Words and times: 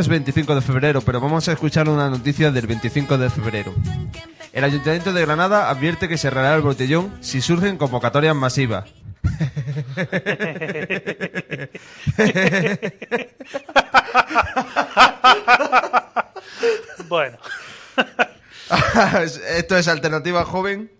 es 0.00 0.08
25 0.08 0.54
de 0.54 0.62
febrero, 0.62 1.02
pero 1.02 1.20
vamos 1.20 1.46
a 1.48 1.52
escuchar 1.52 1.86
una 1.88 2.08
noticia 2.08 2.50
del 2.50 2.66
25 2.66 3.18
de 3.18 3.28
febrero. 3.28 3.74
El 4.52 4.64
Ayuntamiento 4.64 5.12
de 5.12 5.20
Granada 5.20 5.68
advierte 5.68 6.08
que 6.08 6.16
cerrará 6.16 6.54
el 6.54 6.62
botellón 6.62 7.12
si 7.20 7.42
surgen 7.42 7.76
convocatorias 7.76 8.34
masivas. 8.34 8.88
bueno. 17.08 17.36
Esto 19.56 19.76
es 19.76 19.86
Alternativa 19.86 20.46
Joven. 20.46 20.90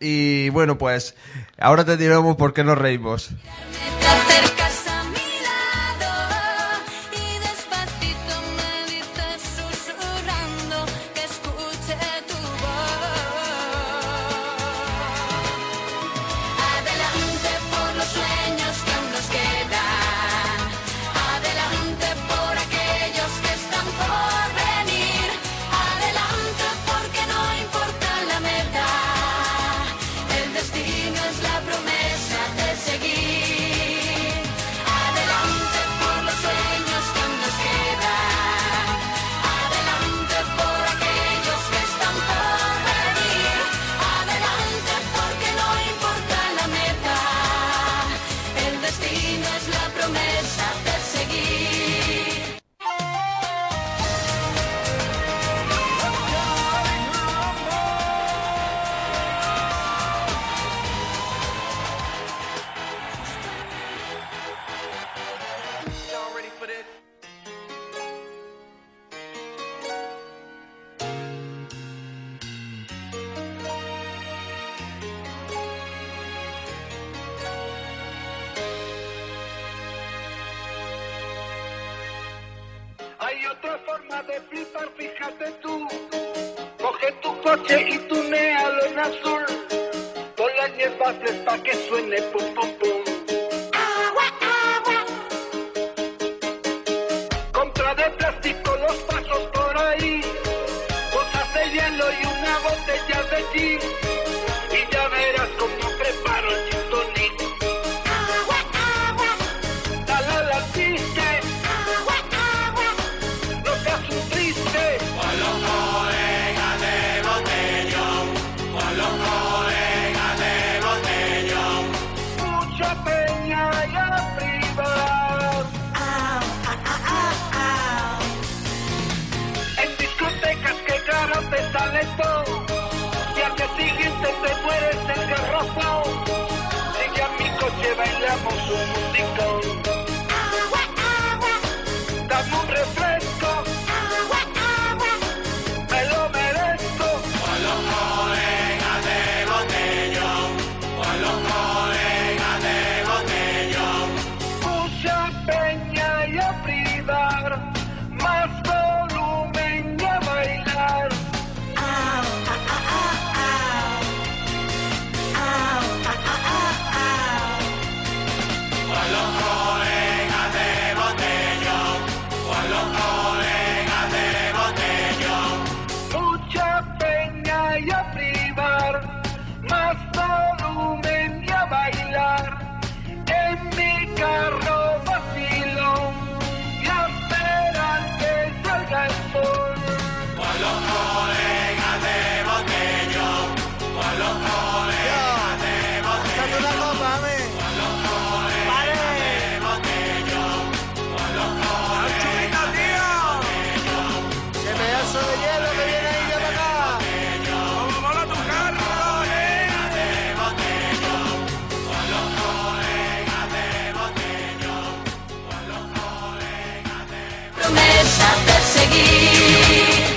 Y 0.00 0.48
bueno, 0.50 0.78
pues 0.78 1.14
ahora 1.58 1.84
te 1.84 1.98
diremos 1.98 2.36
por 2.36 2.54
qué 2.54 2.64
nos 2.64 2.78
reímos. 2.78 3.30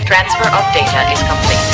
Transfer 0.09 0.47
of 0.47 0.73
data 0.73 1.11
is 1.11 1.21
complete. 1.21 1.68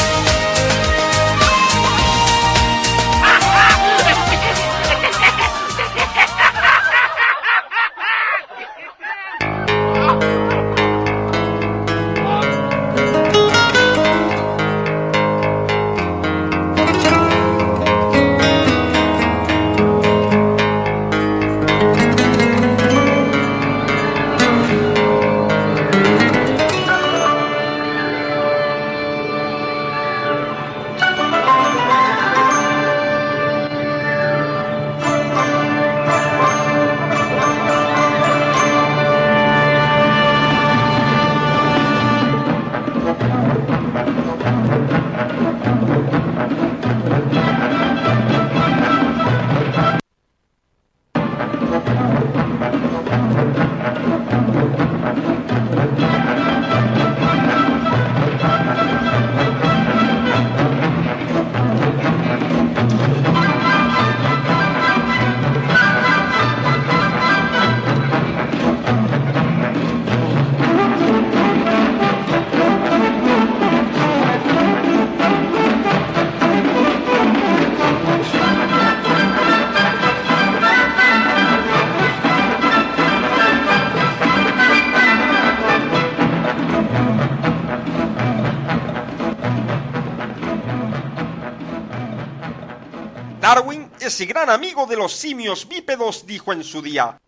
Ese 94.16 94.28
gran 94.28 94.50
amigo 94.50 94.86
de 94.86 94.96
los 94.96 95.12
simios 95.12 95.68
bípedos 95.68 96.26
dijo 96.26 96.54
en 96.54 96.64
su 96.64 96.82
día, 96.82 97.20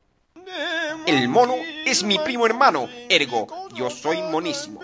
el 1.06 1.28
mono 1.28 1.56
es 1.86 2.02
mi 2.02 2.18
primo 2.18 2.46
hermano, 2.46 2.88
ergo, 3.10 3.68
yo 3.74 3.90
soy 3.90 4.22
monísimo. 4.22 4.80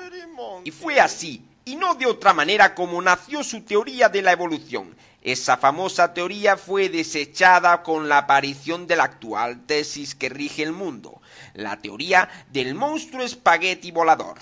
Y 0.65 0.71
fue 0.71 0.99
así, 0.99 1.41
y 1.63 1.77
no 1.77 1.95
de 1.95 2.05
otra 2.05 2.33
manera 2.33 2.75
como 2.75 3.01
nació 3.01 3.41
su 3.41 3.61
teoría 3.61 4.09
de 4.09 4.21
la 4.21 4.33
evolución. 4.33 4.93
Esa 5.21 5.55
famosa 5.55 6.13
teoría 6.13 6.57
fue 6.57 6.89
desechada 6.89 7.83
con 7.83 8.09
la 8.09 8.17
aparición 8.17 8.85
de 8.85 8.97
la 8.97 9.05
actual 9.05 9.65
tesis 9.65 10.13
que 10.13 10.27
rige 10.27 10.61
el 10.61 10.73
mundo, 10.73 11.21
la 11.53 11.79
teoría 11.79 12.27
del 12.51 12.75
monstruo 12.75 13.23
espagueti 13.23 13.91
volador. 13.91 14.39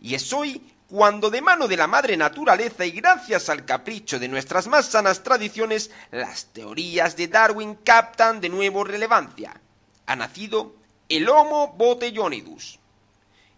Y 0.00 0.16
es 0.16 0.32
hoy 0.32 0.60
cuando 0.94 1.28
de 1.28 1.42
mano 1.42 1.66
de 1.66 1.76
la 1.76 1.88
madre 1.88 2.16
naturaleza 2.16 2.86
y 2.86 2.92
gracias 2.92 3.48
al 3.48 3.64
capricho 3.64 4.20
de 4.20 4.28
nuestras 4.28 4.68
más 4.68 4.86
sanas 4.86 5.24
tradiciones, 5.24 5.90
las 6.12 6.44
teorías 6.52 7.16
de 7.16 7.26
Darwin 7.26 7.74
captan 7.74 8.40
de 8.40 8.48
nuevo 8.48 8.84
relevancia. 8.84 9.60
Ha 10.06 10.14
nacido 10.14 10.76
el 11.08 11.28
Homo 11.28 11.74
botellonidus. 11.76 12.78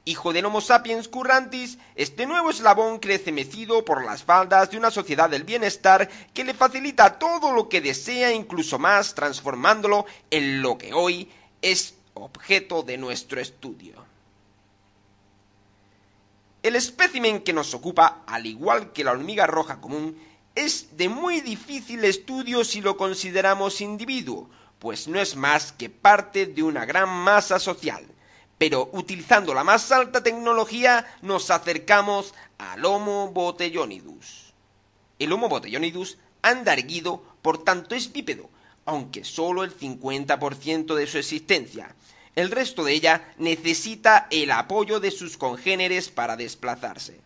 Hijo 0.07 0.33
del 0.33 0.47
Homo 0.47 0.63
sapiens 0.63 1.09
currantis, 1.09 1.77
este 1.95 2.25
nuevo 2.25 2.49
eslabón 2.49 3.01
crece 3.01 3.33
mecido 3.33 3.85
por 3.85 4.03
las 4.03 4.23
faldas 4.23 4.71
de 4.71 4.79
una 4.79 4.91
sociedad 4.91 5.29
del 5.29 5.45
bienestar 5.45 6.09
que 6.33 6.43
le 6.43 6.55
facilita 6.55 7.19
todo 7.19 7.53
lo 7.53 7.69
que 7.69 7.83
desea, 7.83 8.33
incluso 8.33 8.79
más, 8.79 9.15
transformándolo 9.15 10.07
en 10.31 10.63
lo 10.63 10.79
que 10.79 10.95
hoy 10.95 11.31
es 11.61 11.97
objeto 12.15 12.83
de 12.83 12.97
nuestro 12.97 13.43
estudio. 13.43 14.06
El 16.67 16.75
espécimen 16.75 17.43
que 17.43 17.53
nos 17.53 17.75
ocupa, 17.75 18.25
al 18.27 18.45
igual 18.45 18.93
que 18.93 19.05
la 19.05 19.13
hormiga 19.13 19.47
roja 19.47 19.81
común, 19.81 20.19
es 20.57 20.97
de 20.97 21.09
muy 21.09 21.41
difícil 21.41 22.05
estudio 22.05 22.65
si 22.65 22.81
lo 22.81 22.97
consideramos 22.97 23.81
individuo, 23.81 24.51
pues 24.81 25.07
no 25.07 25.21
es 25.21 25.37
más 25.37 25.71
que 25.71 25.91
parte 25.91 26.45
de 26.45 26.65
una 26.65 26.85
gran 26.85 27.09
masa 27.09 27.61
social. 27.61 28.05
Pero 28.59 28.91
utilizando 28.95 29.55
la 29.55 29.63
más 29.63 29.93
alta 29.93 30.25
tecnología 30.25 31.07
nos 31.23 31.53
acercamos 31.53 32.35
al 32.59 32.85
Homo 32.85 33.29
botellonidus. 33.29 34.53
El 35.21 35.33
Homo 35.33 35.49
botellonidus 35.49 36.19
anda 36.43 36.73
erguido, 36.73 37.23
por 37.43 37.63
tanto 37.63 37.95
es 37.95 38.13
bípedo, 38.13 38.51
aunque 38.87 39.23
solo 39.23 39.63
el 39.63 39.73
50% 39.73 40.97
de 40.97 41.07
su 41.07 41.19
existencia. 41.19 41.95
El 42.37 42.51
resto 42.51 42.85
de 42.85 42.93
ella 42.93 43.35
necesita 43.39 44.29
el 44.31 44.51
apoyo 44.51 45.01
de 45.01 45.11
sus 45.11 45.39
congéneres 45.39 46.11
para 46.11 46.37
desplazarse. 46.37 47.19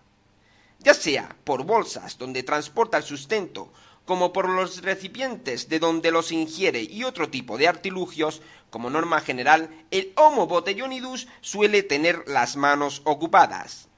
Ya 0.78 0.94
sea 0.94 1.36
por 1.42 1.64
bolsas 1.64 2.16
donde 2.16 2.44
transporta 2.44 2.96
el 2.96 3.02
sustento, 3.02 3.72
como 4.04 4.32
por 4.32 4.48
los 4.48 4.82
recipientes 4.82 5.68
de 5.68 5.80
donde 5.80 6.12
los 6.12 6.32
ingiere 6.32 6.82
y 6.82 7.04
otro 7.04 7.28
tipo 7.28 7.58
de 7.58 7.68
artilugios, 7.68 8.40
como 8.70 8.88
norma 8.88 9.20
general, 9.20 9.68
el 9.90 10.12
Homo 10.16 10.46
botellonidus 10.46 11.26
suele 11.40 11.82
tener 11.82 12.22
las 12.26 12.56
manos 12.56 13.02
ocupadas. 13.04 13.89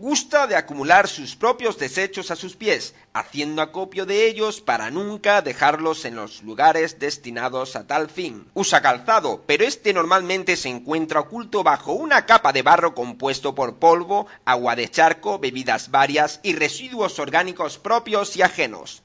Gusta 0.00 0.46
de 0.46 0.54
acumular 0.54 1.08
sus 1.08 1.34
propios 1.34 1.76
desechos 1.76 2.30
a 2.30 2.36
sus 2.36 2.54
pies, 2.54 2.94
haciendo 3.12 3.62
acopio 3.62 4.06
de 4.06 4.28
ellos 4.28 4.60
para 4.60 4.92
nunca 4.92 5.42
dejarlos 5.42 6.04
en 6.04 6.14
los 6.14 6.44
lugares 6.44 7.00
destinados 7.00 7.74
a 7.74 7.88
tal 7.88 8.08
fin. 8.08 8.46
Usa 8.54 8.80
calzado, 8.80 9.42
pero 9.44 9.64
este 9.64 9.92
normalmente 9.92 10.54
se 10.54 10.68
encuentra 10.68 11.18
oculto 11.18 11.64
bajo 11.64 11.94
una 11.94 12.26
capa 12.26 12.52
de 12.52 12.62
barro 12.62 12.94
compuesto 12.94 13.56
por 13.56 13.80
polvo, 13.80 14.28
agua 14.44 14.76
de 14.76 14.88
charco, 14.88 15.40
bebidas 15.40 15.90
varias 15.90 16.38
y 16.44 16.54
residuos 16.54 17.18
orgánicos 17.18 17.78
propios 17.78 18.36
y 18.36 18.42
ajenos. 18.42 19.02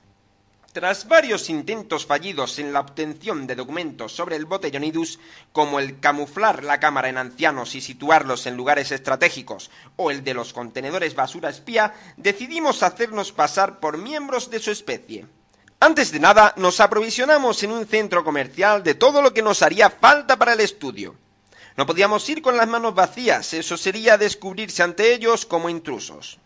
Tras 0.73 1.07
varios 1.07 1.51
intentos 1.51 2.07
fallidos 2.07 2.57
en 2.57 2.73
la 2.73 2.79
obtención 2.79 3.45
de 3.45 3.53
documentos 3.53 4.11
sobre 4.11 4.37
el 4.37 4.47
botellonidus, 4.47 5.19
como 5.51 5.79
el 5.79 5.99
camuflar 5.99 6.63
la 6.63 6.79
cámara 6.79 7.09
en 7.09 7.19
ancianos 7.19 7.75
y 7.75 7.81
situarlos 7.81 8.47
en 8.47 8.57
lugares 8.57 8.91
estratégicos, 8.91 9.69
o 9.97 10.09
el 10.09 10.23
de 10.23 10.33
los 10.33 10.51
contenedores 10.51 11.13
basura 11.13 11.51
espía, 11.51 11.93
decidimos 12.17 12.81
hacernos 12.81 13.31
pasar 13.31 13.79
por 13.79 13.99
miembros 13.99 14.49
de 14.49 14.57
su 14.57 14.71
especie. 14.71 15.27
Antes 15.79 16.11
de 16.11 16.19
nada, 16.19 16.55
nos 16.57 16.79
aprovisionamos 16.79 17.61
en 17.61 17.71
un 17.71 17.85
centro 17.85 18.23
comercial 18.23 18.81
de 18.81 18.95
todo 18.95 19.21
lo 19.21 19.31
que 19.31 19.43
nos 19.43 19.61
haría 19.61 19.91
falta 19.91 20.39
para 20.39 20.53
el 20.53 20.59
estudio. 20.59 21.13
No 21.77 21.85
podíamos 21.85 22.27
ir 22.29 22.41
con 22.41 22.57
las 22.57 22.67
manos 22.67 22.95
vacías, 22.95 23.53
eso 23.53 23.77
sería 23.77 24.17
descubrirse 24.17 24.81
ante 24.81 25.13
ellos 25.13 25.45
como 25.45 25.69
intrusos. 25.69 26.39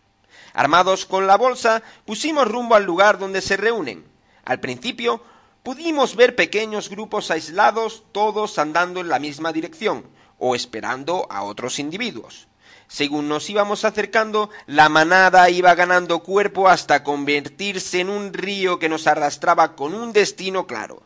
Armados 0.52 1.06
con 1.06 1.26
la 1.26 1.38
bolsa, 1.38 1.82
pusimos 2.04 2.46
rumbo 2.46 2.74
al 2.74 2.84
lugar 2.84 3.18
donde 3.18 3.40
se 3.40 3.56
reúnen. 3.56 4.17
Al 4.48 4.60
principio 4.60 5.20
pudimos 5.62 6.16
ver 6.16 6.34
pequeños 6.34 6.88
grupos 6.88 7.30
aislados, 7.30 8.02
todos 8.12 8.58
andando 8.58 9.02
en 9.02 9.10
la 9.10 9.18
misma 9.18 9.52
dirección, 9.52 10.06
o 10.38 10.54
esperando 10.54 11.26
a 11.28 11.42
otros 11.42 11.78
individuos. 11.78 12.48
Según 12.86 13.28
nos 13.28 13.50
íbamos 13.50 13.84
acercando, 13.84 14.48
la 14.64 14.88
manada 14.88 15.50
iba 15.50 15.74
ganando 15.74 16.20
cuerpo 16.20 16.66
hasta 16.66 17.04
convertirse 17.04 18.00
en 18.00 18.08
un 18.08 18.32
río 18.32 18.78
que 18.78 18.88
nos 18.88 19.06
arrastraba 19.06 19.76
con 19.76 19.92
un 19.92 20.14
destino 20.14 20.66
claro. 20.66 21.02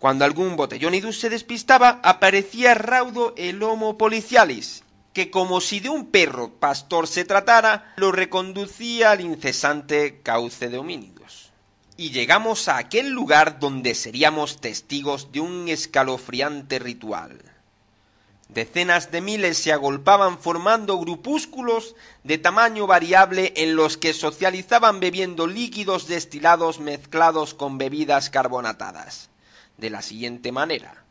Cuando 0.00 0.24
algún 0.24 0.56
botellonidus 0.56 1.20
se 1.20 1.30
despistaba, 1.30 2.00
aparecía 2.02 2.74
raudo 2.74 3.32
el 3.36 3.62
Homo 3.62 3.96
policialis, 3.96 4.82
que 5.12 5.30
como 5.30 5.60
si 5.60 5.78
de 5.78 5.88
un 5.88 6.10
perro 6.10 6.50
pastor 6.50 7.06
se 7.06 7.24
tratara, 7.24 7.94
lo 7.94 8.10
reconducía 8.10 9.12
al 9.12 9.20
incesante 9.20 10.20
cauce 10.24 10.68
de 10.68 10.78
homínidos 10.78 11.19
y 12.00 12.12
llegamos 12.12 12.68
a 12.68 12.78
aquel 12.78 13.10
lugar 13.10 13.58
donde 13.58 13.94
seríamos 13.94 14.58
testigos 14.58 15.32
de 15.32 15.40
un 15.40 15.68
escalofriante 15.68 16.78
ritual. 16.78 17.42
Decenas 18.48 19.10
de 19.10 19.20
miles 19.20 19.58
se 19.58 19.70
agolpaban 19.70 20.38
formando 20.38 20.98
grupúsculos 20.98 21.94
de 22.24 22.38
tamaño 22.38 22.86
variable 22.86 23.52
en 23.54 23.76
los 23.76 23.98
que 23.98 24.14
socializaban 24.14 24.98
bebiendo 24.98 25.46
líquidos 25.46 26.08
destilados 26.08 26.80
mezclados 26.80 27.52
con 27.52 27.76
bebidas 27.76 28.30
carbonatadas. 28.30 29.28
De 29.76 29.90
la 29.90 30.00
siguiente 30.00 30.52
manera. 30.52 31.04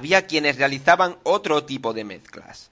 Había 0.00 0.26
quienes 0.26 0.56
realizaban 0.56 1.18
otro 1.24 1.64
tipo 1.64 1.92
de 1.92 2.04
mezclas. 2.04 2.70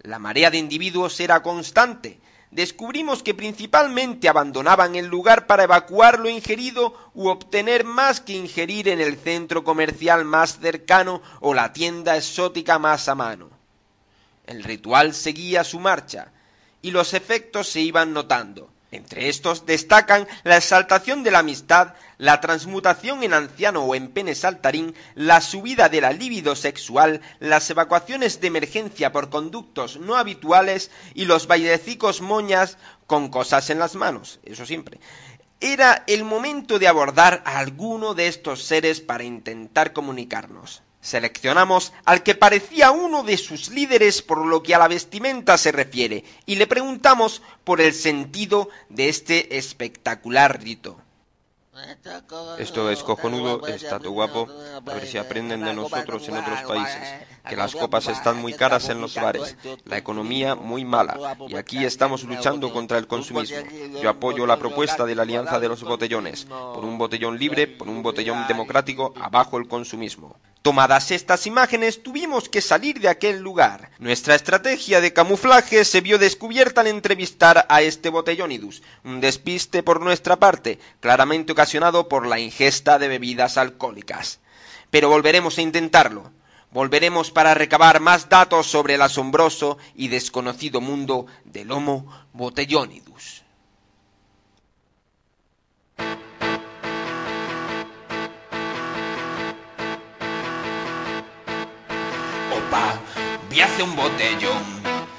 La 0.00 0.18
marea 0.18 0.50
de 0.50 0.58
individuos 0.58 1.20
era 1.20 1.40
constante. 1.40 2.18
Descubrimos 2.50 3.22
que 3.22 3.32
principalmente 3.32 4.28
abandonaban 4.28 4.96
el 4.96 5.06
lugar 5.06 5.46
para 5.46 5.62
evacuar 5.62 6.18
lo 6.18 6.28
ingerido 6.28 6.98
u 7.14 7.28
obtener 7.28 7.84
más 7.84 8.20
que 8.20 8.32
ingerir 8.32 8.88
en 8.88 9.00
el 9.00 9.16
centro 9.16 9.62
comercial 9.62 10.24
más 10.24 10.58
cercano 10.58 11.22
o 11.38 11.54
la 11.54 11.72
tienda 11.72 12.16
exótica 12.16 12.80
más 12.80 13.08
a 13.08 13.14
mano. 13.14 13.48
El 14.46 14.64
ritual 14.64 15.14
seguía 15.14 15.62
su 15.62 15.78
marcha 15.78 16.32
y 16.82 16.90
los 16.90 17.14
efectos 17.14 17.68
se 17.68 17.82
iban 17.82 18.12
notando. 18.12 18.68
Entre 18.96 19.28
estos 19.28 19.66
destacan 19.66 20.26
la 20.42 20.56
exaltación 20.56 21.22
de 21.22 21.30
la 21.30 21.40
amistad, 21.40 21.94
la 22.16 22.40
transmutación 22.40 23.22
en 23.22 23.34
anciano 23.34 23.84
o 23.84 23.94
en 23.94 24.08
pene 24.08 24.34
saltarín, 24.34 24.94
la 25.14 25.42
subida 25.42 25.90
de 25.90 26.00
la 26.00 26.12
libido 26.12 26.56
sexual, 26.56 27.20
las 27.38 27.68
evacuaciones 27.68 28.40
de 28.40 28.46
emergencia 28.46 29.12
por 29.12 29.28
conductos 29.28 29.98
no 29.98 30.16
habituales 30.16 30.90
y 31.14 31.26
los 31.26 31.46
bailecicos 31.46 32.22
moñas 32.22 32.78
con 33.06 33.28
cosas 33.28 33.68
en 33.68 33.78
las 33.78 33.94
manos, 33.96 34.40
eso 34.44 34.64
siempre. 34.64 34.98
Era 35.60 36.02
el 36.06 36.24
momento 36.24 36.78
de 36.78 36.88
abordar 36.88 37.42
a 37.44 37.58
alguno 37.58 38.14
de 38.14 38.28
estos 38.28 38.62
seres 38.62 39.02
para 39.02 39.24
intentar 39.24 39.92
comunicarnos. 39.92 40.82
Seleccionamos 41.06 41.92
al 42.04 42.24
que 42.24 42.34
parecía 42.34 42.90
uno 42.90 43.22
de 43.22 43.36
sus 43.36 43.68
líderes 43.68 44.22
por 44.22 44.44
lo 44.44 44.64
que 44.64 44.74
a 44.74 44.78
la 44.80 44.88
vestimenta 44.88 45.56
se 45.56 45.70
refiere 45.70 46.24
y 46.46 46.56
le 46.56 46.66
preguntamos 46.66 47.42
por 47.62 47.80
el 47.80 47.94
sentido 47.94 48.70
de 48.88 49.08
este 49.08 49.56
espectacular 49.56 50.60
rito. 50.60 51.00
Esto 52.58 52.90
es 52.90 53.04
cojonudo, 53.04 53.64
está 53.68 54.00
todo 54.00 54.10
guapo. 54.10 54.48
A 54.74 54.94
ver 54.94 55.06
si 55.06 55.16
aprenden 55.16 55.64
de 55.64 55.74
nosotros 55.74 56.26
en 56.26 56.38
otros 56.38 56.62
países. 56.62 57.08
Que 57.48 57.56
las 57.56 57.74
copas 57.74 58.08
están 58.08 58.38
muy 58.38 58.52
caras 58.54 58.88
en 58.88 59.00
los 59.00 59.14
bares, 59.14 59.56
la 59.84 59.98
economía 59.98 60.54
muy 60.54 60.84
mala. 60.84 61.36
Y 61.48 61.56
aquí 61.56 61.84
estamos 61.84 62.24
luchando 62.24 62.72
contra 62.72 62.98
el 62.98 63.06
consumismo. 63.06 63.58
Yo 64.02 64.10
apoyo 64.10 64.46
la 64.46 64.58
propuesta 64.58 65.04
de 65.04 65.14
la 65.14 65.22
Alianza 65.22 65.60
de 65.60 65.68
los 65.68 65.82
Botellones. 65.82 66.44
Por 66.46 66.84
un 66.84 66.98
botellón 66.98 67.38
libre, 67.38 67.66
por 67.66 67.88
un 67.88 68.02
botellón 68.02 68.46
democrático, 68.48 69.14
abajo 69.20 69.58
el 69.58 69.68
consumismo. 69.68 70.36
Tomadas 70.66 71.12
estas 71.12 71.46
imágenes, 71.46 72.02
tuvimos 72.02 72.48
que 72.48 72.60
salir 72.60 72.98
de 72.98 73.08
aquel 73.08 73.38
lugar. 73.38 73.90
Nuestra 74.00 74.34
estrategia 74.34 75.00
de 75.00 75.12
camuflaje 75.12 75.84
se 75.84 76.00
vio 76.00 76.18
descubierta 76.18 76.80
al 76.80 76.88
entrevistar 76.88 77.66
a 77.68 77.82
este 77.82 78.08
botellónidus, 78.08 78.82
un 79.04 79.20
despiste 79.20 79.84
por 79.84 80.00
nuestra 80.00 80.34
parte, 80.34 80.80
claramente 80.98 81.52
ocasionado 81.52 82.08
por 82.08 82.26
la 82.26 82.40
ingesta 82.40 82.98
de 82.98 83.06
bebidas 83.06 83.58
alcohólicas. 83.58 84.40
Pero 84.90 85.08
volveremos 85.08 85.56
a 85.58 85.62
intentarlo. 85.62 86.32
Volveremos 86.76 87.30
para 87.30 87.54
recabar 87.54 88.00
más 88.00 88.28
datos 88.28 88.66
sobre 88.66 88.96
el 88.96 89.00
asombroso 89.00 89.78
y 89.94 90.08
desconocido 90.08 90.82
mundo 90.82 91.24
del 91.46 91.72
Homo 91.72 92.04
botellónidus. 92.34 93.42
Opa, 102.52 103.00
vi 103.48 103.62
hace 103.62 103.82
un 103.82 103.96
botellón, 103.96 104.62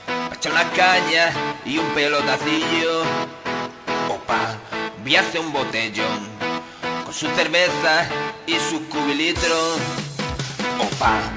pa' 0.05 0.35
echar 0.35 0.51
una 0.51 0.69
caña 0.73 1.31
y 1.65 1.79
un 1.79 1.87
pelotacillo. 1.95 3.01
Opa, 4.11 4.59
vi 5.03 5.15
hace 5.15 5.39
un 5.39 5.51
botellón, 5.51 6.19
con 7.03 7.15
su 7.15 7.25
cerveza 7.29 8.07
y 8.45 8.53
su 8.69 8.87
cubilitro. 8.89 9.57
Opa, 10.79 11.36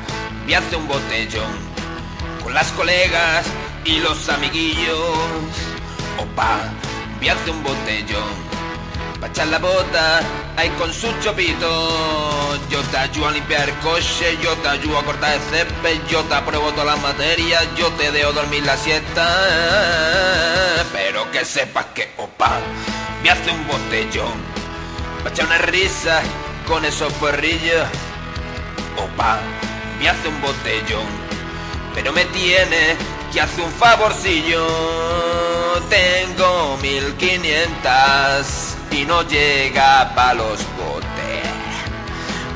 vi 0.51 0.55
hace 0.57 0.75
un 0.75 0.89
botellón, 0.89 1.53
con 2.43 2.53
las 2.53 2.73
colegas 2.73 3.47
y 3.85 4.01
los 4.01 4.29
amiguillos. 4.29 4.99
Opa, 6.19 6.59
vi 7.21 7.29
hace 7.29 7.53
un 7.53 7.63
botellón, 7.63 8.35
pa' 9.21 9.29
echar 9.29 9.47
la 9.47 9.61
bota, 9.61 10.19
ahí 10.57 10.69
con 10.71 10.93
su 10.93 11.07
chopito. 11.21 12.59
Yo 12.69 12.81
te 12.91 12.99
ayudo 12.99 13.29
a 13.29 13.31
limpiar 13.31 13.69
el 13.69 13.77
coche, 13.77 14.37
yo 14.43 14.57
te 14.57 14.71
ayudo 14.71 14.99
a 14.99 15.05
cortar 15.05 15.35
el 15.35 15.41
césped, 15.53 16.01
yo 16.09 16.25
te 16.25 16.35
apruebo 16.35 16.73
todas 16.73 16.87
las 16.87 17.01
materias, 17.01 17.65
yo 17.77 17.87
te 17.93 18.11
dejo 18.11 18.33
dormir 18.33 18.67
la 18.67 18.77
siesta. 18.77 19.25
Pero 20.93 21.31
que 21.31 21.45
sepas 21.45 21.85
que, 21.95 22.13
opa, 22.17 22.59
hace 23.31 23.53
un 23.53 23.69
botellón, 23.69 24.35
pa' 25.23 25.31
echar 25.31 25.47
una 25.47 25.59
risa 25.59 26.23
con 26.67 26.85
esos 26.85 27.13
perrillos. 27.13 27.87
Opa, 28.99 29.39
me 30.01 30.09
hace 30.09 30.29
un 30.29 30.41
botellón, 30.41 31.07
pero 31.95 32.13
me 32.13 32.25
tiene 32.27 32.97
que 33.33 33.41
hacer 33.41 33.65
un 33.65 33.73
favorcillo. 33.73 34.67
Tengo 35.91 36.79
1500 36.79 38.77
y 38.93 39.05
no 39.05 39.23
llega 39.23 40.15
pa' 40.15 40.35
los 40.35 40.61
botes. 40.77 41.11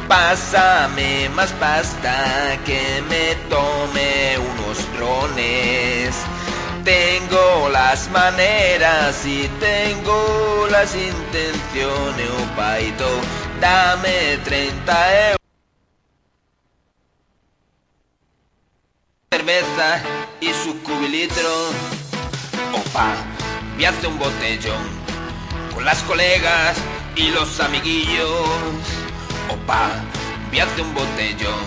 Pásame 0.09 1.29
más 1.31 1.51
pasta 1.53 2.59
que 2.65 3.03
me 3.09 3.35
tome 3.49 4.39
unos 4.39 4.79
drones. 4.95 6.15
Tengo 6.85 7.69
las 7.71 8.11
maneras 8.11 9.25
y 9.25 9.49
tengo 9.61 10.67
las 10.71 10.95
intenciones, 10.95 12.29
opaito. 12.53 13.21
Dame 13.61 14.39
30 14.45 15.31
euros. 15.31 15.44
Cerveza 19.37 20.01
y 20.41 20.49
su 20.63 20.81
cubilitro. 20.85 21.51
Opa, 22.73 23.15
me 23.77 23.85
hace 23.85 24.07
un 24.07 24.17
botellón 24.17 24.83
con 25.75 25.85
las 25.85 26.01
colegas 26.05 26.77
y 27.17 27.31
los 27.31 27.59
amiguillos. 27.59 28.31
Opa, 29.51 29.91
hace 30.63 30.83
un 30.83 30.95
botellón 30.95 31.65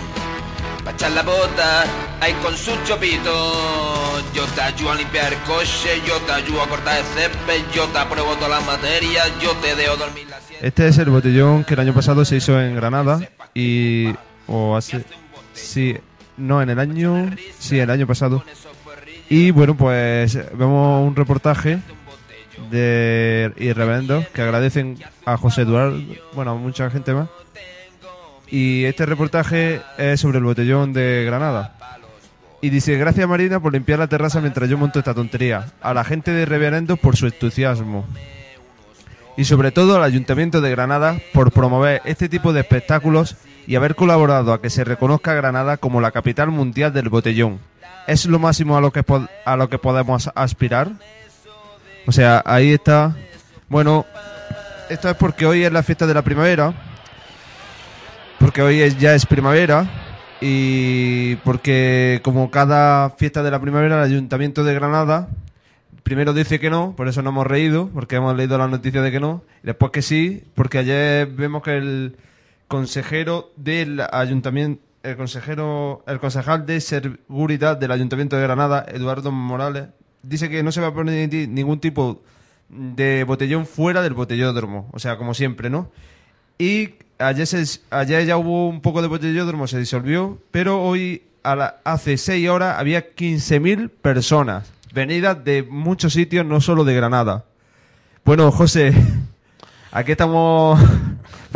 pa' 0.86 0.92
echar 0.92 1.12
la 1.12 1.24
bota 1.24 1.84
ahí 2.22 2.34
con 2.42 2.56
su 2.56 2.72
chopito. 2.86 3.34
Yo 4.34 4.46
te 4.56 4.62
ayudo 4.62 4.92
a 4.92 4.96
limpiar 4.96 5.34
el 5.34 5.40
coche, 5.40 6.02
yo 6.08 6.16
te 6.20 6.32
ayudo 6.32 6.62
a 6.62 6.70
cortar 6.70 7.00
el 7.00 7.06
césped, 7.06 7.62
yo 7.76 7.86
te 7.88 8.00
apruebo 8.00 8.36
todas 8.36 8.52
las 8.52 8.66
materias, 8.66 9.30
yo 9.42 9.52
te 9.58 9.76
dejo 9.76 9.98
dormir 9.98 10.26
la 10.30 10.40
siesta. 10.40 10.66
Este 10.66 10.88
es 10.88 10.98
el 11.00 11.10
botellón 11.10 11.66
que 11.66 11.74
el 11.74 11.82
año 11.82 11.94
pasado 11.94 12.24
se 12.24 12.38
hizo 12.38 12.62
en 12.62 12.76
Granada 12.78 13.20
y... 13.54 14.14
o 14.48 14.78
hace... 14.78 15.04
Sí, 15.54 15.98
no, 16.38 16.62
en 16.62 16.70
el 16.70 16.80
año... 16.80 17.32
Sí, 17.60 17.80
el 17.80 17.90
año 17.90 18.08
pasado. 18.08 18.44
Y 19.30 19.52
bueno, 19.52 19.76
pues 19.76 20.40
vemos 20.58 21.06
un 21.08 21.16
reportaje 21.16 21.80
de 22.72 23.52
Irreverendos 23.58 24.28
que 24.30 24.42
agradecen 24.42 24.98
a 25.26 25.38
José 25.38 25.64
Eduardo, 25.64 26.02
bueno, 26.34 26.52
a 26.52 26.56
mucha 26.56 26.90
gente 26.90 27.14
más. 27.14 27.30
Y 28.50 28.86
este 28.86 29.06
reportaje 29.06 29.82
es 29.98 30.22
sobre 30.22 30.38
el 30.38 30.46
botellón 30.46 30.94
de 30.94 31.24
Granada. 31.26 31.76
Y 32.62 32.70
dice, 32.70 32.98
gracias 32.98 33.28
Marina 33.28 33.60
por 33.60 33.74
limpiar 33.74 34.00
la 34.00 34.08
terraza 34.08 34.42
mientras 34.42 34.70
yo 34.70 34.78
monto 34.78 35.00
esta 35.00 35.14
tontería. 35.14 35.68
A 35.82 35.94
la 35.94 36.04
gente 36.04 36.32
de 36.32 36.46
Reverendos 36.46 36.98
por 36.98 37.16
su 37.16 37.28
entusiasmo. 37.28 38.06
Y 39.36 39.46
sobre 39.46 39.72
todo 39.72 39.96
al 39.96 40.04
Ayuntamiento 40.04 40.62
de 40.62 40.72
Granada 40.72 41.20
por 41.34 41.52
promover 41.52 42.02
este 42.06 42.30
tipo 42.30 42.54
de 42.54 42.62
espectáculos 42.62 43.36
y 43.68 43.76
haber 43.76 43.96
colaborado 43.96 44.54
a 44.54 44.62
que 44.62 44.70
se 44.70 44.84
reconozca 44.84 45.34
Granada 45.34 45.78
como 45.78 46.02
la 46.02 46.12
capital 46.12 46.50
mundial 46.50 46.94
del 46.94 47.10
botellón. 47.10 47.60
¿Es 48.08 48.26
lo 48.26 48.40
máximo 48.40 48.78
a 48.78 48.82
lo 48.82 48.92
que, 48.92 49.04
a 49.46 49.56
lo 49.58 49.70
que 49.70 49.78
podemos 49.78 50.32
aspirar? 50.34 50.90
O 52.08 52.12
sea, 52.14 52.42
ahí 52.46 52.72
está. 52.72 53.16
Bueno, 53.68 54.06
esto 54.90 55.10
es 55.10 55.16
porque 55.18 55.46
hoy 55.46 55.66
es 55.66 55.72
la 55.74 55.84
fiesta 55.84 56.08
de 56.08 56.14
la 56.14 56.22
primavera. 56.22 56.74
Porque 58.40 58.62
hoy 58.62 58.82
es- 58.82 58.98
ya 58.98 59.14
es 59.14 59.26
primavera. 59.26 59.86
Y 60.40 61.36
porque 61.38 62.22
como 62.24 62.52
cada 62.52 63.10
fiesta 63.12 63.44
de 63.44 63.52
la 63.52 63.60
primavera, 63.60 63.98
el 63.98 64.04
Ayuntamiento 64.04 64.64
de 64.64 64.74
Granada 64.76 65.28
primero 66.04 66.32
dice 66.34 66.58
que 66.60 66.70
no, 66.70 66.94
por 66.96 67.10
eso 67.10 67.22
no 67.22 67.32
hemos 67.32 67.46
reído, 67.46 67.90
porque 67.94 68.16
hemos 68.16 68.34
leído 68.38 68.58
la 68.58 68.70
noticia 68.70 69.02
de 69.02 69.12
que 69.12 69.20
no. 69.20 69.44
Y 69.62 69.68
después 69.68 69.92
que 69.92 70.02
sí, 70.02 70.42
porque 70.56 70.78
ayer 70.78 71.28
vemos 71.28 71.62
que 71.64 71.76
el 71.76 72.16
consejero 72.68 73.52
del 73.56 74.02
ayuntamiento, 74.12 74.82
el 75.04 75.16
consejero, 75.16 76.04
el 76.08 76.20
concejal 76.20 76.66
de 76.66 76.82
seguridad 76.82 77.78
del 77.78 77.92
Ayuntamiento 77.92 78.36
de 78.36 78.42
Granada, 78.44 78.86
Eduardo 78.90 79.32
Morales, 79.32 79.88
dice 80.24 80.50
que 80.50 80.64
no 80.64 80.72
se 80.72 80.82
va 80.82 80.88
a 80.88 80.94
poner 80.94 81.32
ni- 81.32 81.48
ningún 81.48 81.80
tipo 81.80 82.22
de 82.70 83.24
botellón 83.24 83.66
fuera 83.66 84.02
del 84.02 84.14
botellódromo, 84.14 84.90
o 84.92 85.00
sea, 85.00 85.18
como 85.18 85.34
siempre, 85.34 85.70
¿no? 85.70 85.90
Y 86.58 86.96
ayer, 87.20 88.26
ya 88.26 88.36
hubo 88.38 88.68
un 88.68 88.82
poco 88.82 89.02
de 89.02 89.08
botellódromo, 89.08 89.68
se 89.68 89.80
disolvió, 89.80 90.40
pero 90.52 90.82
hoy, 90.84 91.24
hace 91.44 92.18
seis 92.18 92.50
horas, 92.50 92.78
había 92.78 93.16
15.000 93.16 93.90
personas 93.90 94.70
venidas 94.94 95.42
de 95.46 95.64
muchos 95.64 96.12
sitios, 96.14 96.46
no 96.46 96.60
solo 96.60 96.84
de 96.84 96.96
Granada. 96.96 97.46
Bueno, 98.26 98.52
José, 98.52 98.94
aquí 99.92 100.12
estamos 100.12 100.78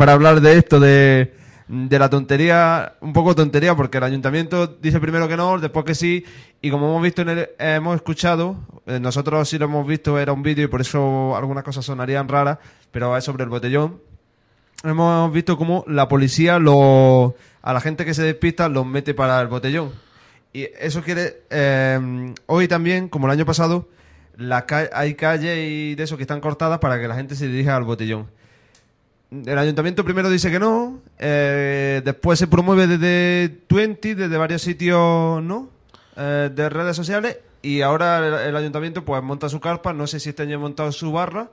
para 0.02 0.14
hablar 0.14 0.40
de 0.40 0.58
esto, 0.58 0.80
de, 0.80 1.32
la 1.68 2.10
tontería, 2.10 2.94
un 3.02 3.12
poco 3.12 3.36
tontería, 3.36 3.76
porque 3.76 3.98
el 3.98 4.02
ayuntamiento 4.02 4.66
dice 4.66 4.98
primero 4.98 5.28
que 5.28 5.36
no, 5.36 5.60
después 5.60 5.84
que 5.84 5.94
sí, 5.94 6.24
y 6.60 6.72
como 6.72 6.88
hemos 6.88 7.04
visto, 7.04 7.22
en 7.22 7.28
el- 7.28 7.50
hemos 7.56 7.94
escuchado, 7.94 8.56
eh, 8.86 8.98
nosotros 8.98 9.48
sí 9.48 9.58
lo 9.58 9.66
hemos 9.66 9.86
visto, 9.86 10.18
era 10.18 10.32
un 10.32 10.42
vídeo 10.42 10.64
y 10.64 10.66
por 10.66 10.80
eso 10.80 11.36
algunas 11.36 11.62
cosas 11.62 11.84
sonarían 11.84 12.26
raras, 12.26 12.58
pero 12.90 13.16
es 13.16 13.22
sobre 13.22 13.44
el 13.44 13.48
botellón. 13.48 14.00
Hemos 14.82 15.32
visto 15.32 15.56
cómo 15.56 15.84
la 15.86 16.08
policía 16.08 16.58
lo, 16.58 17.36
a 17.62 17.72
la 17.72 17.80
gente 17.80 18.04
que 18.04 18.12
se 18.12 18.24
despista 18.24 18.68
los 18.68 18.84
mete 18.84 19.14
para 19.14 19.40
el 19.40 19.46
botellón. 19.46 19.92
Y 20.52 20.66
eso 20.80 21.00
quiere, 21.02 21.42
eh, 21.48 22.34
hoy 22.46 22.66
también, 22.66 23.08
como 23.08 23.28
el 23.28 23.34
año 23.34 23.46
pasado, 23.46 23.88
hay 24.92 25.14
calles 25.14 25.58
y 25.58 25.94
de 25.94 26.02
eso 26.02 26.16
que 26.16 26.24
están 26.24 26.40
cortadas 26.40 26.80
para 26.80 27.00
que 27.00 27.06
la 27.06 27.14
gente 27.14 27.36
se 27.36 27.46
dirija 27.46 27.76
al 27.76 27.84
botellón. 27.84 28.41
El 29.32 29.58
ayuntamiento 29.58 30.04
primero 30.04 30.28
dice 30.28 30.50
que 30.50 30.58
no, 30.58 31.00
eh, 31.18 32.02
después 32.04 32.38
se 32.38 32.46
promueve 32.46 32.86
desde 32.86 33.48
Twenty, 33.66 34.12
desde 34.12 34.36
varios 34.36 34.60
sitios, 34.60 35.42
¿no? 35.42 35.70
Eh, 36.16 36.50
de 36.52 36.68
redes 36.68 36.94
sociales 36.94 37.38
y 37.62 37.80
ahora 37.80 38.18
el, 38.18 38.48
el 38.48 38.56
ayuntamiento 38.56 39.04
pues 39.04 39.22
monta 39.22 39.48
su 39.48 39.58
carpa, 39.58 39.94
no 39.94 40.06
sé 40.06 40.20
si 40.20 40.28
este 40.28 40.42
año 40.42 40.60
montado 40.60 40.92
su 40.92 41.10
barra 41.12 41.48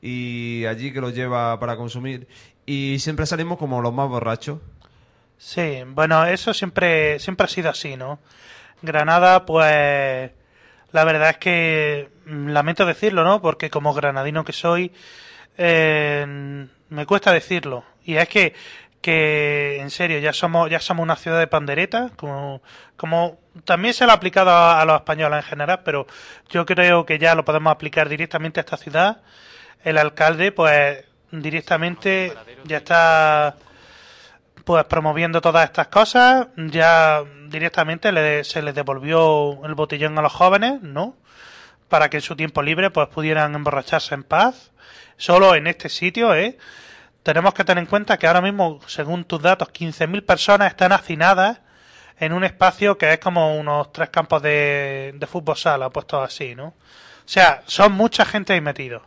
y 0.00 0.64
allí 0.64 0.90
que 0.90 1.02
lo 1.02 1.10
lleva 1.10 1.60
para 1.60 1.76
consumir 1.76 2.26
y 2.64 2.98
siempre 3.00 3.26
salimos 3.26 3.58
como 3.58 3.82
los 3.82 3.92
más 3.92 4.08
borrachos. 4.08 4.60
Sí, 5.36 5.82
bueno, 5.86 6.24
eso 6.24 6.54
siempre, 6.54 7.18
siempre 7.18 7.44
ha 7.44 7.48
sido 7.48 7.70
así, 7.70 7.96
¿no? 7.96 8.18
Granada, 8.82 9.46
pues, 9.46 10.30
la 10.92 11.04
verdad 11.04 11.30
es 11.30 11.36
que 11.38 12.08
mm, 12.26 12.48
lamento 12.48 12.86
decirlo, 12.86 13.22
¿no? 13.22 13.40
Porque 13.40 13.70
como 13.70 13.94
granadino 13.94 14.44
que 14.44 14.52
soy, 14.52 14.92
eh, 15.56 16.66
me 16.90 17.06
cuesta 17.06 17.32
decirlo. 17.32 17.84
Y 18.04 18.16
es 18.16 18.28
que, 18.28 18.54
que 19.00 19.78
en 19.80 19.90
serio, 19.90 20.18
ya 20.18 20.32
somos, 20.32 20.70
ya 20.70 20.80
somos 20.80 21.02
una 21.04 21.16
ciudad 21.16 21.38
de 21.38 21.46
pandereta, 21.46 22.10
como, 22.16 22.62
como 22.96 23.38
también 23.64 23.94
se 23.94 24.04
lo 24.06 24.12
ha 24.12 24.14
aplicado 24.14 24.50
a, 24.50 24.84
los 24.84 24.96
españoles 24.96 25.44
en 25.44 25.50
general, 25.50 25.80
pero 25.84 26.06
yo 26.48 26.64
creo 26.66 27.04
que 27.06 27.18
ya 27.18 27.34
lo 27.34 27.44
podemos 27.44 27.70
aplicar 27.70 28.08
directamente 28.08 28.60
a 28.60 28.62
esta 28.62 28.76
ciudad. 28.76 29.22
El 29.84 29.98
alcalde, 29.98 30.52
pues, 30.52 31.04
directamente 31.30 32.32
ya 32.64 32.78
está 32.78 33.56
pues 34.64 34.84
promoviendo 34.84 35.40
todas 35.40 35.64
estas 35.64 35.88
cosas, 35.88 36.48
ya 36.56 37.22
directamente 37.48 38.12
le- 38.12 38.44
se 38.44 38.60
les 38.60 38.74
devolvió 38.74 39.64
el 39.64 39.74
botellón 39.74 40.18
a 40.18 40.22
los 40.22 40.32
jóvenes, 40.32 40.82
¿no? 40.82 41.16
Para 41.88 42.10
que 42.10 42.18
en 42.18 42.22
su 42.22 42.36
tiempo 42.36 42.60
libre 42.62 42.90
pues 42.90 43.08
pudieran 43.08 43.54
emborracharse 43.54 44.14
en 44.14 44.24
paz. 44.24 44.70
Solo 45.18 45.54
en 45.56 45.66
este 45.66 45.88
sitio, 45.88 46.34
¿eh? 46.34 46.56
Tenemos 47.24 47.52
que 47.52 47.64
tener 47.64 47.82
en 47.82 47.90
cuenta 47.90 48.16
que 48.16 48.26
ahora 48.28 48.40
mismo, 48.40 48.80
según 48.86 49.24
tus 49.24 49.42
datos, 49.42 49.68
15.000 49.68 50.24
personas 50.24 50.68
están 50.68 50.92
hacinadas 50.92 51.60
en 52.18 52.32
un 52.32 52.44
espacio 52.44 52.96
que 52.96 53.12
es 53.12 53.18
como 53.18 53.58
unos 53.58 53.92
tres 53.92 54.10
campos 54.10 54.40
de, 54.42 55.14
de 55.16 55.26
fútbol 55.26 55.56
sala, 55.56 55.90
puestos 55.90 56.24
así, 56.24 56.54
¿no? 56.54 56.68
O 56.68 56.74
sea, 57.26 57.62
son 57.66 57.92
mucha 57.92 58.24
gente 58.24 58.52
ahí 58.52 58.60
metidos. 58.60 59.02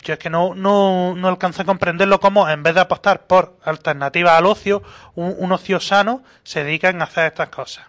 Yo 0.00 0.14
es 0.14 0.18
que 0.18 0.30
no, 0.30 0.54
no, 0.54 1.14
no 1.16 1.28
alcanzo 1.28 1.62
a 1.62 1.64
comprenderlo 1.66 2.18
como 2.18 2.48
en 2.48 2.62
vez 2.62 2.74
de 2.74 2.80
apostar 2.80 3.26
por 3.26 3.58
alternativas 3.64 4.32
al 4.32 4.46
ocio, 4.46 4.82
un, 5.14 5.34
un 5.38 5.52
ocio 5.52 5.80
sano, 5.80 6.24
se 6.42 6.64
dedican 6.64 7.00
a 7.00 7.04
hacer 7.04 7.26
estas 7.26 7.50
cosas. 7.50 7.86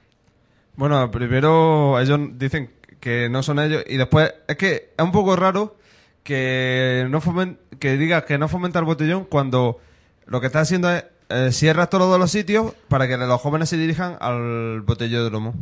Bueno, 0.76 1.10
primero 1.10 1.98
ellos 2.00 2.20
dicen 2.34 2.74
que 3.00 3.30
no 3.30 3.42
son 3.42 3.60
ellos 3.60 3.84
y 3.88 3.98
después 3.98 4.34
es 4.48 4.58
que 4.58 4.94
es 4.98 5.04
un 5.04 5.12
poco 5.12 5.36
raro 5.36 5.78
que 6.24 7.06
no 7.10 7.22
fomen- 7.22 7.58
que 7.80 7.98
digas 7.98 8.24
que 8.24 8.38
no 8.38 8.48
fomenta 8.48 8.80
el 8.80 8.86
botellón 8.86 9.26
cuando 9.26 9.80
lo 10.26 10.40
que 10.42 10.48
está 10.48 10.62
haciendo 10.62 10.90
es 10.92 11.04
eh, 11.30 11.50
cierras 11.52 11.90
todos 11.90 12.20
los 12.20 12.32
sitios 12.32 12.74
para 12.88 13.08
que 13.08 13.18
los 13.18 13.42
jóvenes 13.42 13.70
se 13.70 13.78
dirijan 13.78 14.18
al 14.20 14.82
botellódromo. 14.82 15.54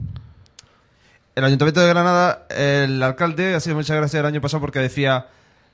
El 1.36 1.46
Ayuntamiento 1.46 1.80
de 1.80 1.88
Granada, 1.88 2.46
el 2.50 3.02
alcalde, 3.02 3.56
ha 3.56 3.60
sido 3.60 3.76
muchas 3.78 3.96
gracias 3.96 4.20
el 4.20 4.26
año 4.26 4.42
pasado 4.42 4.60
porque 4.62 4.80
decía 4.80 5.28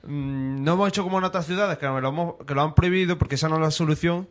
mm, 0.04 0.62
no 0.62 0.74
hemos 0.74 0.88
hecho 0.88 1.02
como 1.02 1.18
en 1.18 1.24
otras 1.24 1.46
ciudades 1.46 1.78
que 1.78 1.86
lo, 1.86 1.98
hemos- 2.08 2.34
que 2.46 2.54
lo 2.54 2.62
han 2.62 2.74
prohibido 2.74 3.18
porque 3.18 3.34
esa 3.34 3.48
no 3.48 3.56
es 3.56 3.62
la 3.62 3.70
solución, 3.70 4.28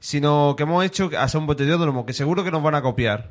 sino 0.00 0.54
que 0.56 0.62
hemos 0.62 0.84
hecho 0.84 1.10
hacer 1.18 1.40
un 1.40 1.46
botellódromo 1.46 2.06
que 2.06 2.12
seguro 2.14 2.42
que 2.42 2.50
nos 2.50 2.62
van 2.62 2.74
a 2.74 2.82
copiar. 2.82 3.30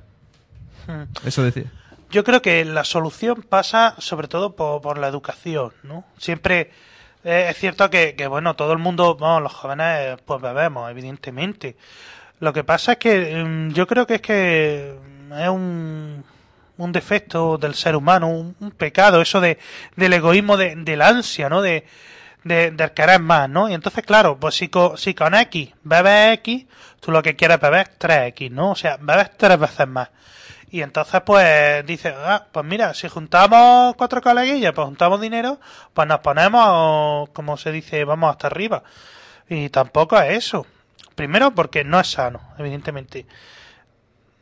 Hmm. 0.87 1.03
Eso 1.27 1.43
decía. 1.43 1.65
Yo 2.11 2.23
creo 2.23 2.41
que 2.41 2.65
la 2.65 2.83
solución 2.83 3.41
pasa 3.41 3.95
sobre 3.99 4.27
todo 4.27 4.55
por, 4.55 4.81
por 4.81 4.97
la 4.97 5.07
educación, 5.07 5.71
¿no? 5.83 6.03
Siempre 6.17 6.71
eh, 7.23 7.47
es 7.49 7.57
cierto 7.57 7.89
que, 7.89 8.15
que, 8.15 8.27
bueno, 8.27 8.55
todo 8.55 8.73
el 8.73 8.79
mundo, 8.79 9.15
bueno, 9.15 9.39
los 9.41 9.53
jóvenes, 9.53 10.17
pues 10.25 10.41
bebemos, 10.41 10.89
evidentemente. 10.89 11.75
Lo 12.39 12.51
que 12.53 12.63
pasa 12.63 12.93
es 12.93 12.97
que 12.97 13.43
mm, 13.43 13.73
yo 13.73 13.87
creo 13.87 14.07
que 14.07 14.15
es 14.15 14.21
que 14.21 14.95
es 15.39 15.49
un, 15.49 16.23
un 16.77 16.91
defecto 16.91 17.57
del 17.57 17.75
ser 17.75 17.95
humano, 17.95 18.27
un, 18.27 18.55
un 18.59 18.71
pecado, 18.71 19.21
eso 19.21 19.39
de, 19.39 19.59
del 19.95 20.13
egoísmo, 20.13 20.57
de, 20.57 20.75
del 20.75 21.01
ansia, 21.01 21.49
¿no? 21.49 21.61
De, 21.61 21.85
de, 22.43 22.71
del 22.71 22.91
querer 22.91 23.19
más, 23.19 23.49
¿no? 23.49 23.69
Y 23.69 23.73
entonces, 23.73 24.03
claro, 24.03 24.37
pues 24.39 24.55
si 24.55 24.69
con, 24.69 24.97
si 24.97 25.13
con 25.13 25.35
X 25.35 25.71
bebes 25.83 26.33
X, 26.39 26.65
tú 26.99 27.11
lo 27.11 27.21
que 27.21 27.35
quieres 27.35 27.59
beber 27.59 27.87
es 27.87 27.99
3X, 27.99 28.51
¿no? 28.51 28.71
O 28.71 28.75
sea, 28.75 28.97
bebes 28.99 29.31
tres 29.37 29.59
veces 29.59 29.87
más. 29.87 30.09
Y 30.73 30.81
entonces, 30.81 31.21
pues, 31.25 31.85
dices, 31.85 32.13
ah, 32.17 32.45
pues 32.51 32.65
mira, 32.65 32.93
si 32.93 33.09
juntamos 33.09 33.93
cuatro 33.97 34.21
coleguillas, 34.21 34.71
pues 34.73 34.85
juntamos 34.85 35.19
dinero, 35.19 35.59
pues 35.93 36.07
nos 36.07 36.21
ponemos, 36.21 37.29
como 37.31 37.57
se 37.57 37.71
dice, 37.73 38.05
vamos 38.05 38.31
hasta 38.31 38.47
arriba. 38.47 38.81
Y 39.49 39.67
tampoco 39.69 40.17
es 40.21 40.37
eso. 40.45 40.65
Primero, 41.13 41.51
porque 41.51 41.83
no 41.83 41.99
es 41.99 42.07
sano, 42.11 42.39
evidentemente. 42.57 43.25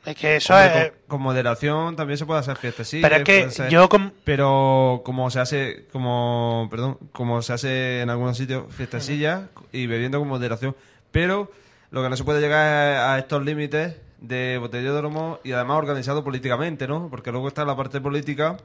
Es 0.06 0.16
que 0.16 0.36
eso 0.38 0.54
Hombre, 0.54 0.82
es... 0.82 0.92
con, 0.92 1.00
con 1.08 1.22
moderación 1.22 1.96
también 1.96 2.18
se 2.18 2.26
puede 2.28 2.40
hacer 2.42 2.58
fiestas, 2.58 2.88
sí. 2.88 3.02
Pero 3.02 3.16
es 3.18 3.24
que 3.24 3.50
ser. 3.50 3.70
yo 3.70 3.90
com- 3.90 4.12
Pero 4.24 5.02
como 5.04 5.30
se 5.32 5.40
hace, 5.40 5.88
como, 5.92 6.68
perdón, 6.70 6.98
como 7.12 7.42
se 7.42 7.54
hace 7.54 8.02
en 8.02 8.10
algunos 8.12 8.38
sitios, 8.38 8.66
fiestecillas 8.74 9.42
y 9.72 9.88
bebiendo 9.88 10.20
con 10.20 10.28
moderación. 10.28 10.76
Pero 11.12 11.52
lo 11.90 12.04
que 12.04 12.10
no 12.10 12.16
se 12.16 12.24
puede 12.24 12.40
llegar 12.40 13.10
a 13.10 13.18
estos 13.18 13.44
límites 13.44 13.96
de 14.22 14.58
botellódromo 14.60 15.40
y 15.44 15.52
además 15.54 15.78
organizado 15.78 16.24
políticamente, 16.24 16.88
¿no? 16.88 17.08
Porque 17.10 17.32
luego 17.32 17.48
está 17.48 17.64
la 17.66 17.76
parte 17.76 18.02
política 18.02 18.58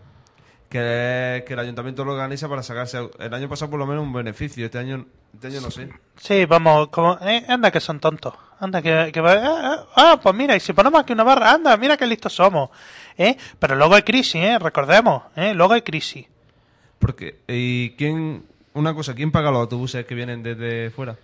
que, 0.69 1.45
que 1.47 1.53
el 1.53 1.59
ayuntamiento 1.59 2.05
lo 2.05 2.13
organiza 2.13 2.49
para 2.49 2.63
sacarse 2.63 3.09
el 3.19 3.35
año 3.35 3.49
pasado 3.49 3.71
por 3.71 3.79
lo 3.79 3.87
menos 3.87 4.03
un 4.03 4.13
beneficio. 4.13 4.65
Este 4.65 4.79
año, 4.79 5.07
este 5.33 5.47
año 5.49 5.61
no 5.61 5.71
sé. 5.71 5.89
Sí, 6.17 6.45
vamos, 6.47 6.89
como, 6.89 7.17
eh, 7.23 7.45
anda 7.49 7.71
que 7.71 7.81
son 7.81 8.01
tontos. 8.01 8.35
Anda 8.59 8.83
que, 8.83 9.11
que 9.13 9.21
va- 9.21 9.33
ah, 9.35 9.59
ah, 9.65 9.87
ah, 9.97 10.21
pues 10.23 10.35
mira, 10.35 10.57
y 10.57 10.61
si 10.61 10.73
ponemos 10.73 11.01
aquí 11.01 11.13
una 11.13 11.25
barra, 11.25 11.53
anda, 11.53 11.77
mira 11.77 11.97
qué 11.97 12.07
listos 12.07 12.33
somos. 12.33 12.71
¿eh? 13.17 13.37
Pero 13.59 13.77
luego 13.77 13.95
hay 13.95 14.03
crisis, 14.03 14.37
¿eh? 14.37 14.59
Recordemos, 14.59 15.23
¿eh? 15.37 15.55
Luego 15.55 15.75
hay 15.75 15.83
crisis. 15.83 16.27
Porque, 16.99 17.41
¿y 17.47 17.91
quién, 17.91 18.45
una 18.73 18.95
cosa, 18.95 19.15
quién 19.15 19.31
paga 19.31 19.51
los 19.51 19.61
autobuses 19.61 20.05
que 20.07 20.15
vienen 20.15 20.43
desde 20.43 20.91
fuera? 20.91 21.17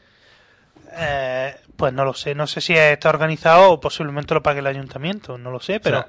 Eh, 0.92 1.56
pues 1.76 1.92
no 1.92 2.04
lo 2.04 2.14
sé, 2.14 2.34
no 2.34 2.46
sé 2.46 2.60
si 2.60 2.74
está 2.74 3.08
organizado 3.08 3.70
o 3.72 3.80
posiblemente 3.80 4.34
lo 4.34 4.42
pague 4.42 4.60
el 4.60 4.66
ayuntamiento, 4.66 5.38
no 5.38 5.50
lo 5.50 5.60
sé, 5.60 5.80
pero... 5.80 6.04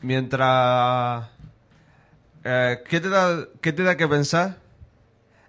Mientras... 0.00 1.28
eh, 2.44 2.82
¿qué, 2.88 3.00
te 3.00 3.08
da, 3.08 3.46
¿Qué 3.60 3.72
te 3.72 3.82
da 3.82 3.96
que 3.96 4.08
pensar? 4.08 4.56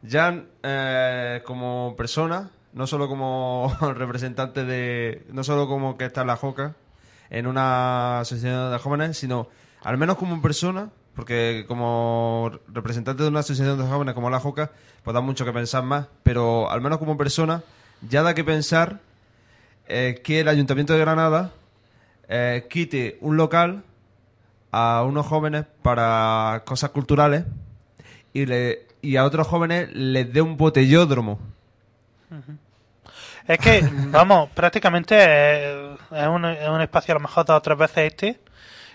Ya 0.01 0.43
eh, 0.63 1.41
como 1.45 1.95
persona, 1.97 2.49
no 2.73 2.87
solo 2.87 3.07
como 3.07 3.75
representante 3.95 4.65
de... 4.65 5.25
No 5.31 5.43
solo 5.43 5.67
como 5.67 5.97
que 5.97 6.05
está 6.05 6.21
en 6.21 6.27
la 6.27 6.35
JOCA, 6.35 6.75
en 7.29 7.47
una 7.47 8.19
asociación 8.19 8.71
de 8.71 8.77
jóvenes, 8.79 9.17
sino 9.17 9.47
al 9.81 9.97
menos 9.97 10.17
como 10.17 10.41
persona, 10.41 10.89
porque 11.15 11.65
como 11.67 12.51
representante 12.67 13.23
de 13.23 13.29
una 13.29 13.39
asociación 13.41 13.77
de 13.77 13.85
jóvenes 13.85 14.13
como 14.13 14.29
la 14.29 14.39
JOCA, 14.39 14.71
pues 15.03 15.13
da 15.13 15.21
mucho 15.21 15.45
que 15.45 15.53
pensar 15.53 15.83
más, 15.83 16.07
pero 16.23 16.69
al 16.69 16.81
menos 16.81 16.99
como 16.99 17.17
persona, 17.17 17.61
ya 18.09 18.23
da 18.23 18.33
que 18.33 18.43
pensar 18.43 18.99
eh, 19.87 20.21
que 20.23 20.39
el 20.41 20.47
Ayuntamiento 20.47 20.93
de 20.93 20.99
Granada 20.99 21.51
eh, 22.27 22.67
quite 22.69 23.17
un 23.21 23.37
local 23.37 23.83
a 24.71 25.03
unos 25.03 25.25
jóvenes 25.25 25.65
para 25.81 26.63
cosas 26.65 26.89
culturales 26.91 27.45
y, 28.33 28.45
le, 28.45 28.87
y 29.01 29.17
a 29.17 29.25
otros 29.25 29.47
jóvenes 29.47 29.89
les 29.93 30.31
dé 30.33 30.41
un 30.41 30.57
botellódromo. 30.57 31.39
Es 33.47 33.59
que, 33.59 33.87
vamos, 34.07 34.49
prácticamente 34.51 35.15
es 36.11 36.27
un, 36.27 36.45
es 36.45 36.69
un 36.69 36.81
espacio 36.81 37.13
a 37.13 37.15
lo 37.15 37.21
mejor 37.21 37.45
dos 37.45 37.57
o 37.57 37.61
tres 37.61 37.77
veces 37.77 38.11
este. 38.11 38.39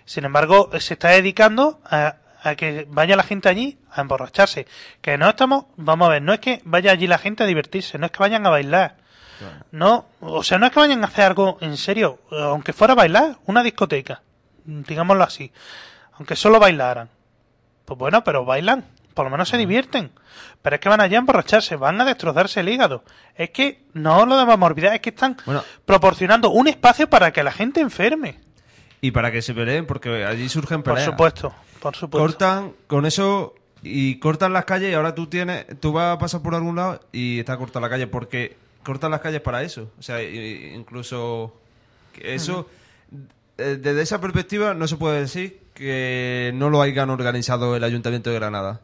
Sin 0.04 0.24
embargo, 0.24 0.70
se 0.80 0.94
está 0.94 1.10
dedicando 1.10 1.80
a, 1.84 2.16
a 2.48 2.56
que 2.56 2.86
vaya 2.88 3.16
la 3.16 3.22
gente 3.22 3.48
allí 3.48 3.78
a 3.90 4.00
emborracharse. 4.00 4.66
Que 5.00 5.16
no 5.18 5.28
estamos, 5.28 5.66
vamos 5.76 6.06
a 6.08 6.12
ver, 6.12 6.22
no 6.22 6.32
es 6.32 6.40
que 6.40 6.60
vaya 6.64 6.92
allí 6.92 7.06
la 7.06 7.18
gente 7.18 7.42
a 7.42 7.46
divertirse, 7.46 7.98
no 7.98 8.06
es 8.06 8.12
que 8.12 8.18
vayan 8.18 8.46
a 8.46 8.50
bailar. 8.50 8.96
No, 9.70 10.06
o 10.20 10.42
sea, 10.42 10.58
no 10.58 10.66
es 10.66 10.72
que 10.72 10.80
vayan 10.80 11.02
a 11.04 11.06
hacer 11.06 11.24
algo 11.26 11.58
en 11.60 11.76
serio, 11.76 12.18
aunque 12.32 12.72
fuera 12.72 12.92
a 12.94 12.96
bailar, 12.96 13.36
una 13.46 13.62
discoteca, 13.62 14.22
digámoslo 14.64 15.22
así, 15.22 15.52
aunque 16.14 16.34
solo 16.34 16.58
bailaran. 16.58 17.08
Pues 17.84 17.96
bueno, 17.96 18.24
pero 18.24 18.44
bailan, 18.44 18.84
por 19.14 19.24
lo 19.26 19.30
menos 19.30 19.48
se 19.48 19.56
divierten. 19.56 20.10
Pero 20.60 20.74
es 20.74 20.80
que 20.80 20.88
van 20.88 21.00
allá 21.00 21.18
a 21.18 21.20
emborracharse, 21.20 21.76
van 21.76 22.00
a 22.00 22.04
destrozarse 22.04 22.60
el 22.60 22.68
hígado. 22.68 23.04
Es 23.36 23.50
que 23.50 23.84
no 23.92 24.26
lo 24.26 24.36
debemos 24.36 24.68
olvidar, 24.68 24.92
es 24.94 25.00
que 25.00 25.10
están 25.10 25.36
Bueno. 25.46 25.62
proporcionando 25.84 26.50
un 26.50 26.66
espacio 26.66 27.08
para 27.08 27.32
que 27.32 27.44
la 27.44 27.52
gente 27.52 27.80
enferme. 27.80 28.40
Y 29.00 29.10
para 29.12 29.30
que 29.30 29.42
se 29.42 29.54
peleen, 29.54 29.86
porque 29.86 30.24
allí 30.24 30.48
surgen 30.48 30.82
Por 30.82 30.94
peleas. 30.94 31.10
supuesto, 31.10 31.54
por 31.80 31.94
supuesto. 31.94 32.26
Cortan 32.26 32.72
con 32.86 33.06
eso 33.06 33.54
y 33.82 34.18
cortan 34.18 34.52
las 34.52 34.64
calles 34.64 34.90
y 34.90 34.94
ahora 34.94 35.14
tú 35.14 35.28
tienes, 35.28 35.66
tú 35.80 35.92
vas 35.92 36.16
a 36.16 36.18
pasar 36.18 36.42
por 36.42 36.54
algún 36.54 36.76
lado 36.76 37.00
y 37.12 37.38
está 37.38 37.56
corta 37.56 37.78
la 37.80 37.88
calle 37.88 38.06
porque 38.08 38.56
cortan 38.82 39.10
las 39.10 39.20
calles 39.20 39.40
para 39.40 39.62
eso. 39.62 39.90
O 39.98 40.02
sea, 40.02 40.22
incluso 40.22 41.54
que 42.12 42.34
eso, 42.34 42.68
eh, 43.56 43.78
desde 43.80 44.02
esa 44.02 44.20
perspectiva 44.20 44.74
no 44.74 44.88
se 44.88 44.96
puede 44.96 45.20
decir 45.20 45.60
que 45.74 46.50
no 46.54 46.70
lo 46.70 46.82
hayan 46.82 47.10
organizado 47.10 47.76
el 47.76 47.84
Ayuntamiento 47.84 48.30
de 48.30 48.36
Granada. 48.36 48.80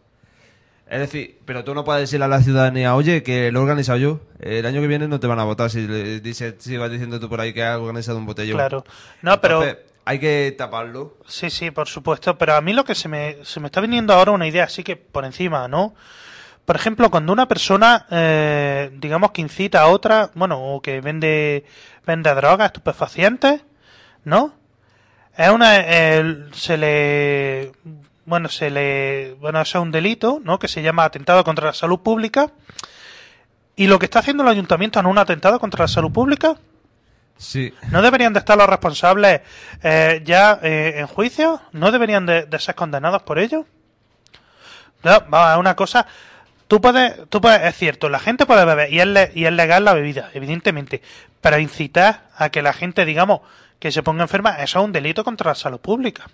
Es 0.89 1.01
decir, 1.01 1.39
pero 1.45 1.65
tú 1.65 1.75
no 1.75 1.83
puedes 1.83 2.03
decirle 2.03 2.27
a 2.27 2.29
la 2.29 2.41
ciudadanía, 2.43 2.95
oye, 2.95 3.23
que 3.23 3.51
lo 3.51 3.61
he 3.61 3.63
organizado 3.63 3.99
yo. 3.99 4.21
El 4.39 4.67
año 4.67 4.81
que 4.81 4.87
viene 4.87 5.09
no 5.09 5.19
te 5.19 5.27
van 5.27 5.41
a 5.41 5.45
votar 5.45 5.71
si 5.71 5.89
le 5.89 6.21
dices, 6.21 6.55
sigas 6.59 6.91
diciendo 6.91 7.19
tú 7.19 7.29
por 7.29 7.41
ahí 7.41 7.53
que 7.53 7.65
has 7.65 7.79
organizado 7.79 8.19
un 8.19 8.27
botellón. 8.27 8.59
Claro. 8.59 8.85
No, 9.23 9.41
pero 9.41 9.65
hay 10.05 10.19
que 10.19 10.55
taparlo. 10.57 11.17
Sí, 11.27 11.51
sí, 11.51 11.71
por 11.71 11.89
supuesto, 11.89 12.37
pero 12.39 12.55
a 12.55 12.61
mí 12.61 12.73
lo 12.73 12.85
que 12.85 12.95
se 12.95 13.09
me, 13.09 13.39
se 13.45 13.61
me 13.61 13.67
está 13.67 13.81
viniendo 13.81 14.13
ahora 14.15 14.33
una 14.33 14.47
idea 14.47 14.65
así 14.65 14.83
que 14.85 14.97
por 14.97 15.25
encima, 15.25 15.69
¿no? 15.69 15.95
por 16.65 16.77
ejemplo, 16.77 17.11
cuando 17.11 17.31
una 17.33 17.47
persona, 17.47 18.07
eh, 18.11 18.91
digamos 18.95 19.33
que 19.33 19.43
incita 19.43 19.83
a 19.83 19.89
otra, 19.89 20.31
bueno, 20.35 20.59
o 20.75 20.81
que 20.81 21.03
vende, 21.03 21.67
vende 22.07 22.35
drogas, 22.35 22.69
estupefacientes, 22.69 23.61
¿no? 24.25 24.55
Es 25.37 25.51
una, 25.51 25.77
el- 25.77 26.49
se 26.55 26.79
le, 26.79 27.73
bueno, 28.25 28.49
se 28.49 28.71
le, 28.71 29.35
bueno, 29.41 29.61
eso 29.61 29.77
es 29.79 29.83
un 29.83 29.91
delito, 29.91 30.41
¿no? 30.43 30.59
Que 30.59 30.69
se 30.69 30.81
llama 30.81 31.05
atentado 31.05 31.45
contra 31.45 31.67
la 31.67 31.75
salud 31.75 31.99
pública. 32.01 32.51
Y 33.77 33.87
lo 33.87 33.99
que 33.99 34.07
está 34.07 34.21
haciendo 34.21 34.43
el 34.43 34.49
ayuntamiento 34.49 34.99
en 35.01 35.05
un 35.07 35.19
atentado 35.19 35.59
contra 35.61 35.85
la 35.85 35.89
salud 35.89 36.13
pública, 36.13 36.57
Sí. 37.37 37.75
¿no 37.91 38.01
deberían 38.01 38.33
de 38.33 38.39
estar 38.39 38.57
los 38.57 38.69
responsables 38.69 39.41
eh, 39.83 40.23
ya 40.25 40.61
eh, 40.63 40.95
en 40.99 41.07
juicio? 41.07 41.61
¿No 41.73 41.91
deberían 41.91 42.25
de, 42.27 42.45
de 42.47 42.59
ser 42.59 42.75
condenados 42.75 43.23
por 43.23 43.39
ello? 43.39 43.67
No, 45.03 45.23
vamos, 45.29 45.53
es 45.53 45.59
una 45.59 45.77
cosa. 45.77 46.07
Tú 46.67 46.81
puedes, 46.81 47.29
tú 47.29 47.41
puedes, 47.41 47.63
es 47.63 47.77
cierto, 47.77 48.09
la 48.09 48.19
gente 48.19 48.47
puede 48.47 48.65
beber 48.65 48.93
y 48.93 49.01
es, 49.01 49.07
le- 49.07 49.33
y 49.35 49.45
es 49.45 49.53
legal 49.53 49.85
la 49.85 49.93
bebida, 49.93 50.31
evidentemente. 50.33 51.03
Pero 51.41 51.59
incitar 51.59 52.29
a 52.37 52.49
que 52.49 52.63
la 52.63 52.73
gente, 52.73 53.05
digamos, 53.05 53.41
que 53.79 53.93
se 53.93 54.03
ponga 54.03 54.23
enferma, 54.23 54.57
eso 54.63 54.79
es 54.79 54.85
un 54.85 54.93
delito 54.93 55.25
contra 55.25 55.51
la 55.51 55.55
salud 55.55 55.79
pública. 55.81 56.25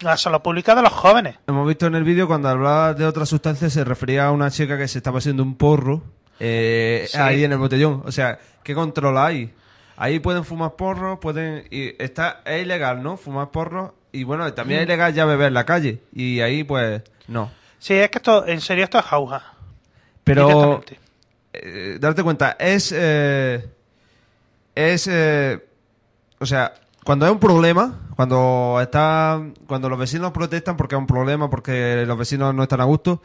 La 0.00 0.16
salud 0.16 0.40
pública 0.40 0.74
de 0.74 0.82
los 0.82 0.92
jóvenes. 0.92 1.36
Hemos 1.46 1.66
visto 1.68 1.86
en 1.86 1.94
el 1.94 2.02
vídeo 2.04 2.26
cuando 2.26 2.48
hablaba 2.48 2.94
de 2.94 3.06
otra 3.06 3.24
sustancia 3.24 3.70
se 3.70 3.84
refería 3.84 4.26
a 4.26 4.32
una 4.32 4.50
chica 4.50 4.76
que 4.76 4.88
se 4.88 4.98
estaba 4.98 5.18
haciendo 5.18 5.42
un 5.44 5.54
porro 5.56 6.02
eh, 6.40 7.06
Sí. 7.08 7.16
ahí 7.18 7.44
en 7.44 7.52
el 7.52 7.58
botellón. 7.58 8.02
O 8.04 8.10
sea, 8.12 8.38
¿qué 8.64 8.74
control 8.74 9.16
hay? 9.16 9.54
Ahí 9.96 10.18
pueden 10.20 10.44
fumar 10.44 10.76
porros, 10.76 11.18
pueden... 11.18 11.64
Y 11.70 12.02
está, 12.02 12.42
es 12.44 12.62
ilegal, 12.62 13.02
¿no? 13.02 13.16
Fumar 13.16 13.50
porros. 13.50 13.92
Y 14.12 14.24
bueno, 14.24 14.52
también 14.52 14.80
es 14.80 14.86
ilegal 14.86 15.14
ya 15.14 15.24
beber 15.24 15.48
en 15.48 15.54
la 15.54 15.64
calle. 15.64 16.00
Y 16.12 16.40
ahí 16.40 16.64
pues 16.64 17.02
no. 17.28 17.50
Sí, 17.78 17.94
es 17.94 18.10
que 18.10 18.18
esto, 18.18 18.46
en 18.46 18.60
serio, 18.60 18.84
esto 18.84 18.98
es 18.98 19.04
jauja. 19.04 19.54
Pero 20.24 20.82
eh, 21.52 21.98
darte 22.00 22.22
cuenta, 22.22 22.56
es... 22.58 22.92
eh, 22.94 23.68
es... 24.74 25.08
eh, 25.10 25.64
o 26.38 26.46
sea, 26.46 26.74
cuando 27.04 27.24
hay 27.26 27.32
un 27.32 27.40
problema, 27.40 28.08
cuando 28.16 28.78
está... 28.82 29.42
Cuando 29.66 29.88
los 29.88 29.98
vecinos 29.98 30.32
protestan 30.32 30.76
porque 30.76 30.94
hay 30.94 31.00
un 31.00 31.06
problema, 31.06 31.48
porque 31.48 32.04
los 32.06 32.18
vecinos 32.18 32.54
no 32.54 32.62
están 32.62 32.80
a 32.80 32.84
gusto, 32.84 33.22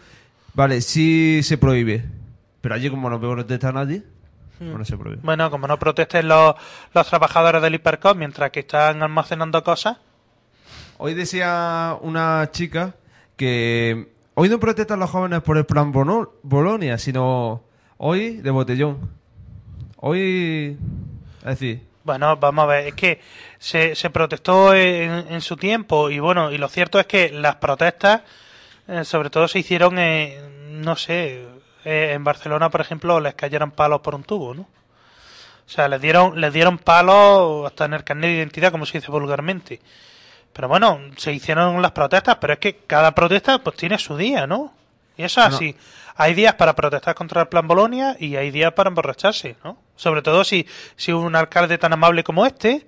vale, 0.54 0.82
sí 0.82 1.42
se 1.44 1.58
prohíbe. 1.58 2.06
Pero 2.62 2.76
allí 2.76 2.90
como 2.90 3.10
no 3.10 3.20
protesta 3.20 3.72
nadie, 3.72 4.04
prohíbe. 4.98 5.20
Bueno, 5.24 5.50
como 5.52 5.68
no 5.68 5.78
protesten 5.80 6.28
los, 6.28 6.56
los 6.94 7.08
trabajadores 7.08 7.62
del 7.62 7.76
hipercom 7.76 8.18
mientras 8.18 8.52
que 8.52 8.62
están 8.62 9.02
almacenando 9.04 9.64
cosas. 9.64 9.98
Hoy 10.98 11.14
decía 11.14 11.98
una 12.02 12.50
chica 12.52 12.96
que 13.36 14.10
hoy 14.36 14.50
no 14.50 14.60
protestan 14.60 15.00
los 15.00 15.10
jóvenes 15.10 15.42
por 15.42 15.58
el 15.58 15.66
plan 15.66 15.92
Bono- 15.92 16.34
Bolonia, 16.44 16.98
sino 16.98 17.64
hoy 17.98 18.38
de 18.38 18.52
botellón. 18.52 19.10
Hoy, 19.98 20.78
es 21.40 21.46
decir, 21.46 21.82
Bueno, 22.04 22.36
vamos 22.38 22.64
a 22.64 22.68
ver, 22.68 22.88
es 22.88 22.94
que 22.96 23.20
se, 23.60 23.96
se 23.96 24.10
protestó 24.10 24.74
en, 24.74 25.12
en 25.30 25.42
su 25.42 25.58
tiempo 25.58 26.10
y 26.10 26.20
bueno, 26.20 26.52
y 26.52 26.58
lo 26.58 26.68
cierto 26.70 27.00
es 27.00 27.06
que 27.06 27.30
las 27.30 27.56
protestas 27.56 28.22
eh, 28.88 29.04
sobre 29.06 29.30
todo 29.30 29.48
se 29.48 29.60
hicieron, 29.60 29.98
en, 30.00 30.82
no 30.82 30.96
sé, 30.96 31.46
eh, 31.86 32.12
en 32.14 32.24
Barcelona, 32.24 32.70
por 32.70 32.82
ejemplo, 32.82 33.20
les 33.20 33.34
cayeron 33.36 33.72
palos 33.72 34.02
por 34.02 34.16
un 34.16 34.24
tubo, 34.24 34.54
¿no? 34.54 34.62
O 34.64 35.70
sea, 35.74 35.88
les 35.88 36.02
dieron, 36.02 36.40
les 36.40 36.52
dieron 36.54 36.78
palos 36.78 37.66
hasta 37.66 37.86
en 37.86 37.94
el 37.94 38.04
carnet 38.04 38.30
de 38.30 38.36
identidad, 38.38 38.72
como 38.72 38.86
se 38.86 38.98
dice 39.00 39.12
vulgarmente. 39.12 39.80
Pero 40.54 40.68
bueno, 40.68 41.00
se 41.16 41.32
hicieron 41.32 41.82
las 41.82 41.92
protestas, 41.92 42.38
pero 42.42 42.54
es 42.54 42.60
que 42.60 42.76
cada 42.86 43.16
protesta 43.16 43.60
pues 43.60 43.78
tiene 43.78 43.98
su 43.98 44.18
día, 44.18 44.46
¿no? 44.48 44.74
Y 45.18 45.24
eso 45.24 45.42
es 45.42 45.50
No. 45.50 45.56
así. 45.56 45.76
Hay 46.18 46.34
días 46.34 46.56
para 46.56 46.76
protestar 46.76 47.16
contra 47.16 47.42
el 47.44 47.48
plan 47.48 47.68
Bolonia 47.68 48.18
y 48.20 48.36
hay 48.36 48.52
días 48.52 48.74
para 48.74 48.90
emborracharse, 48.90 49.56
¿no? 49.64 49.78
Sobre 49.96 50.22
todo 50.22 50.44
si, 50.44 50.68
si 50.98 51.14
un 51.14 51.36
alcalde 51.38 51.78
tan 51.78 51.94
amable 51.94 52.24
como 52.24 52.46
este, 52.46 52.86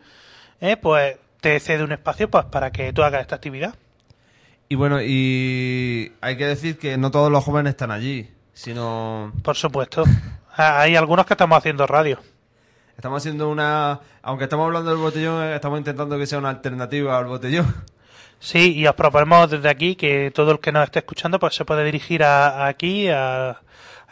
eh, 0.59 0.75
pues 0.75 1.17
te 1.39 1.57
cede 1.61 1.83
un 1.83 1.93
espacio 1.93 2.29
pues 2.29 2.45
para 2.45 2.71
que 2.71 2.91
tú 2.91 3.01
hagas 3.03 3.21
esta 3.21 3.35
actividad. 3.35 3.75
y 4.69 4.75
bueno, 4.75 5.01
y 5.01 6.11
hay 6.21 6.35
que 6.37 6.45
decir 6.47 6.77
que 6.77 6.97
no 6.97 7.11
todos 7.11 7.31
los 7.31 7.43
jóvenes 7.43 7.71
están 7.71 7.91
allí, 7.91 8.29
sino 8.53 9.31
Por 9.43 9.55
supuesto. 9.55 10.03
Ah, 10.55 10.81
Hay 10.81 10.95
algunos 10.95 11.25
que 11.25 11.33
estamos 11.33 11.57
haciendo 11.57 11.87
radio. 11.87 12.19
estamos 12.95 13.21
haciendo 13.21 13.49
una, 13.49 13.99
aunque 14.21 14.43
estamos 14.45 14.65
hablando 14.67 14.91
del 14.91 14.99
botellón, 14.99 15.43
eh, 15.43 15.55
estamos 15.55 15.79
intentando 15.79 16.17
que 16.17 16.27
sea 16.27 16.37
una 16.39 16.49
alternativa 16.49 17.17
al 17.17 17.25
botellón. 17.25 17.73
Sí, 18.39 18.73
y 18.77 18.85
os 18.87 18.93
proponemos 18.95 19.49
desde 19.49 19.69
aquí 19.69 19.95
que 19.95 20.29
todo 20.31 20.51
el 20.51 20.59
que 20.59 20.71
nos 20.71 20.83
esté 20.83 20.99
escuchando 20.99 21.39
pues 21.39 21.55
se 21.55 21.63
puede 21.65 21.83
dirigir 21.85 22.23
a, 22.23 22.65
a 22.65 22.67
aquí, 22.67 23.07
a, 23.09 23.49
a 23.51 23.61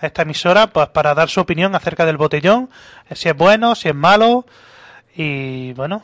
esta 0.02 0.22
emisora, 0.22 0.68
pues 0.68 0.88
para 0.90 1.14
dar 1.14 1.30
su 1.30 1.42
opinión 1.42 1.76
acerca 1.76 2.06
del 2.06 2.18
botellón, 2.18 2.70
eh, 3.10 3.16
si 3.16 3.28
es 3.30 3.36
bueno, 3.36 3.76
si 3.76 3.90
es 3.90 3.96
malo, 3.96 4.46
y 5.16 5.74
bueno, 5.74 6.02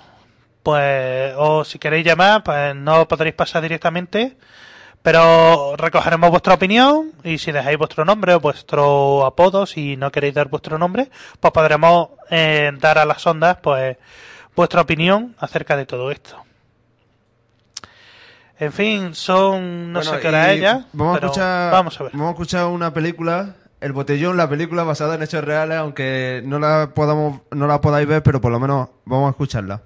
pues, 0.61 1.33
o 1.37 1.63
si 1.63 1.79
queréis 1.79 2.05
llamar, 2.05 2.43
pues 2.43 2.75
no 2.75 3.07
podréis 3.07 3.33
pasar 3.35 3.61
directamente, 3.61 4.35
pero 5.07 5.77
recogeremos 5.77 6.29
vuestra 6.31 6.55
opinión 6.55 7.13
y 7.23 7.37
si 7.37 7.53
dejáis 7.53 7.77
vuestro 7.77 8.03
nombre 8.03 8.33
o 8.33 8.41
vuestro 8.41 9.25
apodo, 9.25 9.65
si 9.65 9.95
no 9.95 10.11
queréis 10.11 10.33
dar 10.33 10.49
vuestro 10.49 10.77
nombre, 10.77 11.09
pues 11.39 11.53
podremos 11.53 12.09
eh, 12.29 12.73
dar 12.77 12.97
a 12.97 13.05
las 13.05 13.25
ondas 13.25 13.55
pues 13.63 13.95
vuestra 14.53 14.81
opinión 14.81 15.33
acerca 15.39 15.77
de 15.77 15.85
todo 15.85 16.11
esto. 16.11 16.43
En 18.59 18.73
fin, 18.73 19.15
son 19.15 19.93
no 19.93 19.99
Bueno, 19.99 20.13
sé 20.13 20.19
qué 20.19 20.27
hora 20.27 20.51
es 20.51 20.59
ya, 20.59 20.85
Vamos 20.91 21.15
a 21.15 21.25
escuchar, 21.25 21.71
vamos 21.71 22.01
a 22.01 22.03
ver. 22.03 22.11
Vamos 22.11 22.27
a 22.27 22.31
escuchar 22.31 22.65
una 22.65 22.93
película, 22.93 23.55
El 23.79 23.93
Botellón, 23.93 24.35
la 24.35 24.49
película 24.49 24.83
basada 24.83 25.15
en 25.15 25.23
hechos 25.23 25.41
reales, 25.41 25.77
aunque 25.77 26.41
no 26.43 26.59
la 26.59 26.91
podamos, 26.93 27.43
no 27.51 27.65
la 27.65 27.79
podáis 27.79 28.09
ver, 28.09 28.23
pero 28.23 28.41
por 28.41 28.51
lo 28.51 28.59
menos 28.59 28.89
vamos 29.05 29.27
a 29.27 29.29
escucharla. 29.29 29.83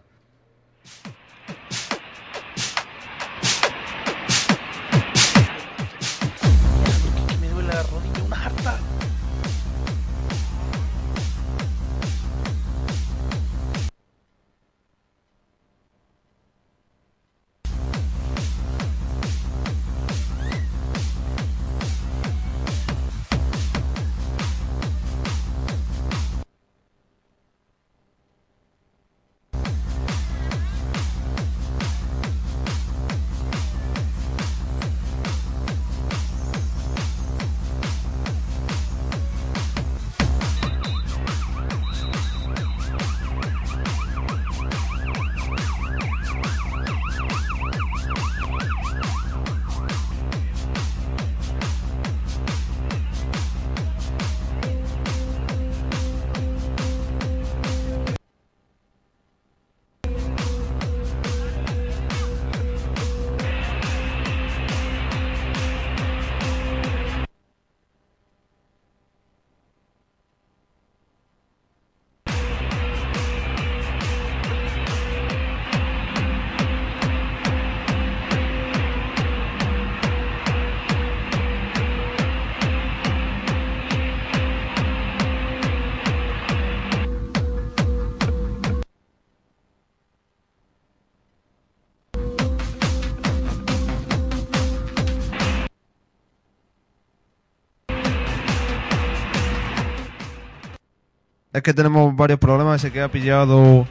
Es 101.54 101.62
que 101.62 101.74
tenemos 101.74 102.16
varios 102.16 102.40
problemas, 102.40 102.80
se 102.80 102.92
queda 102.92 103.10
pillado 103.10 103.86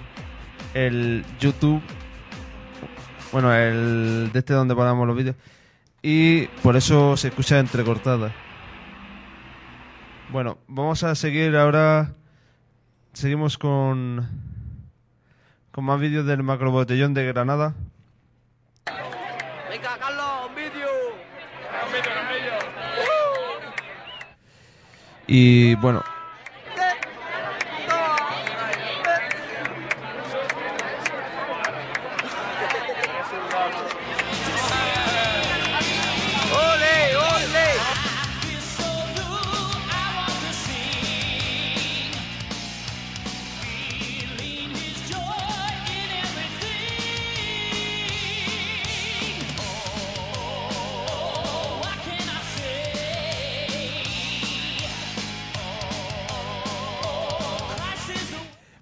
el 0.72 1.24
YouTube, 1.38 1.82
bueno, 3.32 3.54
el 3.54 4.30
de 4.32 4.38
este 4.38 4.54
donde 4.54 4.74
ponemos 4.74 5.06
los 5.06 5.16
vídeos, 5.16 5.36
y 6.02 6.46
por 6.62 6.76
eso 6.76 7.16
se 7.16 7.28
escucha 7.28 7.58
entrecortada. 7.58 8.32
Bueno, 10.30 10.58
vamos 10.68 11.02
a 11.02 11.14
seguir 11.14 11.56
ahora. 11.56 12.14
Seguimos 13.12 13.58
con. 13.58 14.28
Con 15.72 15.84
más 15.84 16.00
vídeos 16.00 16.24
del 16.24 16.42
macrobotellón 16.42 17.14
de 17.14 17.26
Granada. 17.26 17.74
Venga, 19.68 19.98
Carlos, 19.98 20.48
un 20.48 20.54
vídeo. 20.54 20.88
Y 25.26 25.74
bueno, 25.76 26.02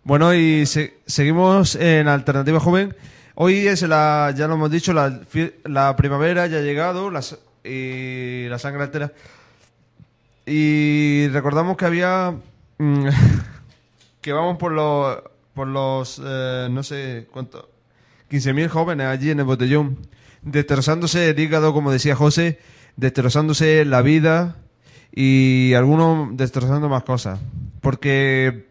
Bueno, 0.09 0.33
y 0.33 0.65
se- 0.65 0.95
seguimos 1.05 1.75
en 1.75 2.09
Alternativa 2.09 2.59
Joven. 2.59 2.97
Hoy 3.35 3.67
es 3.69 3.83
la, 3.83 4.33
ya 4.35 4.49
lo 4.49 4.55
hemos 4.55 4.71
dicho, 4.71 4.95
la, 4.95 5.97
primavera 5.99 6.47
ya 6.47 6.57
ha 6.57 6.63
llegado 6.63 7.11
las, 7.11 7.39
y 7.63 8.47
la 8.49 8.59
sangre 8.59 8.85
altera. 8.85 9.13
Y 10.47 11.29
recordamos 11.29 11.77
que 11.77 11.85
había. 11.85 12.35
mm, 12.79 13.05
que 14.23 14.33
vamos 14.33 14.57
por 14.57 14.73
los. 14.73 15.19
por 15.53 15.67
los. 15.69 16.23
eh, 16.25 16.69
no 16.71 16.83
sé 16.83 17.29
cuánto. 17.31 17.69
15.000 18.31 18.69
jóvenes 18.69 19.09
allí 19.09 19.29
en 19.29 19.41
el 19.41 19.45
botellón. 19.45 19.99
Destrozándose 20.41 21.29
el 21.29 21.39
hígado, 21.39 21.75
como 21.75 21.93
decía 21.93 22.17
José. 22.17 22.59
Destrozándose 22.97 23.85
la 23.85 24.01
vida. 24.01 24.57
Y 25.15 25.75
algunos 25.75 26.35
destrozando 26.35 26.89
más 26.89 27.03
cosas. 27.03 27.39
Porque 27.83 28.68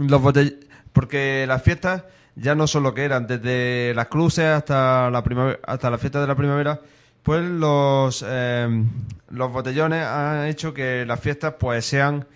los 0.00 0.20
botell- 0.20 0.58
porque 0.92 1.44
las 1.46 1.62
fiestas 1.62 2.04
ya 2.36 2.54
no 2.54 2.66
son 2.66 2.82
lo 2.82 2.94
que 2.94 3.04
eran 3.04 3.26
desde 3.26 3.92
las 3.94 4.08
cruces 4.08 4.44
hasta 4.46 5.10
la 5.10 5.22
hasta 5.66 5.90
la 5.90 5.98
fiesta 5.98 6.20
de 6.20 6.26
la 6.26 6.34
primavera 6.34 6.80
pues 7.22 7.42
los 7.44 8.24
eh, 8.26 8.84
los 9.30 9.52
botellones 9.52 10.04
han 10.04 10.46
hecho 10.46 10.72
que 10.72 11.04
las 11.06 11.20
fiestas 11.20 11.54
pues 11.58 11.84
sean 11.84 12.26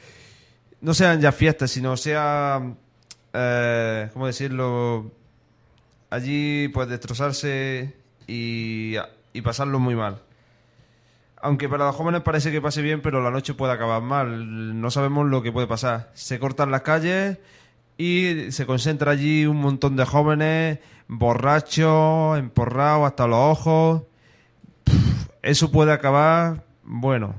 no 0.81 0.95
sean 0.95 1.21
ya 1.21 1.33
fiestas 1.33 1.71
sino 1.71 1.97
sean 1.97 2.77
eh, 3.33 4.11
cómo 4.13 4.27
decirlo 4.27 5.11
allí 6.11 6.69
pues 6.69 6.89
destrozarse 6.89 7.95
y, 8.27 8.95
y 9.33 9.41
pasarlo 9.43 9.79
muy 9.79 9.95
mal 9.95 10.21
aunque 11.45 11.69
para 11.69 11.85
los 11.85 11.95
jóvenes 11.95 12.23
parece 12.23 12.51
que 12.51 12.63
pase 12.63 12.81
bien, 12.81 13.03
pero 13.03 13.23
la 13.23 13.31
noche 13.31 13.53
puede 13.53 13.73
acabar 13.75 14.01
mal. 14.01 14.81
No 14.81 14.91
sabemos 14.91 15.27
lo 15.29 15.43
que 15.43 15.53
puede 15.53 15.67
pasar. 15.67 16.11
Se 16.15 16.39
cortan 16.39 16.71
las 16.71 16.81
calles 16.81 17.39
y 17.99 18.51
se 18.51 18.65
concentra 18.65 19.13
allí 19.13 19.45
un 19.45 19.59
montón 19.59 19.95
de 19.95 20.07
jóvenes, 20.07 20.79
borrachos, 21.07 22.39
emporrados 22.39 23.07
hasta 23.07 23.27
los 23.27 23.39
ojos. 23.39 24.03
Eso 25.43 25.71
puede 25.71 25.93
acabar, 25.93 26.65
bueno, 26.83 27.35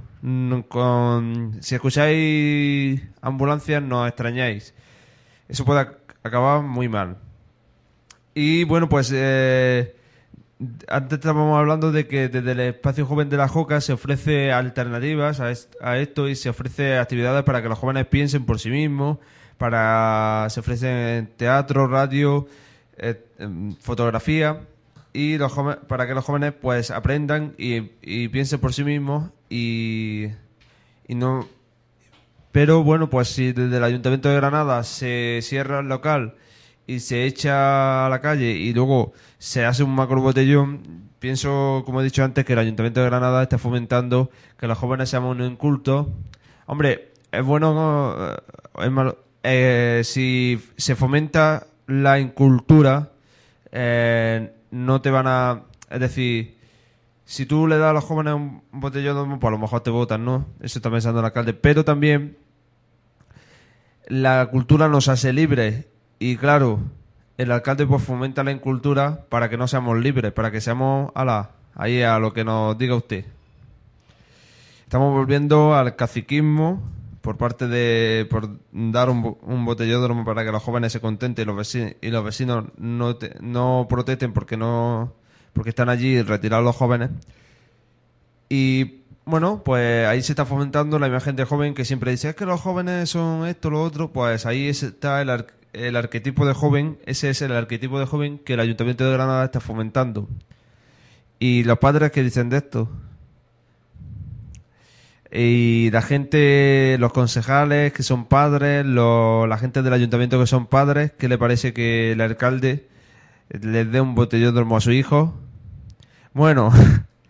con 0.70 1.58
si 1.62 1.74
escucháis 1.74 3.01
ambulancias 3.22 3.82
no 3.82 4.06
extrañáis. 4.06 4.76
Eso 5.47 5.66
puede 5.66 5.82
ac- 5.82 5.97
acabar 6.24 6.62
muy 6.62 6.88
mal. 6.88 7.18
Y 8.36 8.66
bueno, 8.66 8.88
pues 8.88 9.12
eh, 9.16 9.95
antes 10.88 11.20
estábamos 11.20 11.58
hablando 11.58 11.91
de 11.91 12.08
que 12.08 12.30
desde 12.30 12.51
el 12.53 12.60
espacio 12.62 13.06
joven 13.06 13.30
de 13.30 13.38
la 13.38 13.47
Joca 13.47 13.82
se 13.82 13.93
ofrece 13.93 14.51
alternativas 14.53 15.39
a, 15.41 15.51
est- 15.51 15.76
a 15.82 15.97
esto 15.97 16.30
y 16.30 16.36
se 16.36 16.49
ofrece 16.49 16.97
actividades 16.97 17.43
para 17.43 17.62
que 17.62 17.68
los 17.70 17.78
jóvenes 17.78 18.06
piensen 18.08 18.45
por 18.45 18.60
sí 18.60 18.70
mismos, 18.70 19.18
para 19.58 20.47
se 20.49 20.62
ofrecen 20.62 21.30
teatro, 21.38 21.88
radio, 21.88 22.47
em, 23.38 23.76
fotografía 23.76 24.62
y 25.14 25.38
los 25.38 25.51
jóvenes, 25.51 25.80
para 25.88 26.08
que 26.08 26.14
los 26.14 26.24
jóvenes 26.24 26.53
pues 26.60 26.91
aprendan 26.91 27.53
y, 27.58 27.91
y 28.01 28.30
piensen 28.30 28.60
por 28.60 28.74
sí 28.74 28.84
mismos 28.84 29.32
y, 29.49 30.28
y 31.08 31.16
no 31.16 31.47
pero 32.51 32.84
bueno, 32.84 33.10
pues 33.10 33.28
si 33.28 33.51
desde 33.51 33.76
el 33.78 33.84
Ayuntamiento 33.84 34.30
de 34.30 34.36
Granada 34.36 34.82
se 34.86 35.39
cierra 35.41 35.80
el 35.82 35.88
local 35.89 36.36
y 36.88 36.99
se 36.99 37.25
echa 37.25 38.05
a 38.05 38.09
la 38.09 38.21
calle 38.21 38.51
y 38.51 38.73
luego 38.73 39.13
se 39.38 39.65
hace 39.65 39.83
un 39.83 39.95
macro 39.95 40.21
botellón, 40.21 41.09
pienso, 41.19 41.83
como 41.86 42.01
he 42.01 42.03
dicho 42.03 42.23
antes, 42.23 42.45
que 42.45 42.53
el 42.53 42.59
Ayuntamiento 42.59 43.01
de 43.01 43.07
Granada 43.07 43.43
está 43.43 43.57
fomentando 43.57 44.29
que 44.57 44.67
los 44.67 44.77
jóvenes 44.77 45.09
seamos 45.09 45.38
incultos. 45.39 46.07
Hombre, 46.67 47.13
es 47.31 47.43
bueno, 47.43 48.15
eh, 48.17 48.38
es 48.79 48.91
malo. 48.91 49.17
Eh, 49.43 50.01
si 50.03 50.61
se 50.77 50.95
fomenta 50.95 51.67
la 51.88 52.19
incultura, 52.19 53.11
eh, 53.71 54.53
no 54.71 55.01
te 55.01 55.11
van 55.11 55.27
a... 55.27 55.63
Es 55.89 55.99
decir, 55.99 56.57
si 57.25 57.45
tú 57.45 57.67
le 57.67 57.77
das 57.77 57.89
a 57.89 57.93
los 57.93 58.03
jóvenes 58.03 58.33
un 58.33 58.61
botellón, 58.71 59.39
pues 59.39 59.49
a 59.49 59.51
lo 59.51 59.59
mejor 59.59 59.81
te 59.81 59.89
votan, 59.89 60.25
¿no? 60.25 60.47
Eso 60.61 60.79
está 60.79 60.89
pensando 60.89 61.19
el 61.19 61.25
alcalde. 61.25 61.53
Pero 61.53 61.86
también 61.86 62.38
la 64.07 64.47
cultura 64.47 64.88
nos 64.88 65.07
hace 65.07 65.33
libres. 65.33 65.86
Y 66.20 66.38
claro, 66.38 66.80
el 67.38 67.51
alcalde 67.51 67.86
pues 67.86 68.03
fomenta 68.03 68.43
la 68.43 68.51
incultura 68.51 69.26
para 69.30 69.49
que 69.49 69.57
no 69.57 69.68
seamos 69.68 69.97
libres, 69.97 70.32
para 70.32 70.51
que 70.51 70.61
seamos 70.61 71.11
a 71.16 71.26
la, 71.26 71.51
ahí 71.76 72.01
a 72.01 72.18
lo 72.20 72.34
que 72.34 72.43
nos 72.43 72.78
diga 72.78 72.95
usted. 72.95 73.26
Estamos 74.84 75.13
volviendo 75.13 75.76
al 75.76 75.95
caciquismo 75.95 76.82
por 77.22 77.38
parte 77.38 77.68
de 77.68 78.28
por 78.30 78.49
dar 78.72 79.09
un, 79.09 79.36
un 79.41 79.66
botellódromo 79.66 80.24
para 80.24 80.45
que 80.45 80.51
los 80.51 80.61
jóvenes 80.61 80.91
se 80.93 81.01
contenten 81.01 81.43
y 81.43 81.45
los 81.47 81.57
vecinos, 81.57 81.93
y 82.01 82.09
los 82.09 82.24
vecinos 82.24 82.66
no, 82.78 83.16
te- 83.16 83.36
no 83.41 83.88
protesten 83.89 84.32
porque 84.32 84.57
no 84.57 85.13
porque 85.53 85.70
están 85.70 85.89
allí 85.89 86.22
retirados 86.22 86.66
los 86.66 86.76
jóvenes. 86.76 87.09
Y 88.49 89.01
bueno, 89.26 89.63
pues 89.63 90.05
ahí 90.07 90.22
se 90.22 90.34
está 90.34 90.45
fomentando 90.45 90.99
la 90.99 91.07
imagen 91.07 91.36
de 91.36 91.45
joven 91.45 91.74
que 91.74 91.86
siempre 91.86 92.11
dice, 92.11 92.30
es 92.30 92.36
que 92.36 92.45
los 92.45 92.61
jóvenes 92.61 93.09
son 93.09 93.47
esto, 93.47 93.70
lo 93.72 93.82
otro. 93.82 94.11
Pues 94.11 94.45
ahí 94.45 94.68
es- 94.68 94.84
está 94.84 95.22
el, 95.22 95.45
el 95.76 95.95
arquetipo 95.97 96.45
de 96.45 96.53
joven, 96.53 96.97
ese 97.05 97.30
es 97.30 97.41
el 97.41 97.51
arquetipo 97.51 97.99
de 97.99 98.05
joven 98.05 98.39
que 98.39 98.53
el 98.53 98.59
Ayuntamiento 98.59 99.05
de 99.05 99.13
Granada 99.13 99.45
está 99.45 99.59
fomentando. 99.59 100.30
Y 101.38 101.63
los 101.63 101.80
padres 101.80 102.11
que 102.11 102.23
dicen 102.23 102.49
de 102.49 102.57
esto. 102.57 102.89
Y 105.32 105.89
la 105.91 106.01
gente, 106.01 106.95
los 106.97 107.11
concejales 107.11 107.91
que 107.91 108.03
son 108.03 108.26
padres, 108.26 108.86
la 108.86 109.57
gente 109.59 109.82
del 109.82 109.91
ayuntamiento 109.91 110.39
que 110.39 110.47
son 110.47 110.67
padres, 110.67 111.11
¿qué 111.17 111.28
le 111.28 111.38
parece 111.38 111.73
que 111.73 112.13
el 112.13 112.21
alcalde 112.21 112.88
les 113.49 113.91
dé 113.91 113.99
un 113.99 114.15
botellón 114.15 114.71
a 114.71 114.80
su 114.80 114.93
hijo? 114.93 115.38
Bueno, 116.34 116.71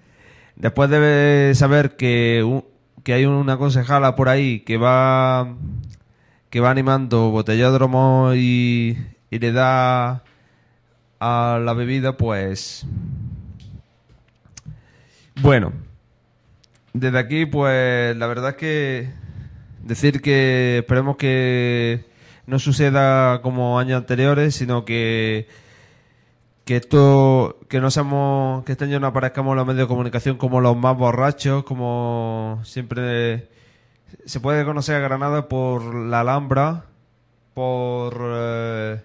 después 0.56 0.90
de 0.92 1.54
saber 1.56 1.96
que, 1.96 2.62
que 3.04 3.14
hay 3.14 3.26
una 3.26 3.58
concejala 3.58 4.16
por 4.16 4.30
ahí 4.30 4.60
que 4.60 4.78
va 4.78 5.56
que 6.56 6.62
va 6.62 6.72
animando 6.72 7.32
botellódromo 7.32 8.32
y, 8.34 8.98
y 9.30 9.40
le 9.40 9.52
da 9.52 10.24
a 11.20 11.60
la 11.62 11.74
bebida, 11.74 12.16
pues 12.16 12.86
bueno, 15.42 15.74
desde 16.94 17.20
aquí, 17.20 17.46
pues 17.46 18.16
la 18.16 18.28
verdad 18.28 18.52
es 18.52 18.56
que 18.56 19.10
decir 19.84 20.22
que 20.22 20.78
esperemos 20.78 21.18
que 21.18 22.06
no 22.48 22.58
suceda 22.58 23.42
como 23.42 23.78
años 23.78 23.98
anteriores, 23.98 24.56
sino 24.56 24.86
que 24.86 25.50
que 26.64 26.78
esto 26.78 27.60
que 27.68 27.82
no 27.82 27.92
seamos 27.92 28.64
que 28.64 28.72
este 28.72 28.86
año 28.86 29.02
no 29.02 29.08
aparezcamos 29.08 29.52
en 29.52 29.58
los 29.58 29.68
medios 29.68 29.90
de 29.90 29.94
comunicación 29.94 30.38
como 30.38 30.62
los 30.62 30.78
más 30.78 30.96
borrachos, 30.96 31.66
como 31.66 32.62
siempre 32.64 33.50
se 34.26 34.40
puede 34.40 34.64
conocer 34.66 34.96
a 34.96 35.00
Granada 35.00 35.48
por 35.48 35.94
la 35.94 36.22
Alhambra, 36.22 36.86
por 37.54 38.18
eh, 38.22 39.02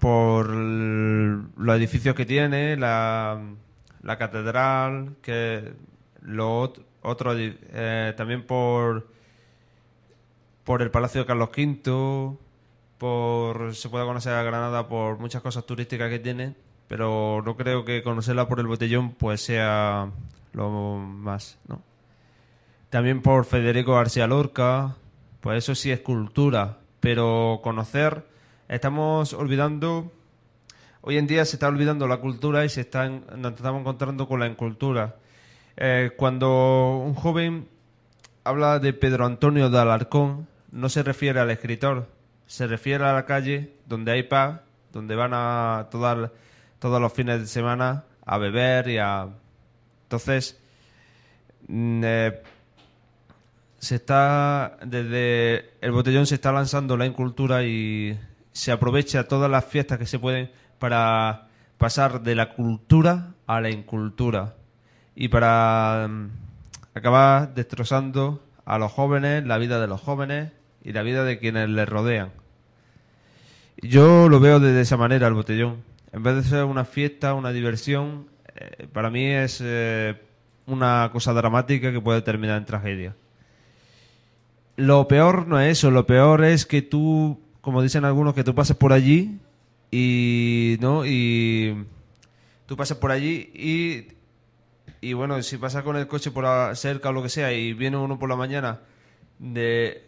por 0.00 0.48
los 0.50 1.76
edificios 1.76 2.14
que 2.14 2.26
tiene, 2.26 2.76
la, 2.76 3.40
la 4.02 4.18
catedral, 4.18 5.16
que 5.22 5.72
lo 6.22 6.64
ot- 6.64 6.82
otro 7.02 7.32
eh, 7.36 8.14
también 8.16 8.44
por 8.46 9.06
por 10.64 10.80
el 10.82 10.90
Palacio 10.90 11.22
de 11.22 11.26
Carlos 11.26 11.50
V, 11.56 12.36
por 12.98 13.74
se 13.74 13.88
puede 13.88 14.04
conocer 14.04 14.32
a 14.32 14.42
Granada 14.42 14.88
por 14.88 15.18
muchas 15.18 15.42
cosas 15.42 15.64
turísticas 15.66 16.08
que 16.10 16.18
tiene, 16.20 16.54
pero 16.88 17.42
no 17.44 17.56
creo 17.56 17.84
que 17.84 18.02
conocerla 18.02 18.46
por 18.48 18.60
el 18.60 18.66
botellón 18.68 19.10
pues 19.12 19.40
sea 19.44 20.10
lo 20.52 20.70
más, 20.98 21.58
¿no? 21.68 21.80
También 22.92 23.22
por 23.22 23.46
Federico 23.46 23.94
García 23.94 24.26
Lorca, 24.26 24.96
pues 25.40 25.64
eso 25.64 25.74
sí 25.74 25.90
es 25.90 26.00
cultura, 26.00 26.76
pero 27.00 27.60
conocer, 27.62 28.26
estamos 28.68 29.32
olvidando, 29.32 30.12
hoy 31.00 31.16
en 31.16 31.26
día 31.26 31.46
se 31.46 31.56
está 31.56 31.68
olvidando 31.68 32.06
la 32.06 32.18
cultura 32.18 32.66
y 32.66 32.68
se 32.68 32.82
están, 32.82 33.24
nos 33.38 33.54
estamos 33.54 33.80
encontrando 33.80 34.28
con 34.28 34.40
la 34.40 34.46
incultura. 34.46 35.16
Eh, 35.78 36.10
cuando 36.18 36.98
un 37.02 37.14
joven 37.14 37.66
habla 38.44 38.78
de 38.78 38.92
Pedro 38.92 39.24
Antonio 39.24 39.70
de 39.70 39.78
Alarcón, 39.78 40.46
no 40.70 40.90
se 40.90 41.02
refiere 41.02 41.40
al 41.40 41.50
escritor, 41.50 42.08
se 42.46 42.66
refiere 42.66 43.04
a 43.04 43.14
la 43.14 43.24
calle 43.24 43.72
donde 43.86 44.12
hay 44.12 44.24
paz, 44.24 44.60
donde 44.92 45.16
van 45.16 45.30
a 45.32 45.88
todas, 45.90 46.30
todos 46.78 47.00
los 47.00 47.10
fines 47.14 47.40
de 47.40 47.46
semana 47.46 48.04
a 48.26 48.36
beber 48.36 48.88
y 48.88 48.98
a... 48.98 49.28
Entonces, 50.02 50.60
mm, 51.68 52.02
eh, 52.04 52.42
se 53.82 53.96
está 53.96 54.78
desde 54.86 55.72
el 55.80 55.90
botellón 55.90 56.24
se 56.24 56.36
está 56.36 56.52
lanzando 56.52 56.96
la 56.96 57.04
incultura 57.04 57.64
y 57.64 58.16
se 58.52 58.70
aprovecha 58.70 59.26
todas 59.26 59.50
las 59.50 59.64
fiestas 59.64 59.98
que 59.98 60.06
se 60.06 60.20
pueden 60.20 60.52
para 60.78 61.48
pasar 61.78 62.22
de 62.22 62.36
la 62.36 62.50
cultura 62.50 63.34
a 63.48 63.60
la 63.60 63.70
incultura 63.70 64.54
y 65.16 65.26
para 65.26 66.06
mm, 66.08 66.30
acabar 66.94 67.54
destrozando 67.54 68.40
a 68.64 68.78
los 68.78 68.92
jóvenes, 68.92 69.44
la 69.44 69.58
vida 69.58 69.80
de 69.80 69.88
los 69.88 70.00
jóvenes 70.00 70.52
y 70.84 70.92
la 70.92 71.02
vida 71.02 71.24
de 71.24 71.40
quienes 71.40 71.68
les 71.68 71.88
rodean. 71.88 72.30
Yo 73.78 74.28
lo 74.28 74.38
veo 74.38 74.60
de 74.60 74.80
esa 74.80 74.96
manera 74.96 75.26
el 75.26 75.34
botellón. 75.34 75.82
En 76.12 76.22
vez 76.22 76.36
de 76.36 76.44
ser 76.44 76.64
una 76.64 76.84
fiesta, 76.84 77.34
una 77.34 77.50
diversión, 77.50 78.28
eh, 78.54 78.86
para 78.92 79.10
mí 79.10 79.26
es 79.26 79.60
eh, 79.60 80.22
una 80.66 81.10
cosa 81.12 81.32
dramática 81.32 81.90
que 81.90 82.00
puede 82.00 82.22
terminar 82.22 82.58
en 82.58 82.64
tragedia. 82.64 83.16
Lo 84.76 85.06
peor 85.08 85.46
no 85.46 85.60
es 85.60 85.78
eso, 85.78 85.90
lo 85.90 86.06
peor 86.06 86.44
es 86.44 86.66
que 86.66 86.82
tú, 86.82 87.40
como 87.60 87.82
dicen 87.82 88.04
algunos, 88.04 88.34
que 88.34 88.44
tú 88.44 88.54
pases 88.54 88.76
por 88.76 88.92
allí 88.92 89.38
y 89.90 90.78
no 90.80 91.04
y 91.04 91.84
tú 92.66 92.76
pasas 92.76 92.96
por 92.96 93.10
allí 93.10 93.50
y 93.54 94.06
y 95.02 95.14
bueno, 95.14 95.42
si 95.42 95.58
pasas 95.58 95.82
con 95.82 95.96
el 95.96 96.06
coche 96.06 96.30
por 96.30 96.76
cerca 96.76 97.10
o 97.10 97.12
lo 97.12 97.24
que 97.24 97.28
sea 97.28 97.52
y 97.52 97.72
viene 97.72 97.96
uno 97.96 98.18
por 98.20 98.28
la 98.28 98.36
mañana 98.36 98.80
de 99.40 100.04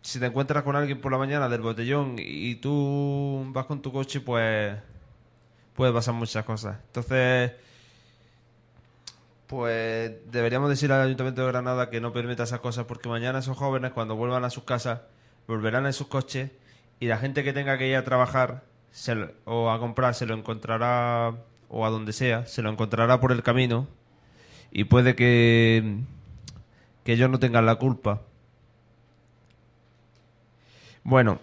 si 0.00 0.18
te 0.18 0.26
encuentras 0.26 0.64
con 0.64 0.76
alguien 0.76 1.00
por 1.00 1.12
la 1.12 1.18
mañana 1.18 1.48
del 1.48 1.60
botellón 1.60 2.16
y 2.18 2.54
tú 2.56 3.44
vas 3.48 3.66
con 3.66 3.82
tu 3.82 3.92
coche, 3.92 4.20
pues 4.20 4.76
puede 5.74 5.92
pasar 5.92 6.14
muchas 6.14 6.44
cosas. 6.44 6.78
Entonces, 6.86 7.52
pues 9.46 10.12
deberíamos 10.30 10.70
decir 10.70 10.92
al 10.92 11.02
Ayuntamiento 11.02 11.42
de 11.42 11.48
Granada 11.48 11.90
que 11.90 12.00
no 12.00 12.12
permita 12.12 12.44
esas 12.44 12.60
cosas 12.60 12.86
porque 12.86 13.08
mañana 13.08 13.40
esos 13.40 13.56
jóvenes 13.56 13.92
cuando 13.92 14.16
vuelvan 14.16 14.44
a 14.44 14.50
sus 14.50 14.64
casas 14.64 15.00
volverán 15.46 15.86
en 15.86 15.92
sus 15.92 16.06
coches 16.06 16.50
y 17.00 17.06
la 17.06 17.18
gente 17.18 17.44
que 17.44 17.52
tenga 17.52 17.76
que 17.76 17.88
ir 17.88 17.96
a 17.96 18.04
trabajar 18.04 18.64
o 19.44 19.70
a 19.70 19.78
comprar 19.78 20.14
se 20.14 20.26
lo 20.26 20.34
encontrará 20.34 21.34
o 21.68 21.84
a 21.84 21.90
donde 21.90 22.12
sea, 22.12 22.46
se 22.46 22.62
lo 22.62 22.70
encontrará 22.70 23.20
por 23.20 23.32
el 23.32 23.42
camino 23.42 23.88
y 24.70 24.84
puede 24.84 25.14
que 25.14 25.98
que 27.04 27.12
ellos 27.12 27.30
no 27.30 27.38
tengan 27.38 27.66
la 27.66 27.76
culpa. 27.76 28.22
Bueno, 31.04 31.38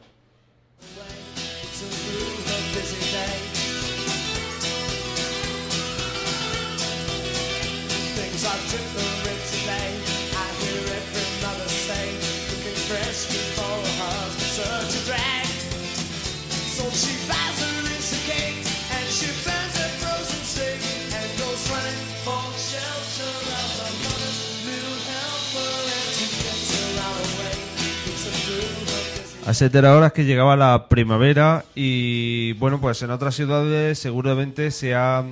A 29.52 29.54
7 29.54 29.80
horas 29.80 30.14
que 30.14 30.24
llegaba 30.24 30.56
la 30.56 30.88
primavera 30.88 31.66
y 31.76 32.54
bueno, 32.54 32.80
pues 32.80 33.02
en 33.02 33.12
otras 33.12 33.36
ciudades 33.36 34.00
seguramente 34.00 34.72
se 34.72 34.96
ha, 34.96 35.26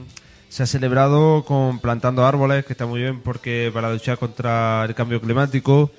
se 0.49 0.61
ha 0.61 0.65
celebrado 0.65 1.45
con 1.45 1.79
plantando 1.79 2.25
árboles, 2.25 2.65
que 2.65 2.73
está 2.73 2.85
muy 2.85 2.99
bien 2.99 3.21
porque 3.21 3.71
para 3.73 3.89
luchar 3.93 4.17
contra 4.17 4.83
el 4.83 4.93
cambio 4.93 5.21
climático. 5.21 5.89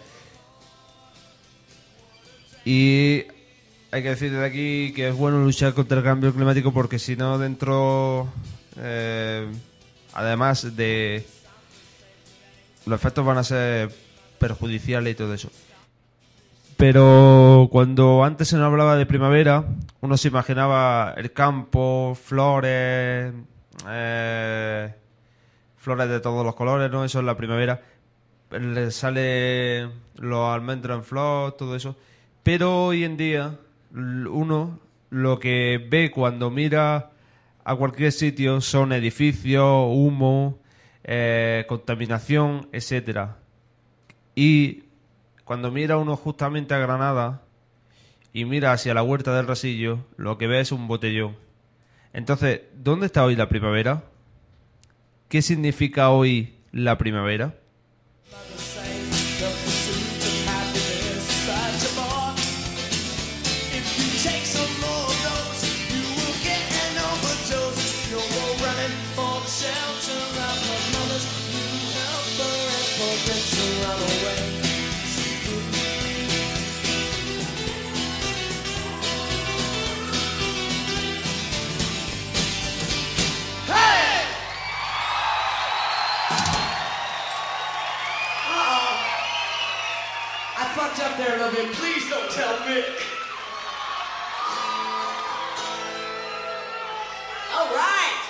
Y 2.63 3.25
hay 3.91 4.03
que 4.03 4.11
decir 4.11 4.31
desde 4.31 4.45
aquí 4.45 4.93
que 4.93 5.09
es 5.09 5.17
bueno 5.17 5.43
luchar 5.43 5.73
contra 5.73 5.97
el 5.97 6.05
cambio 6.05 6.35
climático 6.35 6.75
porque 6.75 6.99
si 6.99 7.17
no 7.17 7.39
dentro, 7.39 8.29
eh, 8.77 9.51
además 10.13 10.77
de... 10.77 11.25
Los 12.85 13.01
efectos 13.01 13.25
van 13.25 13.39
a 13.39 13.45
ser 13.45 13.91
perjudiciales 14.39 15.11
y 15.11 15.17
todo 15.17 15.33
eso. 15.33 15.51
Pero 16.81 17.69
cuando 17.71 18.25
antes 18.25 18.49
se 18.49 18.57
nos 18.57 18.65
hablaba 18.65 18.97
de 18.97 19.05
primavera, 19.05 19.67
uno 20.01 20.17
se 20.17 20.29
imaginaba 20.29 21.13
el 21.15 21.31
campo, 21.31 22.17
flores, 22.19 23.35
eh, 23.87 24.95
flores 25.77 26.09
de 26.09 26.21
todos 26.21 26.43
los 26.43 26.55
colores, 26.55 26.91
¿no? 26.91 27.05
Eso 27.05 27.19
es 27.19 27.27
la 27.27 27.37
primavera. 27.37 27.83
Le 28.51 28.91
sale 28.93 29.91
los 30.15 30.55
almendros 30.55 30.97
en 30.97 31.05
flor, 31.05 31.53
todo 31.53 31.77
eso. 31.77 31.97
Pero 32.43 32.87
hoy 32.87 33.05
en 33.05 33.19
día, 33.19 33.59
uno 33.93 34.81
lo 35.11 35.39
que 35.39 35.87
ve 35.87 36.11
cuando 36.11 36.51
mira 36.51 37.11
a 37.63 37.77
cualquier 37.77 38.11
sitio 38.11 38.63
son 38.63 38.95
edificios, 38.95 39.85
humo, 39.87 40.59
eh, 41.05 41.67
contaminación, 41.69 42.71
etcétera. 42.73 43.37
Y 44.35 44.85
cuando 45.51 45.73
mira 45.73 45.97
uno 45.97 46.15
justamente 46.17 46.75
a 46.75 46.79
Granada 46.79 47.43
y 48.33 48.45
mira 48.45 48.71
hacia 48.71 48.95
la 48.95 49.03
huerta 49.03 49.37
del 49.37 49.49
Rasillo, 49.49 49.99
lo 50.17 50.39
que 50.39 50.47
ve 50.47 50.61
es 50.61 50.71
un 50.71 50.87
botellón. 50.87 51.37
Entonces, 52.13 52.61
¿dónde 52.77 53.07
está 53.07 53.25
hoy 53.25 53.35
la 53.35 53.49
primavera? 53.49 54.05
¿Qué 55.29 55.43
significa 55.43 56.11
hoy 56.11 56.55
la 56.71 56.99
primavera? 56.99 57.57
Fucked 91.51 91.61
up 91.61 91.67
there 91.67 91.67
a 91.67 91.67
little 91.67 91.67
bit. 91.67 91.75
Please 91.77 92.11
don't 92.11 92.31
tell 92.31 92.57
Mick. 92.59 93.03
All 97.55 97.69
right. 97.75 98.21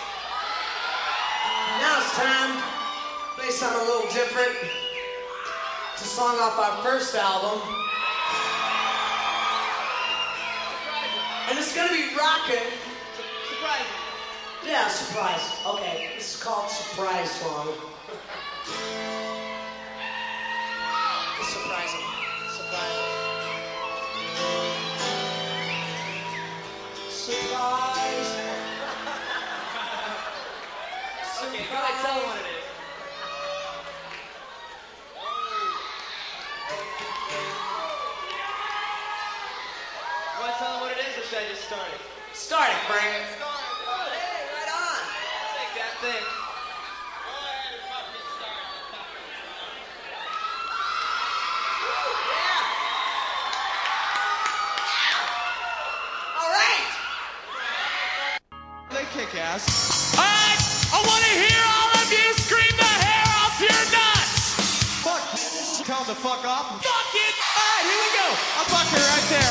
Now 1.80 1.98
it's 2.00 2.16
time 2.16 2.56
to 2.56 3.40
play 3.40 3.50
something 3.50 3.80
a 3.80 3.84
little 3.84 4.10
different. 4.12 4.56
It's 5.94 6.02
a 6.02 6.06
song 6.06 6.36
off 6.38 6.58
our 6.58 6.82
first 6.82 7.14
album. 7.14 7.60
And 11.48 11.58
it's 11.58 11.74
gonna 11.74 11.92
be 11.92 12.14
rocking. 12.16 12.70
Surprising. 13.48 13.86
Yeah, 14.64 14.88
surprise. 14.88 15.40
Okay, 15.66 16.10
this 16.16 16.36
is 16.36 16.42
called 16.42 16.70
Surprise 16.70 17.30
Song. 17.30 17.68
It's 21.40 21.48
surprising. 21.52 22.19
Surprising. 22.70 23.10
Surprise. 27.10 28.30
Okay, 31.42 31.66
go 31.66 31.74
ahead, 31.74 31.98
tell 32.04 32.14
them 32.14 32.26
what 32.28 32.38
it 32.38 32.46
is. 32.46 32.62
You 40.30 40.38
want 40.38 40.52
to 40.54 40.58
tell 40.62 40.70
them 40.70 40.80
what 40.82 40.92
it 40.92 40.98
is, 41.02 41.18
or 41.18 41.26
should 41.26 41.42
I 41.42 41.48
just 41.50 41.66
start 41.66 41.90
it? 41.90 42.00
Start 42.36 42.70
it, 42.70 42.78
Frank. 42.86 43.02
Hey, 43.02 44.46
right 44.46 44.70
on. 44.70 45.02
Take 45.58 45.74
that 45.74 45.98
thing. 46.00 46.49
Ass. 59.18 60.14
Alright, 60.14 60.62
I 60.94 60.98
want 61.02 61.22
to 61.26 61.34
hear 61.34 61.58
all 61.66 61.90
of 61.98 62.06
you 62.14 62.30
scream 62.38 62.70
the 62.78 62.86
hair 62.86 63.26
off 63.42 63.58
your 63.58 63.82
nuts. 63.90 64.54
Fuck, 65.02 65.26
tell 65.82 66.06
him 66.06 66.14
to 66.14 66.18
fuck 66.18 66.46
off. 66.46 66.78
Fuck 66.78 67.10
it. 67.18 67.34
Alright, 67.34 67.84
here 67.90 68.00
we 68.06 68.10
go. 68.14 68.28
I'll 68.54 68.70
fuck 68.70 68.86
her 68.86 69.02
right 69.02 69.26
there. 69.34 69.50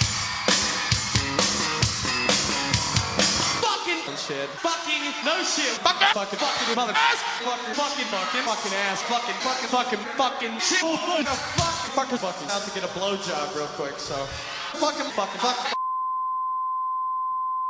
Fucking 3.60 4.16
shit. 4.16 4.47
Fucking 4.64 5.03
no 5.28 5.43
shit. 5.43 5.76
Fuck 5.84 5.99
it. 6.07 6.16
Fucking 6.16 6.39
fucking 6.39 6.76
mother 6.80 6.95
ass. 6.95 7.20
Fucking 7.43 7.76
fucking 7.76 8.07
fucking 8.07 8.43
fucking 8.47 8.74
ass. 8.88 9.03
Fucking 9.12 9.38
fucking 9.43 9.68
fucking 9.68 9.99
fucking 10.16 10.55
shit. 10.64 10.80
Oh, 10.88 11.20
no, 11.20 11.36
fuck. 11.60 11.76
Fucking 11.99 12.18
fucking. 12.18 12.47
I 12.47 12.53
have 12.53 12.64
to 12.64 12.72
get 12.72 12.88
a 12.88 12.91
blowjob 12.95 13.55
real 13.60 13.68
quick, 13.76 13.99
so. 13.99 14.16
Fucking 14.80 15.12
fucking 15.12 15.41
fucking. 15.43 15.79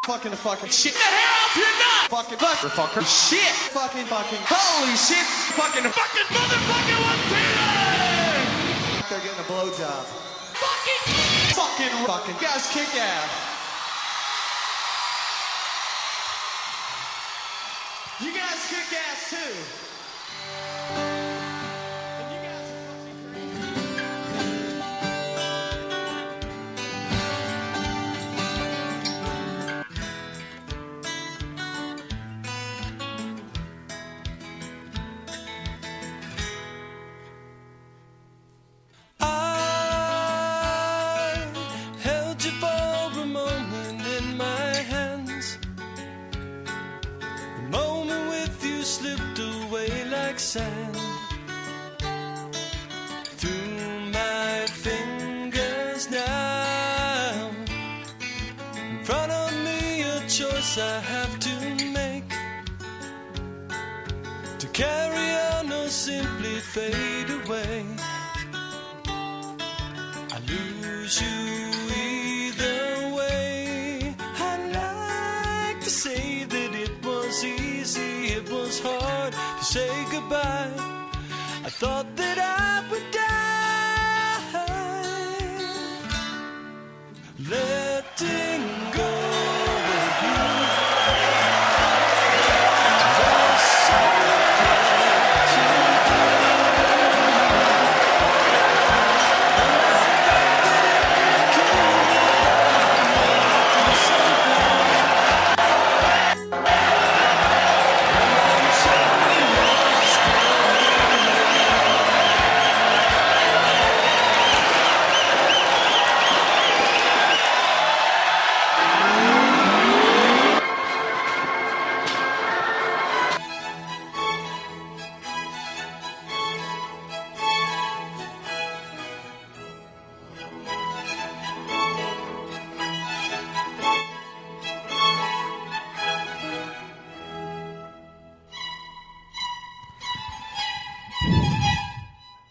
Fucking 0.10 0.32
fucking 0.32 0.70
shit. 0.72 0.93
The 0.93 0.99
hair 1.05 1.30
off 1.38 1.53
your 1.55 1.70
nut. 1.78 2.10
Fucking 2.10 2.39
fucker 2.41 2.74
fucker. 2.74 3.05
Shit. 3.05 3.53
Fucking 3.70 4.05
fucking. 4.05 4.39
Holy 4.41 4.97
shit. 4.97 5.22
Fucking 5.53 5.86
fucking 5.86 6.26
motherfucking 6.34 6.97
one 6.97 7.22
They're 9.05 9.22
getting 9.22 9.38
a 9.38 9.45
blowjob. 9.45 10.10
Fucking. 10.57 11.14
Fucking 11.53 11.93
fucking. 12.10 12.38
Guys 12.41 12.66
kick 12.74 12.89
ass. 12.97 13.30
You 18.20 18.34
guys 18.34 18.66
kick 18.66 18.89
ass 18.97 19.30
too. 19.30 21.09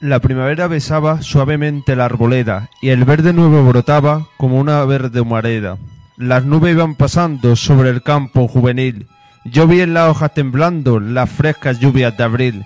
La 0.09 0.21
primavera 0.21 0.69
besaba 0.69 1.21
suavemente 1.21 1.95
la 1.95 2.07
arboleda 2.07 2.71
y 2.81 2.89
el 2.89 3.05
verde 3.05 3.35
nuevo 3.35 3.63
brotaba 3.63 4.27
como 4.39 4.59
una 4.59 4.83
verde 4.87 5.21
humareda. 5.21 5.77
Las 6.17 6.47
nubes 6.47 6.73
iban 6.73 6.95
pasando 6.95 7.57
sobre 7.57 7.91
el 7.91 8.03
campo 8.03 8.49
juvenil. 8.49 9.07
Yo 9.45 9.67
vi 9.67 9.83
en 9.83 9.93
las 9.93 10.09
hojas 10.09 10.33
temblando 10.33 10.99
las 10.99 11.29
frescas 11.29 11.79
lluvias 11.79 12.17
de 12.17 12.25
abril. 12.25 12.65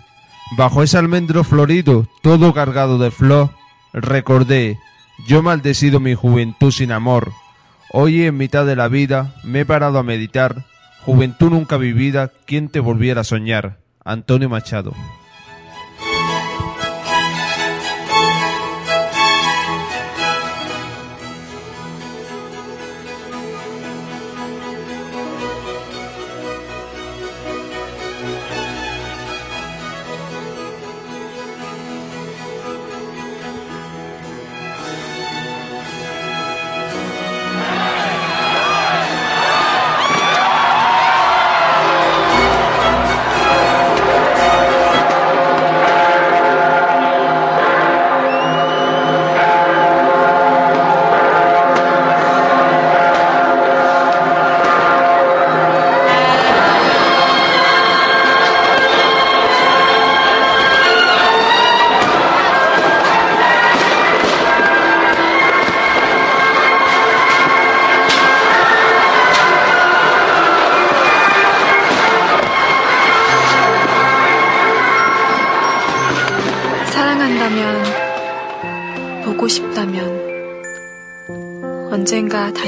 Bajo 0.57 0.84
ese 0.84 0.99
almendro 0.99 1.43
florido, 1.43 2.07
todo 2.22 2.55
cargado 2.55 2.97
de 2.99 3.11
flor, 3.11 3.51
recordé, 3.93 4.78
yo 5.26 5.43
maldecido 5.43 5.99
mi 5.99 6.14
juventud 6.14 6.70
sin 6.70 6.93
amor. 6.93 7.32
Hoy 7.90 8.22
en 8.22 8.36
mitad 8.36 8.64
de 8.66 8.76
la 8.76 8.86
vida 8.86 9.34
me 9.43 9.62
he 9.62 9.66
parado 9.66 9.99
a 9.99 10.05
meditar, 10.05 10.64
juventud 11.05 11.51
nunca 11.51 11.76
vivida, 11.76 12.30
¿quién 12.47 12.68
te 12.68 12.78
volviera 12.78 13.22
a 13.22 13.24
soñar? 13.24 13.80
Antonio 14.05 14.49
Machado. 14.49 14.93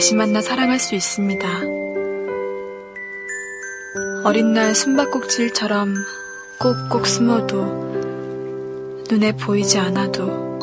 다시 0.05 0.14
만나 0.14 0.42
사랑할 0.42 0.78
수 0.78 0.94
있습니다. 0.94 1.48
어린 4.24 4.52
날 4.52 4.74
숨바꼭질처럼 4.74 5.94
꼭꼭 6.59 7.07
숨어도 7.07 7.64
눈에 9.09 9.32
보이지 9.32 9.78
않아도 9.78 10.59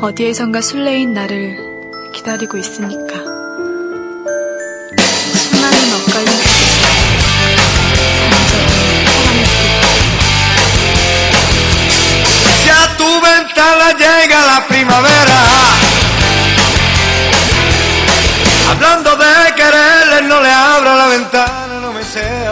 어디에선가 0.00 0.62
술래인 0.62 1.12
나를 1.12 1.58
기다리고 2.14 2.56
있으니까 2.56 3.18
Si 12.62 12.70
a 12.70 12.96
tu 12.96 13.20
ventana 13.20 13.92
llega 13.92 14.40
la 14.46 14.66
primavera, 14.66 15.87
hablando 18.70 19.16
de 19.16 19.54
quererle 19.54 20.22
no 20.22 20.40
le 20.40 20.50
abra 20.50 20.94
la 20.94 21.06
ventana, 21.06 21.80
no 21.80 21.92
me 21.92 22.02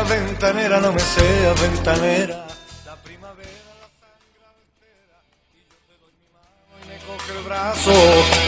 ventanera, 0.08 0.80
no 0.80 0.92
me 0.92 1.00
seas 1.00 1.60
ventanera. 1.60 2.46
La 2.84 2.96
primavera, 2.96 3.70
la 3.80 3.88
sangra 4.00 4.48
entera, 4.62 5.18
y 5.54 5.64
yo 5.68 5.76
te 5.86 5.94
doy 6.00 6.12
mi 6.20 6.28
mano 6.36 6.72
y 6.82 6.88
me 6.88 6.96
coge 7.06 7.32
el 7.32 7.42
brazo. 7.44 7.92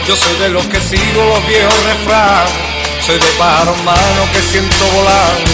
Yo 0.07 0.15
soy 0.15 0.35
de 0.37 0.49
los 0.49 0.65
que 0.65 0.79
sigo 0.79 1.23
los 1.25 1.47
viejos 1.47 1.83
refrán, 1.83 2.47
soy 3.05 3.17
de 3.19 3.31
pájaro 3.37 3.75
mano 3.83 4.21
que 4.33 4.41
siento 4.41 4.85
volando. 4.93 5.51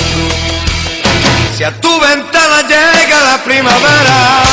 Si 1.57 1.63
a 1.63 1.71
tu 1.79 1.99
ventana 1.99 2.61
llega 2.63 3.21
la 3.31 3.43
primavera, 3.43 4.43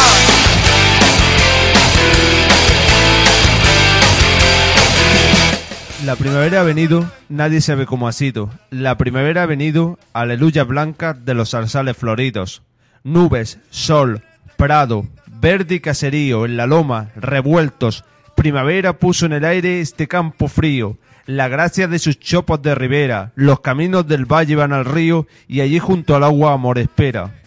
La 6.13 6.19
primavera 6.19 6.61
ha 6.61 6.63
venido, 6.63 7.11
nadie 7.31 7.63
sabe 7.63 7.87
cómo 7.87 8.07
ha 8.07 8.13
sido. 8.13 8.51
La 8.69 8.99
primavera 8.99 9.45
ha 9.45 9.47
venido, 9.47 9.99
aleluya 10.13 10.63
blanca 10.63 11.15
de 11.15 11.33
los 11.33 11.53
zarzales 11.53 11.97
floridos. 11.97 12.61
Nubes, 13.03 13.59
sol, 13.71 14.21
prado, 14.59 15.07
verde 15.41 15.77
y 15.77 15.81
caserío 15.81 16.45
en 16.45 16.59
la 16.59 16.67
loma, 16.67 17.09
revueltos. 17.17 18.05
Primavera 18.37 18.99
puso 18.99 19.25
en 19.25 19.33
el 19.33 19.47
aire 19.47 19.81
este 19.81 20.07
campo 20.07 20.49
frío. 20.49 20.99
La 21.25 21.49
gracia 21.49 21.89
de 21.89 21.99
sus 21.99 22.21
chopos 22.21 22.61
de 22.61 22.75
ribera, 22.75 23.33
los 23.35 23.61
caminos 23.61 24.07
del 24.07 24.27
valle 24.27 24.55
van 24.55 24.75
al 24.75 24.85
río 24.85 25.27
y 25.49 25.63
allí 25.63 25.79
junto 25.79 26.15
al 26.15 26.25
agua 26.25 26.53
amor 26.53 26.79
espera. 26.79 27.41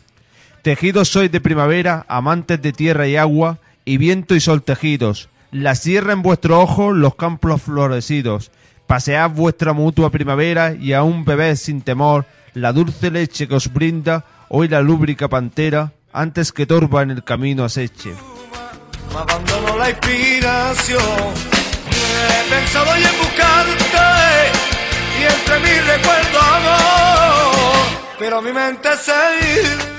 Tejidos 0.63 1.09
sois 1.09 1.31
de 1.31 1.39
primavera, 1.39 2.03
amantes 2.07 2.59
de 2.63 2.73
tierra 2.73 3.07
y 3.07 3.15
agua, 3.15 3.59
y 3.85 3.97
viento 3.97 4.33
y 4.33 4.39
sol 4.39 4.63
tejidos. 4.63 5.29
La 5.55 5.73
sierra 5.73 6.11
en 6.11 6.21
vuestro 6.21 6.59
ojo, 6.59 6.91
los 6.91 7.15
campos 7.15 7.61
florecidos. 7.61 8.51
Pasead 8.87 9.29
vuestra 9.29 9.71
mutua 9.71 10.09
primavera 10.09 10.73
y 10.73 10.91
aún 10.91 11.23
bebed 11.23 11.55
sin 11.55 11.81
temor 11.81 12.25
la 12.53 12.73
dulce 12.73 13.09
leche 13.09 13.47
que 13.47 13.55
os 13.55 13.71
brinda 13.71 14.25
hoy 14.49 14.67
la 14.67 14.81
lúbrica 14.81 15.29
pantera, 15.29 15.93
antes 16.11 16.51
que 16.51 16.65
torba 16.65 17.03
en 17.03 17.11
el 17.11 17.23
camino 17.23 17.63
aceche. 17.63 18.13
me 19.13 19.17
abandono 19.17 19.77
la 19.77 19.91
inspiración. 19.91 21.01
He 21.89 22.49
pensado 22.49 22.97
y 22.97 23.03
en 23.05 23.17
buscarte, 23.17 24.07
y 25.17 25.23
entre 25.23 25.59
mi 25.61 25.79
recuerdo 25.79 26.41
amor, 26.41 27.85
pero 28.19 28.41
mi 28.41 28.51
mente 28.51 28.89
se 28.97 29.94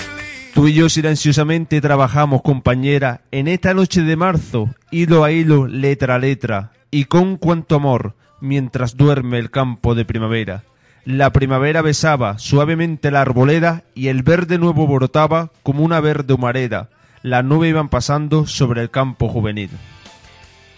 Tú 0.56 0.68
y 0.68 0.72
yo 0.72 0.88
silenciosamente 0.88 1.82
trabajamos, 1.82 2.40
compañera, 2.40 3.20
en 3.30 3.46
esta 3.46 3.74
noche 3.74 4.00
de 4.00 4.16
marzo, 4.16 4.70
hilo 4.90 5.22
a 5.22 5.30
hilo, 5.30 5.66
letra 5.66 6.14
a 6.14 6.18
letra, 6.18 6.72
y 6.90 7.04
con 7.04 7.36
cuanto 7.36 7.74
amor, 7.74 8.14
mientras 8.40 8.96
duerme 8.96 9.38
el 9.38 9.50
campo 9.50 9.94
de 9.94 10.06
primavera. 10.06 10.64
La 11.04 11.30
primavera 11.30 11.82
besaba 11.82 12.38
suavemente 12.38 13.10
la 13.10 13.20
arboleda 13.20 13.84
y 13.94 14.08
el 14.08 14.22
verde 14.22 14.56
nuevo 14.56 14.86
brotaba 14.86 15.50
como 15.62 15.84
una 15.84 16.00
verde 16.00 16.32
humareda. 16.32 16.88
Las 17.20 17.44
nubes 17.44 17.68
iban 17.68 17.90
pasando 17.90 18.46
sobre 18.46 18.80
el 18.80 18.88
campo 18.88 19.28
juvenil. 19.28 19.68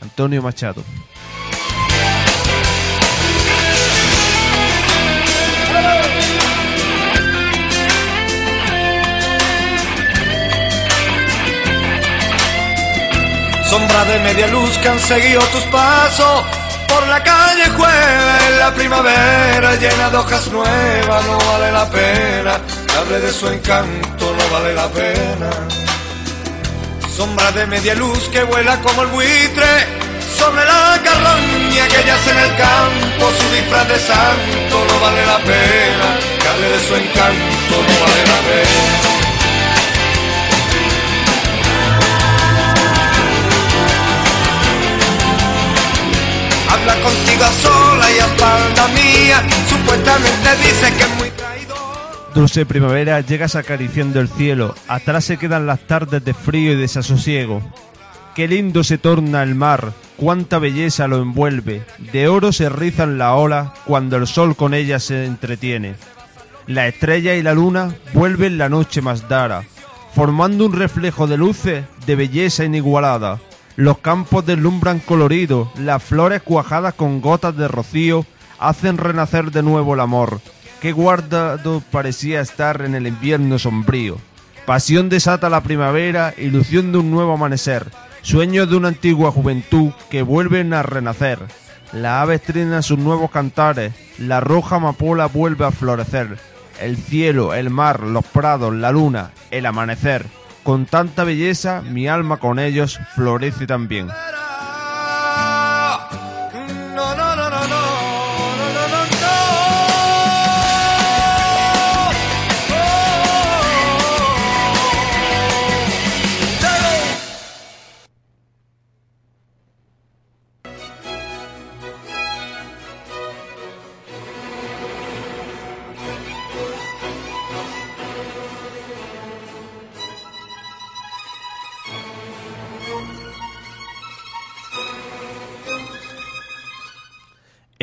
Antonio 0.00 0.42
Machado. 0.42 0.82
Sombra 13.68 14.04
de 14.06 14.18
media 14.20 14.46
luz 14.46 14.78
que 14.78 14.88
han 14.88 14.98
seguido 14.98 15.42
tus 15.52 15.62
pasos 15.64 16.44
por 16.88 17.06
la 17.06 17.22
calle 17.22 17.68
juega 17.76 18.48
en 18.48 18.58
la 18.58 18.74
primavera 18.74 19.76
llena 19.76 20.08
de 20.10 20.16
hojas 20.16 20.48
nuevas, 20.48 21.24
no 21.26 21.38
vale 21.38 21.70
la 21.70 21.88
pena. 21.90 22.58
Hable 22.98 23.20
de 23.20 23.32
su 23.32 23.46
encanto, 23.46 24.34
no 24.38 24.48
vale 24.50 24.74
la 24.74 24.88
pena. 24.88 25.50
Sombra 27.14 27.52
de 27.52 27.66
media 27.66 27.94
luz 27.94 28.28
que 28.30 28.42
vuela 28.42 28.80
como 28.80 29.02
el 29.02 29.08
buitre 29.08 29.86
sobre 30.38 30.64
la 30.64 31.00
carroña 31.04 31.88
que 31.88 32.06
yace 32.06 32.30
en 32.30 32.38
el 32.38 32.56
campo, 32.56 33.30
su 33.38 33.54
disfraz 33.54 33.88
de 33.88 33.98
santo, 33.98 34.84
no 34.88 35.00
vale 35.00 35.26
la 35.26 35.38
pena. 35.38 36.06
Que 36.40 36.48
hable 36.48 36.68
de 36.70 36.80
su 36.86 36.94
encanto, 36.96 37.74
no 37.86 38.00
vale 38.00 38.22
la 38.32 38.38
pena. 38.48 39.07
Habla 46.78 46.94
contigo 47.02 47.44
sola 47.60 48.06
y 48.08 48.18
a 48.20 48.26
espalda 48.26 48.88
mía. 48.88 49.42
Supuestamente 49.68 50.48
dice 50.62 50.92
que 50.96 51.02
es 51.02 51.18
muy 51.18 51.30
traidor. 51.30 51.76
Dulce 52.34 52.66
primavera, 52.66 53.20
llegas 53.20 53.56
acariciando 53.56 54.20
el 54.20 54.28
cielo. 54.28 54.76
Atrás 54.86 55.24
se 55.24 55.38
quedan 55.38 55.66
las 55.66 55.80
tardes 55.80 56.24
de 56.24 56.34
frío 56.34 56.72
y 56.72 56.76
desasosiego. 56.76 57.62
Qué 58.36 58.46
lindo 58.46 58.84
se 58.84 58.96
torna 58.96 59.42
el 59.42 59.56
mar, 59.56 59.92
cuánta 60.16 60.60
belleza 60.60 61.08
lo 61.08 61.20
envuelve. 61.20 61.82
De 62.12 62.28
oro 62.28 62.52
se 62.52 62.68
rizan 62.68 63.18
la 63.18 63.34
ola 63.34 63.74
cuando 63.84 64.16
el 64.16 64.28
sol 64.28 64.54
con 64.54 64.72
ella 64.72 65.00
se 65.00 65.24
entretiene. 65.24 65.96
La 66.68 66.86
estrella 66.86 67.34
y 67.34 67.42
la 67.42 67.54
luna 67.54 67.92
vuelven 68.12 68.56
la 68.56 68.68
noche 68.68 69.02
más 69.02 69.28
dara, 69.28 69.64
formando 70.14 70.66
un 70.66 70.74
reflejo 70.74 71.26
de 71.26 71.38
luces 71.38 71.84
de 72.06 72.14
belleza 72.14 72.64
inigualada. 72.64 73.40
Los 73.78 73.98
campos 73.98 74.44
deslumbran 74.44 74.98
coloridos, 74.98 75.68
las 75.78 76.02
flores 76.02 76.42
cuajadas 76.42 76.94
con 76.94 77.20
gotas 77.20 77.56
de 77.56 77.68
rocío 77.68 78.26
hacen 78.58 78.98
renacer 78.98 79.52
de 79.52 79.62
nuevo 79.62 79.94
el 79.94 80.00
amor, 80.00 80.40
que 80.80 80.90
guardado 80.90 81.80
parecía 81.92 82.40
estar 82.40 82.82
en 82.82 82.96
el 82.96 83.06
invierno 83.06 83.56
sombrío. 83.56 84.16
Pasión 84.66 85.08
desata 85.08 85.48
la 85.48 85.62
primavera, 85.62 86.34
ilusión 86.36 86.90
de 86.90 86.98
un 86.98 87.12
nuevo 87.12 87.34
amanecer, 87.34 87.86
sueños 88.22 88.68
de 88.68 88.74
una 88.74 88.88
antigua 88.88 89.30
juventud 89.30 89.92
que 90.10 90.22
vuelven 90.22 90.74
a 90.74 90.82
renacer. 90.82 91.38
La 91.92 92.20
ave 92.20 92.34
estrena 92.34 92.82
sus 92.82 92.98
nuevos 92.98 93.30
cantares, 93.30 93.92
la 94.18 94.40
roja 94.40 94.74
amapola 94.74 95.26
vuelve 95.26 95.64
a 95.64 95.70
florecer. 95.70 96.36
El 96.80 96.96
cielo, 96.96 97.54
el 97.54 97.70
mar, 97.70 98.00
los 98.00 98.26
prados, 98.26 98.74
la 98.74 98.90
luna, 98.90 99.30
el 99.52 99.66
amanecer. 99.66 100.26
Con 100.68 100.84
tanta 100.84 101.24
belleza, 101.24 101.80
mi 101.80 102.08
alma 102.08 102.36
con 102.36 102.58
ellos 102.58 103.00
florece 103.14 103.66
también. 103.66 104.08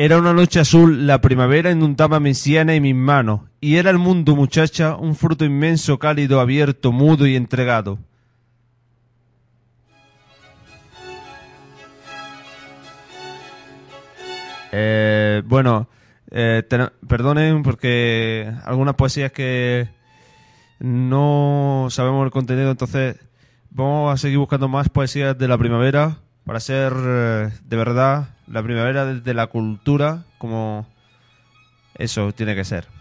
Era 0.06 0.18
una 0.18 0.32
noche 0.32 0.60
azul, 0.60 1.04
la 1.04 1.20
primavera 1.20 1.72
inundaba 1.72 2.20
mi 2.20 2.32
siena 2.32 2.76
y 2.76 2.80
mis 2.80 2.94
manos, 2.94 3.40
y 3.60 3.74
era 3.74 3.90
el 3.90 3.98
mundo, 3.98 4.36
muchacha, 4.36 4.94
un 4.94 5.16
fruto 5.16 5.44
inmenso, 5.44 5.98
cálido, 5.98 6.38
abierto, 6.38 6.92
mudo 6.92 7.26
y 7.26 7.34
entregado. 7.34 7.98
Eh, 14.70 15.42
bueno, 15.44 15.88
eh, 16.30 16.62
perdonen 17.08 17.64
porque 17.64 18.48
algunas 18.64 18.94
poesías 18.94 19.32
que 19.32 19.88
no 20.78 21.88
sabemos 21.90 22.24
el 22.26 22.30
contenido, 22.30 22.70
entonces 22.70 23.16
vamos 23.70 24.14
a 24.14 24.16
seguir 24.18 24.38
buscando 24.38 24.68
más 24.68 24.88
poesías 24.88 25.36
de 25.36 25.48
la 25.48 25.58
primavera 25.58 26.18
para 26.44 26.60
ser 26.60 26.92
eh, 26.96 27.50
de 27.64 27.76
verdad 27.76 28.35
la 28.46 28.62
primavera 28.62 29.04
desde 29.04 29.34
la 29.34 29.46
cultura 29.46 30.24
como 30.38 30.86
eso 31.94 32.32
tiene 32.32 32.54
que 32.54 32.64
ser. 32.64 32.95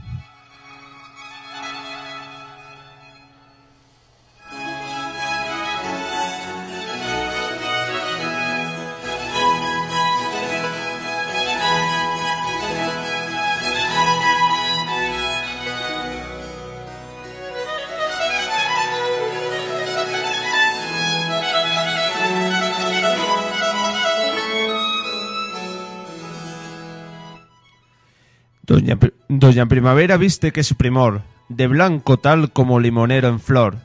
Doña, 28.86 29.00
Pri- 29.00 29.14
Doña 29.30 29.66
Primavera 29.66 30.16
viste 30.16 30.52
que 30.52 30.60
es 30.60 30.72
primor, 30.76 31.24
de 31.50 31.66
blanco 31.66 32.18
tal 32.18 32.52
como 32.52 32.80
limonero 32.80 33.28
en 33.30 33.40
flor. 33.40 33.78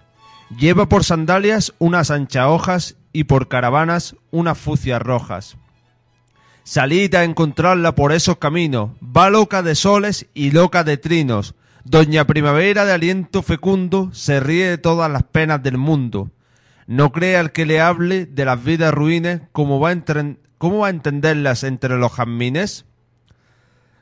Lleva 0.58 0.90
por 0.90 1.04
sandalias 1.04 1.72
unas 1.78 2.10
anchahojas 2.10 2.96
y 3.10 3.24
por 3.24 3.48
caravanas 3.48 4.14
unas 4.30 4.58
fucias 4.58 5.00
rojas. 5.00 5.56
Salid 6.64 7.14
a 7.14 7.24
encontrarla 7.24 7.94
por 7.94 8.12
esos 8.12 8.36
caminos, 8.36 8.90
va 9.00 9.30
loca 9.30 9.62
de 9.62 9.74
soles 9.74 10.26
y 10.34 10.50
loca 10.50 10.84
de 10.84 10.98
trinos. 10.98 11.54
Doña 11.84 12.26
Primavera 12.26 12.84
de 12.84 12.92
aliento 12.92 13.40
fecundo 13.42 14.10
se 14.12 14.38
ríe 14.38 14.68
de 14.68 14.76
todas 14.78 15.10
las 15.10 15.22
penas 15.22 15.62
del 15.62 15.78
mundo. 15.78 16.30
No 16.86 17.10
crea 17.10 17.40
el 17.40 17.52
que 17.52 17.64
le 17.64 17.80
hable 17.80 18.26
de 18.26 18.44
las 18.44 18.62
vidas 18.62 18.92
ruines, 18.92 19.40
¿cómo 19.52 19.80
va 19.80 19.92
a, 19.92 19.96
cómo 20.58 20.80
va 20.80 20.88
a 20.88 20.90
entenderlas 20.90 21.64
entre 21.64 21.96
los 21.96 22.12
jazmines? 22.12 22.84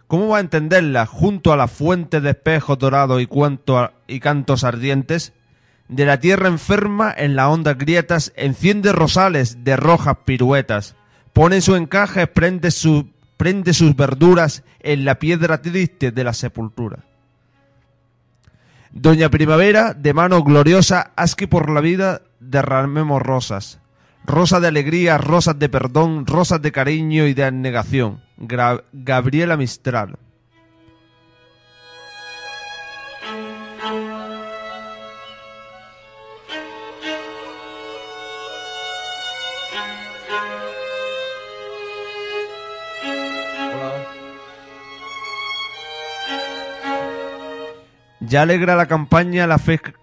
¿Cómo 0.09 0.29
va 0.29 0.39
a 0.39 0.41
entenderlas 0.41 1.07
junto 1.07 1.53
a 1.53 1.57
las 1.59 1.71
fuentes 1.71 2.23
de 2.23 2.31
espejos 2.31 2.79
dorados 2.79 3.21
y, 3.21 3.27
cuanto 3.27 3.93
y 4.07 4.21
cantos 4.21 4.65
ardientes? 4.65 5.35
De 5.89 6.07
la 6.07 6.19
tierra 6.19 6.49
enferma 6.49 7.13
en 7.15 7.37
las 7.37 7.49
hondas 7.49 7.77
grietas 7.77 8.33
enciende 8.35 8.93
rosales 8.93 9.65
de 9.65 9.77
rojas 9.77 10.17
piruetas. 10.25 10.97
Pone 11.35 11.61
su 11.61 11.77
encaje, 11.77 12.27
prende, 12.27 12.71
su, 12.71 13.11
prende 13.37 13.75
sus 13.75 13.95
verduras 13.95 14.65
en 14.81 15.05
la 15.05 15.19
piedra 15.19 15.61
triste 15.61 16.11
de 16.11 16.25
la 16.25 16.33
sepultura. 16.33 17.05
Doña 18.91 19.29
Primavera, 19.29 19.93
de 19.93 20.15
mano 20.15 20.43
gloriosa, 20.43 21.13
haz 21.17 21.35
que 21.35 21.49
por 21.49 21.69
la 21.69 21.83
vida 21.83 22.23
derramemos 22.41 23.21
rosas. 23.21 23.79
Rosas 24.25 24.63
de 24.63 24.69
alegría, 24.69 25.19
rosas 25.19 25.59
de 25.59 25.69
perdón, 25.69 26.27
rosas 26.27 26.63
de 26.63 26.73
cariño 26.73 27.27
y 27.27 27.35
de 27.35 27.45
abnegación. 27.45 28.27
Gabriela 28.39 29.57
Mistral. 29.57 30.17
Ya 48.21 48.43
alegra 48.43 48.77
la 48.77 48.87
campaña 48.87 49.47
la, 49.47 49.59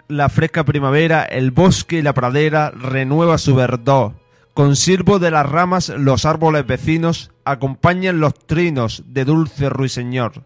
la 0.08 0.30
fresca 0.30 0.64
primavera, 0.64 1.24
el 1.24 1.52
bosque 1.52 1.98
y 1.98 2.02
la 2.02 2.14
pradera 2.14 2.72
renueva 2.72 3.38
su 3.38 3.54
verdor. 3.54 4.24
Con 4.56 4.78
silbo 4.78 5.20
de 5.20 5.32
las 5.32 5.45
ramas 5.45 5.89
los 5.89 6.24
árboles 6.24 6.66
vecinos 6.66 7.32
acompañan 7.43 8.22
los 8.22 8.34
trinos 8.34 9.03
de 9.08 9.26
dulce 9.26 9.68
ruiseñor. 9.68 10.43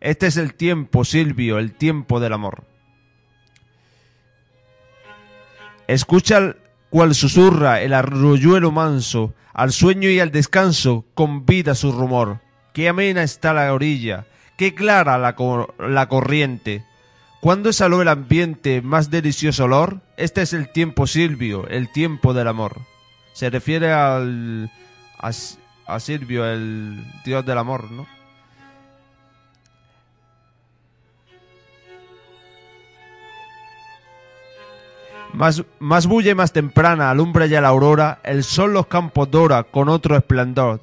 Este 0.00 0.26
es 0.28 0.38
el 0.38 0.54
tiempo, 0.54 1.04
Silvio, 1.04 1.58
el 1.58 1.72
tiempo 1.74 2.20
del 2.20 2.32
amor. 2.32 2.64
Escucha 5.88 6.56
cual 6.88 7.14
susurra 7.14 7.82
el 7.82 7.92
arroyuelo 7.92 8.70
manso, 8.72 9.34
al 9.52 9.72
sueño 9.72 10.08
y 10.08 10.20
al 10.20 10.30
descanso 10.30 11.04
convida 11.14 11.74
su 11.74 11.92
rumor. 11.92 12.40
Qué 12.72 12.88
amena 12.88 13.22
está 13.22 13.52
la 13.52 13.74
orilla, 13.74 14.24
qué 14.56 14.74
clara 14.74 15.18
la, 15.18 15.34
co- 15.36 15.74
la 15.78 16.08
corriente. 16.08 16.82
¿Cuándo 17.42 17.68
exhaló 17.68 18.00
el 18.00 18.08
ambiente 18.08 18.80
más 18.80 19.10
delicioso 19.10 19.64
olor? 19.64 20.00
Este 20.16 20.40
es 20.40 20.54
el 20.54 20.72
tiempo 20.72 21.06
Silvio, 21.06 21.68
el 21.68 21.92
tiempo 21.92 22.32
del 22.32 22.48
amor. 22.48 22.88
Se 23.32 23.50
refiere 23.50 23.92
al 23.92 24.70
a, 25.18 26.00
Silvio, 26.00 26.46
el 26.46 27.04
dios 27.24 27.44
del 27.44 27.58
amor, 27.58 27.90
¿no? 27.90 28.06
Más, 35.32 35.62
más 35.78 36.06
bulle 36.06 36.34
más 36.34 36.52
temprana, 36.52 37.10
alumbra 37.10 37.46
ya 37.46 37.60
la 37.60 37.68
aurora, 37.68 38.18
el 38.24 38.42
sol 38.42 38.72
los 38.72 38.86
campos 38.86 39.30
dora 39.30 39.62
con 39.62 39.88
otro 39.88 40.16
esplendor. 40.16 40.80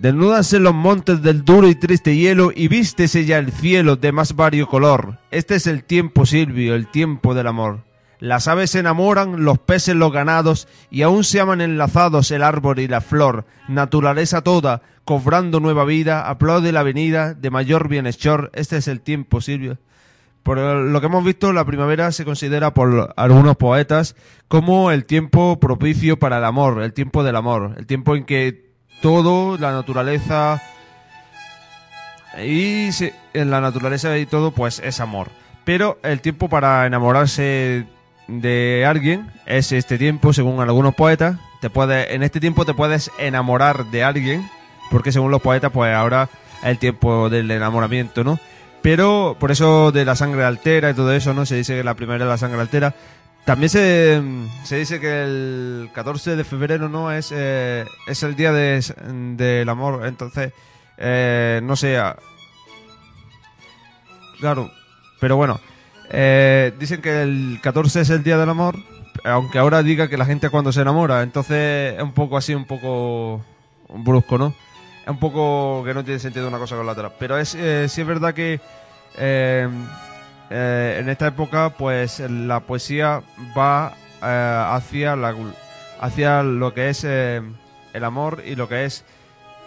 Desnúdanse 0.00 0.58
los 0.58 0.74
montes 0.74 1.22
del 1.22 1.44
duro 1.44 1.68
y 1.68 1.74
triste 1.74 2.16
hielo 2.16 2.50
y 2.54 2.68
vístese 2.68 3.24
ya 3.24 3.38
el 3.38 3.50
cielo 3.50 3.96
de 3.96 4.12
más 4.12 4.36
vario 4.36 4.66
color. 4.66 5.18
Este 5.30 5.54
es 5.54 5.66
el 5.66 5.84
tiempo, 5.84 6.26
Silvio, 6.26 6.74
el 6.74 6.88
tiempo 6.88 7.34
del 7.34 7.46
amor. 7.46 7.85
Las 8.18 8.48
aves 8.48 8.70
se 8.70 8.80
enamoran, 8.80 9.44
los 9.44 9.58
peces 9.58 9.94
los 9.94 10.12
ganados, 10.12 10.68
y 10.90 11.02
aún 11.02 11.24
se 11.24 11.40
aman 11.40 11.60
enlazados 11.60 12.30
el 12.30 12.42
árbol 12.42 12.78
y 12.78 12.88
la 12.88 13.00
flor. 13.00 13.44
Naturaleza 13.68 14.42
toda, 14.42 14.82
cobrando 15.04 15.60
nueva 15.60 15.84
vida, 15.84 16.28
aplaude 16.28 16.72
la 16.72 16.82
venida 16.82 17.34
de 17.34 17.50
mayor 17.50 17.88
bienhechor. 17.88 18.50
Este 18.54 18.78
es 18.78 18.88
el 18.88 19.00
tiempo, 19.00 19.40
Silvio. 19.40 19.78
Por 20.42 20.58
lo 20.58 21.00
que 21.00 21.06
hemos 21.06 21.24
visto, 21.24 21.52
la 21.52 21.64
primavera 21.64 22.12
se 22.12 22.24
considera 22.24 22.72
por 22.72 23.12
algunos 23.16 23.56
poetas 23.56 24.14
como 24.46 24.92
el 24.92 25.04
tiempo 25.04 25.58
propicio 25.58 26.20
para 26.20 26.38
el 26.38 26.44
amor, 26.44 26.82
el 26.82 26.92
tiempo 26.92 27.24
del 27.24 27.34
amor, 27.34 27.74
el 27.76 27.86
tiempo 27.86 28.14
en 28.14 28.24
que 28.24 28.70
todo, 29.02 29.58
la 29.58 29.72
naturaleza 29.72 30.62
y 32.38 32.90
en 33.34 33.50
la 33.50 33.60
naturaleza 33.60 34.16
y 34.18 34.26
todo, 34.26 34.52
pues 34.52 34.80
es 34.84 35.00
amor. 35.00 35.30
Pero 35.64 35.98
el 36.04 36.20
tiempo 36.20 36.48
para 36.48 36.86
enamorarse 36.86 37.86
de 38.28 38.84
alguien 38.86 39.30
es 39.46 39.72
este 39.72 39.98
tiempo, 39.98 40.32
según 40.32 40.60
algunos 40.60 40.94
poetas. 40.94 41.36
Te 41.60 41.70
puede, 41.70 42.14
en 42.14 42.22
este 42.22 42.40
tiempo 42.40 42.64
te 42.64 42.74
puedes 42.74 43.10
enamorar 43.18 43.86
de 43.86 44.04
alguien, 44.04 44.48
porque 44.90 45.12
según 45.12 45.30
los 45.30 45.42
poetas, 45.42 45.70
pues 45.72 45.94
ahora 45.94 46.28
es 46.62 46.68
el 46.68 46.78
tiempo 46.78 47.28
del 47.30 47.50
enamoramiento, 47.50 48.24
¿no? 48.24 48.38
Pero 48.82 49.36
por 49.40 49.50
eso 49.50 49.90
de 49.90 50.04
la 50.04 50.14
sangre 50.16 50.44
altera 50.44 50.90
y 50.90 50.94
todo 50.94 51.12
eso, 51.12 51.34
¿no? 51.34 51.44
Se 51.46 51.56
dice 51.56 51.76
que 51.76 51.84
la 51.84 51.94
primera 51.94 52.24
de 52.24 52.30
la 52.30 52.38
sangre 52.38 52.60
altera. 52.60 52.94
También 53.44 53.68
se, 53.70 54.20
se 54.64 54.76
dice 54.76 54.98
que 55.00 55.22
el 55.22 55.88
14 55.94 56.34
de 56.36 56.44
febrero, 56.44 56.88
¿no? 56.88 57.12
Es, 57.12 57.32
eh, 57.34 57.84
es 58.08 58.22
el 58.24 58.34
día 58.36 58.52
de- 58.52 58.80
del 59.36 59.68
amor. 59.68 60.04
Entonces, 60.06 60.52
eh, 60.98 61.60
no 61.62 61.76
sé. 61.76 61.96
a- 61.96 62.16
Claro, 64.40 64.70
pero 65.20 65.36
bueno. 65.36 65.60
Eh, 66.10 66.72
dicen 66.78 67.00
que 67.02 67.22
el 67.22 67.58
14 67.62 68.00
es 68.00 68.10
el 68.10 68.22
día 68.22 68.38
del 68.38 68.48
amor, 68.48 68.76
aunque 69.24 69.58
ahora 69.58 69.82
diga 69.82 70.08
que 70.08 70.16
la 70.16 70.26
gente 70.26 70.50
cuando 70.50 70.72
se 70.72 70.80
enamora. 70.82 71.22
Entonces 71.22 71.94
es 71.96 72.02
un 72.02 72.12
poco 72.12 72.36
así, 72.36 72.54
un 72.54 72.64
poco 72.64 73.44
brusco, 73.88 74.38
¿no? 74.38 74.54
Es 75.04 75.10
un 75.10 75.18
poco 75.18 75.84
que 75.84 75.94
no 75.94 76.04
tiene 76.04 76.18
sentido 76.20 76.48
una 76.48 76.58
cosa 76.58 76.76
con 76.76 76.86
la 76.86 76.92
otra. 76.92 77.10
Pero 77.18 77.38
es 77.38 77.54
eh, 77.54 77.86
sí 77.88 78.00
es 78.00 78.06
verdad 78.06 78.34
que 78.34 78.60
eh, 79.18 79.68
eh, 80.50 80.98
en 81.00 81.08
esta 81.08 81.28
época, 81.28 81.70
pues 81.70 82.20
la 82.20 82.60
poesía 82.60 83.22
va 83.56 83.94
eh, 84.22 84.64
hacia 84.70 85.16
la 85.16 85.34
hacia 86.00 86.42
lo 86.42 86.74
que 86.74 86.90
es 86.90 87.04
el 87.04 88.04
amor 88.04 88.42
y 88.44 88.54
lo 88.54 88.68
que 88.68 88.84
es 88.84 89.04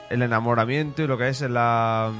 el 0.09 0.21
enamoramiento 0.21 1.01
y 1.03 1.07
lo 1.07 1.17
que 1.17 1.29
es 1.29 1.41
la 1.41 2.11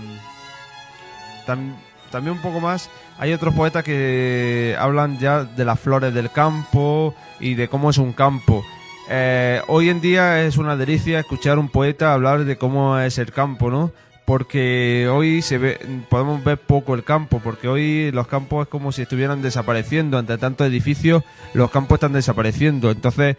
tam- 1.46 1.76
también 2.10 2.36
un 2.36 2.42
poco 2.42 2.60
más 2.60 2.90
hay 3.18 3.34
otros 3.34 3.54
poetas 3.54 3.84
que 3.84 4.76
hablan 4.80 5.20
ya 5.20 5.44
de 5.44 5.66
las 5.66 5.80
flores 5.80 6.14
del 6.14 6.32
campo 6.32 7.14
y 7.40 7.56
de 7.56 7.68
cómo 7.68 7.90
es 7.90 7.98
un 7.98 8.14
campo. 8.14 8.64
Eh, 9.10 9.62
hoy 9.68 9.90
en 9.90 10.02
día 10.02 10.44
es 10.44 10.58
una 10.58 10.76
delicia 10.76 11.20
escuchar 11.20 11.58
un 11.60 11.70
poeta 11.70 12.14
hablar 12.14 12.46
de 12.46 12.58
cómo 12.58 13.00
es 13.00 13.18
el 13.18 13.32
campo 13.32 13.72
no 13.72 13.92
porque 14.30 15.10
hoy 15.12 15.42
se 15.42 15.58
ve 15.58 15.80
podemos 16.08 16.44
ver 16.44 16.60
poco 16.60 16.94
el 16.94 17.04
campo 17.04 17.42
porque 17.44 17.68
hoy 17.68 18.12
los 18.12 18.28
campos 18.28 18.68
es 18.68 18.70
como 18.70 18.92
si 18.92 19.02
estuvieran 19.02 19.42
desapareciendo. 19.42 20.20
Ante 20.20 20.38
tantos 20.38 20.68
edificios 20.68 21.24
los 21.56 21.72
campos 21.72 21.96
están 21.96 22.14
desapareciendo. 22.14 22.92
Entonces 22.92 23.38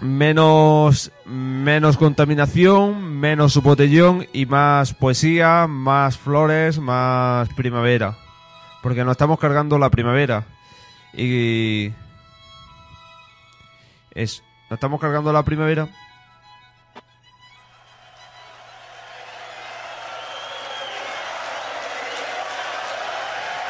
menos 0.00 1.12
menos 1.24 1.96
contaminación, 1.96 3.18
menos 3.18 3.56
botellón 3.62 4.26
y 4.32 4.46
más 4.46 4.94
poesía, 4.94 5.66
más 5.68 6.18
flores, 6.18 6.78
más 6.78 7.48
primavera. 7.50 8.16
Porque 8.82 9.04
nos 9.04 9.12
estamos 9.12 9.38
cargando 9.38 9.78
la 9.78 9.90
primavera. 9.90 10.44
Y 11.12 11.92
es 14.14 14.42
nos 14.70 14.76
estamos 14.76 15.00
cargando 15.00 15.32
la 15.32 15.42
primavera. 15.42 15.88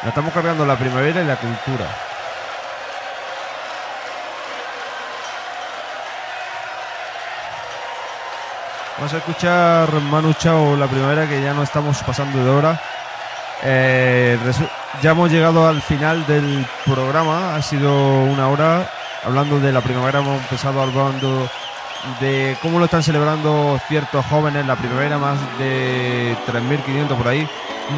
Nos 0.03 0.09
estamos 0.09 0.33
cargando 0.33 0.65
la 0.65 0.77
primavera 0.77 1.21
y 1.21 1.25
la 1.25 1.35
cultura. 1.37 2.10
Vamos 9.01 9.15
a 9.15 9.17
escuchar 9.17 9.91
Manu 10.11 10.31
Chao 10.33 10.75
la 10.77 10.85
primavera 10.85 11.27
que 11.27 11.41
ya 11.41 11.55
no 11.55 11.63
estamos 11.63 12.03
pasando 12.03 12.37
de 12.45 12.51
hora. 12.51 12.79
Eh, 13.63 14.37
ya 15.01 15.09
hemos 15.09 15.31
llegado 15.31 15.67
al 15.67 15.81
final 15.81 16.23
del 16.27 16.63
programa. 16.85 17.55
Ha 17.55 17.63
sido 17.63 17.91
una 18.25 18.47
hora 18.47 18.87
hablando 19.23 19.59
de 19.59 19.71
la 19.71 19.81
primavera. 19.81 20.19
Hemos 20.19 20.39
empezado 20.43 20.83
hablando 20.83 21.49
de 22.19 22.55
cómo 22.61 22.77
lo 22.77 22.85
están 22.85 23.01
celebrando 23.01 23.79
ciertos 23.87 24.23
jóvenes 24.27 24.67
la 24.67 24.75
primavera, 24.75 25.17
más 25.17 25.39
de 25.57 26.37
3.500 26.45 27.17
por 27.17 27.27
ahí. 27.27 27.49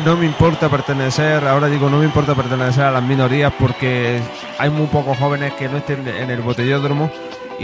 No 0.06 0.16
me 0.16 0.26
importa 0.26 0.70
pertenecer, 0.70 1.46
ahora 1.46 1.68
digo, 1.68 1.90
no 1.90 1.98
me 1.98 2.06
importa 2.06 2.34
pertenecer 2.34 2.86
a 2.86 2.92
las 2.92 3.04
minorías 3.04 3.52
porque 3.60 4.22
hay 4.58 4.70
muy 4.70 4.88
pocos 4.88 5.18
jóvenes 5.18 5.52
que 5.56 5.68
no 5.68 5.80
estén 5.80 6.08
en 6.08 6.30
el 6.30 6.40
botellódromo 6.40 7.12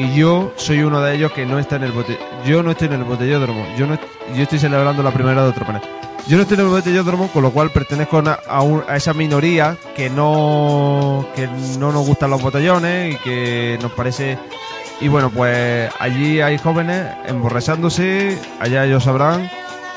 y 0.02 0.16
yo 0.16 0.54
soy 0.56 0.82
uno 0.82 1.02
de 1.02 1.16
ellos 1.16 1.32
que 1.34 1.46
no 1.46 1.60
está 1.60 1.76
en 1.76 1.84
el 1.84 1.92
bote 1.92 2.18
yo 2.46 2.64
no 2.64 2.72
estoy 2.72 2.88
en 2.88 2.94
el 2.94 3.04
botellódromo. 3.04 3.66
Yo 3.78 3.86
no 3.86 3.98
yo 4.36 4.44
estoy 4.44 4.60
celebrando 4.60 5.04
la 5.04 5.12
primera 5.12 5.44
de 5.44 5.50
otro 5.50 5.66
panel. 5.66 5.82
Yo 6.28 6.36
no 6.38 6.44
estoy 6.44 6.56
en 6.56 6.64
el 6.66 6.70
botellódromo 6.70 7.28
con 7.30 7.42
lo 7.44 7.52
cual 7.52 7.70
pertenezco 7.72 8.20
a, 8.20 8.40
a 8.48 8.62
un- 8.62 8.84
a 8.88 8.96
esa 8.96 9.14
minoría 9.14 9.76
que 9.96 10.10
no 10.10 11.28
que 11.36 11.48
no 11.80 11.92
nos 11.92 12.06
gustan 12.08 12.30
los 12.30 12.42
botellones 12.42 13.16
y 13.16 13.18
que 13.18 13.78
nos 13.82 13.92
parece 13.92 14.38
y 15.02 15.08
bueno 15.08 15.30
pues 15.32 15.92
allí 16.00 16.40
hay 16.42 16.58
jóvenes 16.58 17.06
emborrachándose 17.28 18.38
allá 18.60 18.86
ellos 18.86 19.04
sabrán 19.04 19.50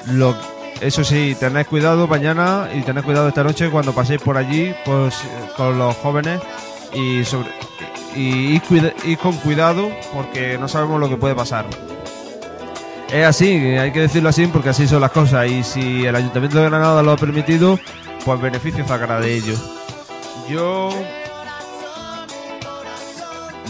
lo 0.06 0.34
eso 0.80 1.04
sí 1.04 1.36
tened 1.38 1.66
cuidado 1.66 2.06
mañana 2.08 2.68
y 2.74 2.80
tened 2.82 3.04
cuidado 3.04 3.28
esta 3.28 3.44
noche 3.44 3.70
cuando 3.70 3.92
paséis 3.92 4.20
por 4.20 4.36
allí 4.36 4.74
pues 4.84 5.14
con 5.56 5.78
los 5.78 5.94
jóvenes 5.96 6.40
y 6.92 7.24
sobre 7.24 7.48
y 8.14 8.60
ir, 9.04 9.18
con 9.18 9.36
cuidado 9.36 9.90
porque 10.12 10.58
no 10.58 10.68
sabemos 10.68 11.00
lo 11.00 11.08
que 11.08 11.16
puede 11.16 11.34
pasar. 11.34 11.66
Es 13.10 13.26
así, 13.26 13.54
hay 13.54 13.92
que 13.92 14.00
decirlo 14.00 14.30
así 14.30 14.46
porque 14.46 14.70
así 14.70 14.88
son 14.88 15.00
las 15.00 15.10
cosas 15.10 15.46
y 15.48 15.62
si 15.62 16.06
el 16.06 16.16
Ayuntamiento 16.16 16.58
de 16.58 16.70
Granada 16.70 17.02
lo 17.02 17.12
ha 17.12 17.16
permitido, 17.16 17.78
pues 18.24 18.40
beneficio 18.40 18.86
sacará 18.86 19.20
de 19.20 19.34
ello. 19.34 19.54
Yo 20.48 20.90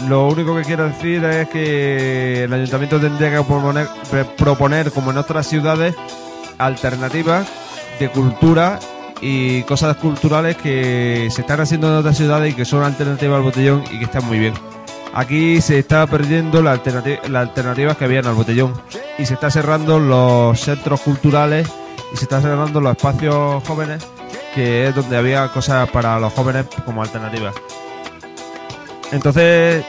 lo 0.07 0.27
único 0.27 0.55
que 0.55 0.63
quiero 0.63 0.87
decir 0.87 1.23
es 1.23 1.49
que 1.49 2.43
el 2.45 2.53
Ayuntamiento 2.53 2.99
tendría 2.99 3.31
que 3.31 4.25
proponer 4.37 4.91
como 4.91 5.11
en 5.11 5.17
otras 5.17 5.47
ciudades, 5.47 5.95
alternativas 6.57 7.47
de 7.99 8.09
cultura 8.09 8.79
y 9.21 9.63
cosas 9.63 9.97
culturales 9.97 10.57
que 10.57 11.29
se 11.31 11.41
están 11.41 11.61
haciendo 11.61 11.87
en 11.87 11.95
otras 11.95 12.17
ciudades 12.17 12.53
y 12.53 12.55
que 12.55 12.65
son 12.65 12.83
alternativas 12.83 13.37
al 13.37 13.43
botellón 13.43 13.83
y 13.91 13.99
que 13.99 14.05
están 14.05 14.25
muy 14.25 14.39
bien. 14.39 14.53
Aquí 15.13 15.61
se 15.61 15.79
está 15.79 16.07
perdiendo 16.07 16.61
las 16.61 16.79
alternativas 17.33 17.97
que 17.97 18.05
habían 18.05 18.25
al 18.25 18.33
botellón 18.33 18.73
y 19.17 19.25
se 19.25 19.35
está 19.35 19.51
cerrando 19.51 19.99
los 19.99 20.59
centros 20.59 21.01
culturales 21.01 21.69
y 22.13 22.17
se 22.17 22.23
está 22.23 22.41
cerrando 22.41 22.81
los 22.81 22.95
espacios 22.95 23.63
jóvenes 23.67 24.03
que 24.53 24.87
es 24.87 24.95
donde 24.95 25.17
había 25.17 25.47
cosas 25.49 25.89
para 25.89 26.19
los 26.19 26.31
jóvenes 26.33 26.65
como 26.85 27.01
alternativas. 27.01 27.55
Entonces, 29.11 29.83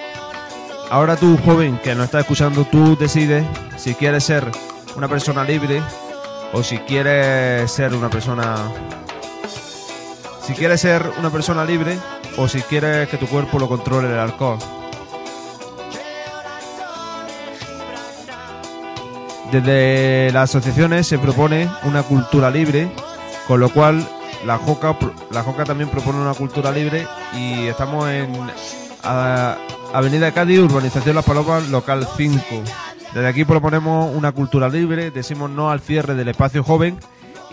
ahora 0.90 1.16
tú, 1.16 1.38
joven, 1.44 1.78
que 1.82 1.94
nos 1.94 2.06
está 2.06 2.20
escuchando, 2.20 2.64
tú 2.64 2.96
decides 2.96 3.44
si 3.76 3.94
quieres 3.94 4.24
ser 4.24 4.50
una 4.96 5.08
persona 5.08 5.44
libre 5.44 5.82
o 6.52 6.62
si 6.62 6.78
quieres 6.78 7.70
ser 7.70 7.94
una 7.94 8.08
persona 8.08 8.56
si 10.46 10.52
quieres 10.52 10.80
ser 10.80 11.10
una 11.18 11.30
persona 11.30 11.64
libre 11.64 11.98
o 12.36 12.48
si 12.48 12.60
quieres 12.62 13.08
que 13.08 13.16
tu 13.16 13.26
cuerpo 13.26 13.58
lo 13.58 13.68
controle 13.68 14.08
el 14.08 14.18
alcohol. 14.18 14.58
Desde 19.50 20.30
las 20.32 20.50
asociaciones 20.50 21.06
se 21.06 21.18
propone 21.18 21.70
una 21.84 22.02
cultura 22.02 22.50
libre, 22.50 22.90
con 23.46 23.60
lo 23.60 23.68
cual 23.68 24.06
la 24.44 24.58
JOCA, 24.58 24.96
la 25.30 25.42
JOCA 25.42 25.64
también 25.64 25.88
propone 25.88 26.18
una 26.20 26.34
cultura 26.34 26.70
libre 26.72 27.06
y 27.34 27.66
estamos 27.66 28.08
en 28.10 28.32
Avenida 29.92 30.32
Cádiz, 30.32 30.58
Urbanización 30.58 31.14
Las 31.14 31.24
Palomas, 31.24 31.68
local 31.68 32.06
5. 32.16 32.40
Desde 33.14 33.28
aquí 33.28 33.44
proponemos 33.44 34.14
una 34.14 34.32
cultura 34.32 34.68
libre, 34.68 35.10
decimos 35.10 35.48
no 35.48 35.70
al 35.70 35.80
cierre 35.80 36.14
del 36.14 36.28
espacio 36.28 36.64
joven 36.64 36.98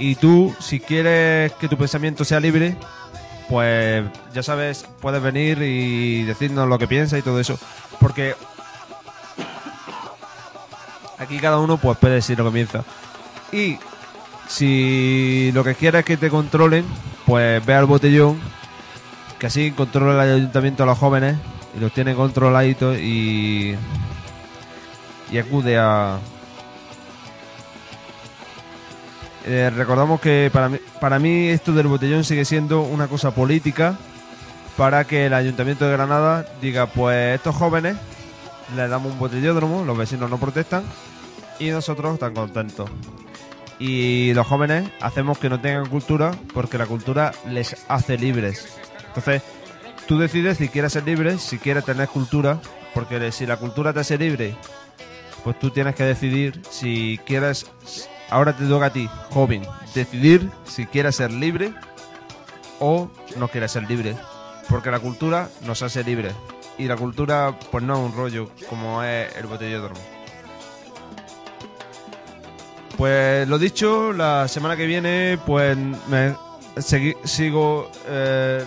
y 0.02 0.16
tú, 0.16 0.52
si 0.60 0.80
quieres 0.80 1.54
que 1.54 1.68
tu 1.68 1.78
pensamiento 1.78 2.26
sea 2.26 2.39
libre, 2.39 2.76
pues 3.47 4.04
ya 4.34 4.41
sabes, 4.41 4.84
puedes 4.99 5.22
venir 5.22 5.62
y 5.62 6.24
decirnos 6.24 6.68
lo 6.68 6.80
que 6.80 6.88
piensas 6.88 7.20
y 7.20 7.22
todo 7.22 7.39
eso. 7.39 7.60
Porque 7.99 8.34
aquí 11.20 11.38
cada 11.38 11.60
uno 11.60 11.78
pues 11.78 11.99
puede 11.99 12.16
decir 12.16 12.39
lo 12.39 12.45
que 12.45 12.52
piensa. 12.52 12.84
Y 13.52 13.78
si 14.47 15.52
lo 15.54 15.64
que 15.64 15.76
quieres 15.76 15.99
es 15.99 16.06
que 16.06 16.18
te 16.18 16.32
controlen, 16.32 16.84
pues 17.28 17.64
ve 17.64 17.76
al 17.76 17.86
botellón, 17.86 18.39
que 19.38 19.45
así 19.45 19.70
controla 19.70 20.24
el 20.24 20.36
ayuntamiento 20.36 20.82
a 20.82 20.88
los 20.88 20.97
jóvenes 20.97 21.38
y 21.78 21.80
los 21.80 21.93
tiene 21.93 22.16
controladitos 22.16 22.97
y, 22.97 23.76
y 25.32 25.38
acude 25.38 25.78
a, 25.78 26.18
Eh, 29.46 29.72
recordamos 29.76 30.22
que 30.22 30.50
para 30.54 30.70
mí, 30.70 30.78
para 31.00 31.20
mí 31.20 31.48
esto 31.50 31.74
del 31.74 31.88
botellón 31.88 32.24
sigue 32.24 32.46
siendo 32.46 32.82
una 32.84 33.08
cosa 33.08 33.32
política 33.32 33.98
para 34.78 35.06
que 35.06 35.26
el 35.26 35.34
Ayuntamiento 35.34 35.86
de 35.86 35.92
Granada 35.92 36.46
diga, 36.62 36.86
pues 36.88 37.36
estos 37.36 37.56
jóvenes 37.56 37.98
les 38.76 38.89
damos 38.89 39.12
un 39.14 39.20
botellódromo, 39.20 39.84
los 39.84 39.98
vecinos 39.98 40.30
no 40.30 40.38
protestan 40.38 40.84
y 41.60 41.70
nosotros 41.70 42.18
tan 42.20 42.34
contentos. 42.34 42.89
Y 43.80 44.34
los 44.34 44.46
jóvenes 44.46 44.89
hacemos 45.02 45.39
que 45.39 45.50
no 45.50 45.60
tengan 45.60 45.88
cultura 45.88 46.32
porque 46.54 46.78
la 46.78 46.86
cultura 46.86 47.32
les 47.50 47.76
hace 47.88 48.18
libres. 48.18 48.78
Entonces, 49.08 49.42
tú 50.08 50.20
decides 50.20 50.58
si 50.58 50.70
quieres 50.70 50.94
ser 50.94 51.04
libre, 51.04 51.39
si 51.39 51.58
quieres 51.58 51.84
tener 51.86 52.08
cultura, 52.08 52.60
porque 52.94 53.32
si 53.32 53.46
la 53.46 53.58
cultura 53.58 53.92
te 53.92 54.02
hace 54.02 54.18
libre, 54.18 54.56
pues 55.44 55.58
tú 55.60 55.72
tienes 55.72 55.96
que 55.96 56.04
decidir 56.04 56.62
si 56.70 57.20
quieres 57.26 57.66
ahora 58.32 58.56
te 58.56 58.66
toca 58.66 58.88
a 58.88 58.90
ti, 58.94 59.08
joven, 59.30 59.62
decidir 59.94 60.50
si 60.66 60.88
quieres 60.88 61.16
ser 61.18 61.32
libre 61.32 61.74
o 62.80 63.10
no 63.38 63.48
quieres 63.48 63.72
ser 63.72 63.84
libre. 63.88 64.16
Porque 64.70 64.90
la 64.90 65.00
cultura 65.00 65.50
nos 65.62 65.82
hace 65.84 66.04
libres. 66.04 66.34
Y 66.78 66.86
la 66.86 66.96
cultura, 66.96 67.54
pues 67.72 67.84
no 67.84 67.94
es 67.94 68.00
un 68.12 68.16
rollo 68.18 68.50
como 68.70 69.04
es 69.04 69.36
el 69.36 69.46
botellódromo. 69.46 70.00
Pues 72.98 73.48
lo 73.48 73.58
dicho, 73.58 74.14
la 74.14 74.48
semana 74.48 74.76
que 74.78 74.86
viene, 74.86 75.40
pues 75.46 75.78
sigo. 77.24 77.90
eh, 78.08 78.64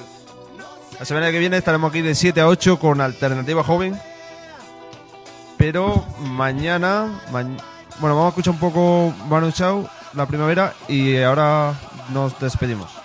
la 0.99 1.05
semana 1.05 1.31
que 1.31 1.39
viene 1.39 1.57
estaremos 1.57 1.91
aquí 1.91 2.03
de 2.03 2.15
7 2.15 2.41
a 2.41 2.49
8 2.49 2.79
con 2.79 3.01
Alternativa 3.01 3.63
Joven. 3.65 3.99
Pero 5.57 6.05
mañana. 6.21 7.21
ma- 7.33 7.45
bueno, 8.01 8.17
vamos 8.17 8.27
a 8.27 8.29
escuchar 8.31 8.55
un 8.55 8.61
poco 8.61 9.13
Manu 9.29 9.51
Chao, 9.53 9.89
la 10.15 10.27
primavera, 10.27 10.75
y 10.89 11.17
ahora 11.19 11.75
nos 12.13 12.39
despedimos. 12.39 13.04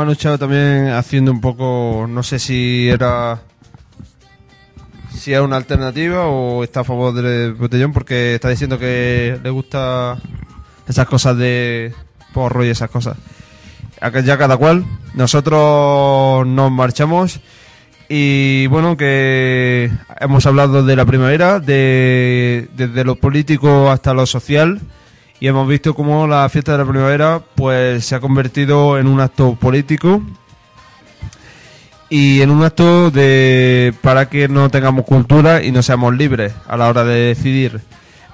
Manu 0.00 0.14
Chao 0.14 0.38
también 0.38 0.88
haciendo 0.88 1.30
un 1.30 1.42
poco, 1.42 2.06
no 2.08 2.22
sé 2.22 2.38
si 2.38 2.88
era 2.88 3.42
si 5.14 5.34
es 5.34 5.40
una 5.40 5.58
alternativa 5.58 6.24
o 6.24 6.64
está 6.64 6.80
a 6.80 6.84
favor 6.84 7.12
del 7.12 7.52
botellón 7.52 7.92
porque 7.92 8.36
está 8.36 8.48
diciendo 8.48 8.78
que 8.78 9.38
le 9.42 9.50
gusta 9.50 10.16
esas 10.88 11.06
cosas 11.06 11.36
de 11.36 11.92
porro 12.32 12.64
y 12.64 12.70
esas 12.70 12.88
cosas. 12.88 13.18
ya 14.24 14.38
cada 14.38 14.56
cual. 14.56 14.86
Nosotros 15.12 16.46
nos 16.46 16.72
marchamos 16.72 17.40
y 18.08 18.68
bueno, 18.68 18.96
que 18.96 19.90
hemos 20.18 20.46
hablado 20.46 20.82
de 20.82 20.96
la 20.96 21.04
primavera, 21.04 21.60
de, 21.60 22.70
desde 22.74 23.04
lo 23.04 23.16
político 23.16 23.90
hasta 23.90 24.14
lo 24.14 24.24
social 24.24 24.80
y 25.40 25.48
hemos 25.48 25.66
visto 25.66 25.94
cómo 25.94 26.26
la 26.26 26.48
fiesta 26.50 26.72
de 26.72 26.78
la 26.78 26.84
primavera 26.84 27.40
pues 27.54 28.04
se 28.04 28.14
ha 28.14 28.20
convertido 28.20 28.98
en 28.98 29.06
un 29.06 29.20
acto 29.20 29.54
político 29.54 30.22
y 32.10 32.42
en 32.42 32.50
un 32.50 32.62
acto 32.62 33.10
de 33.10 33.94
para 34.02 34.28
que 34.28 34.48
no 34.48 34.68
tengamos 34.68 35.06
cultura 35.06 35.62
y 35.62 35.72
no 35.72 35.82
seamos 35.82 36.14
libres 36.14 36.52
a 36.68 36.76
la 36.76 36.88
hora 36.88 37.04
de 37.04 37.14
decidir. 37.34 37.80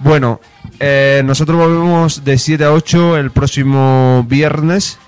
Bueno, 0.01 0.41
eh, 0.81 1.23
nosotros 1.25 1.57
volvemos 1.57 2.25
de 2.25 2.39
7 2.39 2.65
a 2.65 2.73
8 2.73 3.19
el 3.19 3.31
próximo 3.31 4.25
viernes. 4.29 4.99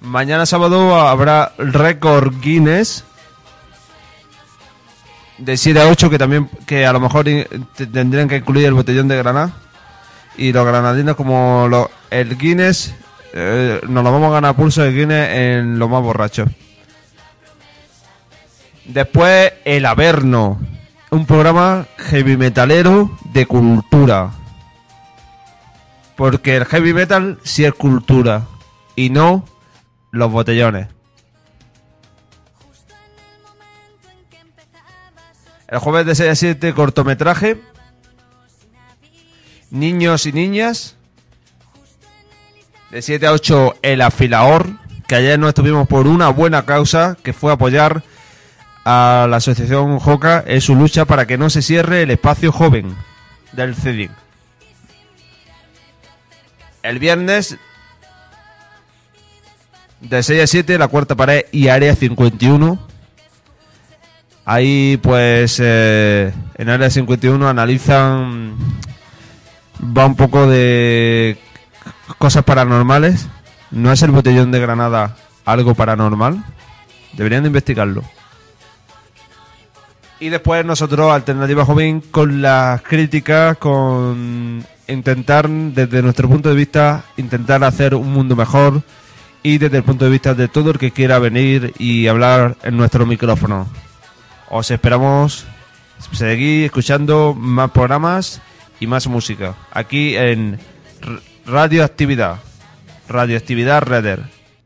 Mañana 0.00 0.44
sábado 0.44 0.96
habrá 0.96 1.52
récord 1.58 2.34
Guinness 2.40 3.04
de 5.38 5.56
7 5.56 5.80
a 5.80 5.88
8 5.88 6.08
que 6.10 6.18
también 6.18 6.48
que 6.66 6.86
a 6.86 6.92
lo 6.92 7.00
mejor 7.00 7.26
tendrían 7.92 8.28
que 8.28 8.36
incluir 8.36 8.66
el 8.66 8.74
botellón 8.74 9.08
de 9.08 9.16
Granada 9.16 9.52
y 10.38 10.52
los 10.52 10.66
granadinos 10.66 11.16
como 11.16 11.66
lo- 11.68 11.90
el 12.10 12.36
Guinness 12.38 12.94
eh, 13.34 13.80
nos 13.88 14.02
lo 14.04 14.12
vamos 14.12 14.28
a 14.30 14.34
ganar 14.34 14.54
pulso 14.56 14.82
de 14.82 14.92
Guinness 14.92 15.28
en 15.30 15.78
lo 15.78 15.88
más 15.88 16.02
borracho. 16.02 16.46
Después 18.86 19.52
el 19.64 19.84
Averno, 19.84 20.58
un 21.10 21.26
programa 21.26 21.86
heavy 21.98 22.36
metalero 22.36 23.10
de 23.32 23.46
cultura. 23.46 24.30
Porque 26.16 26.56
el 26.56 26.64
heavy 26.64 26.94
metal 26.94 27.38
sí 27.42 27.64
es 27.64 27.74
cultura 27.74 28.42
y 28.94 29.10
no 29.10 29.44
los 30.12 30.30
botellones. 30.30 30.88
El 35.68 35.78
jueves 35.78 36.06
de 36.06 36.14
6 36.14 36.30
a 36.30 36.34
7 36.34 36.74
cortometraje. 36.74 37.60
Niños 39.70 40.26
y 40.26 40.32
niñas. 40.32 40.96
De 42.90 43.02
7 43.02 43.26
a 43.26 43.32
8 43.32 43.74
El 43.82 44.00
Afilaor. 44.02 44.66
Que 45.08 45.16
ayer 45.16 45.38
no 45.38 45.48
estuvimos 45.48 45.88
por 45.88 46.06
una 46.06 46.28
buena 46.28 46.64
causa. 46.64 47.16
Que 47.22 47.32
fue 47.32 47.52
apoyar 47.52 48.02
a 48.84 49.26
la 49.28 49.38
asociación 49.38 49.98
JOCA 49.98 50.44
en 50.46 50.60
su 50.60 50.76
lucha 50.76 51.04
para 51.04 51.26
que 51.26 51.36
no 51.36 51.50
se 51.50 51.62
cierre 51.62 52.02
el 52.02 52.12
espacio 52.12 52.52
joven 52.52 52.94
del 53.50 53.74
CEDIC. 53.74 54.12
El 56.84 57.00
viernes 57.00 57.56
de 60.00 60.22
6 60.22 60.42
a 60.42 60.46
7 60.46 60.78
la 60.78 60.86
cuarta 60.86 61.16
pared 61.16 61.46
y 61.50 61.66
área 61.66 61.96
51. 61.96 62.78
Ahí 64.48 64.96
pues 65.02 65.60
eh, 65.60 66.32
en 66.54 66.68
área 66.68 66.88
51 66.88 67.48
analizan 67.48 68.56
va 69.80 70.06
un 70.06 70.14
poco 70.14 70.46
de 70.46 71.36
cosas 72.18 72.44
paranormales. 72.44 73.26
¿No 73.72 73.90
es 73.90 74.00
el 74.02 74.12
botellón 74.12 74.52
de 74.52 74.60
Granada 74.60 75.16
algo 75.44 75.74
paranormal? 75.74 76.44
Deberían 77.14 77.42
de 77.42 77.48
investigarlo. 77.48 78.04
Y 80.20 80.28
después 80.28 80.64
nosotros, 80.64 81.12
Alternativa 81.12 81.64
Joven, 81.64 82.00
con 82.00 82.40
las 82.40 82.80
críticas, 82.82 83.58
con 83.58 84.64
intentar, 84.86 85.48
desde 85.48 86.02
nuestro 86.02 86.28
punto 86.28 86.50
de 86.50 86.54
vista, 86.54 87.04
intentar 87.16 87.64
hacer 87.64 87.96
un 87.96 88.12
mundo 88.12 88.36
mejor 88.36 88.80
y 89.42 89.58
desde 89.58 89.78
el 89.78 89.82
punto 89.82 90.04
de 90.04 90.10
vista 90.12 90.34
de 90.34 90.46
todo 90.46 90.70
el 90.70 90.78
que 90.78 90.92
quiera 90.92 91.18
venir 91.18 91.74
y 91.78 92.06
hablar 92.06 92.56
en 92.62 92.76
nuestro 92.76 93.04
micrófono. 93.06 93.66
Os 94.50 94.70
esperamos 94.70 95.46
seguir 96.12 96.66
escuchando 96.66 97.34
más 97.34 97.70
programas 97.70 98.40
y 98.80 98.86
más 98.86 99.06
música 99.06 99.54
aquí 99.72 100.16
en 100.16 100.58
Radioactividad, 101.46 102.38
Radioactividad 103.08 103.82
Redder 103.82 104.20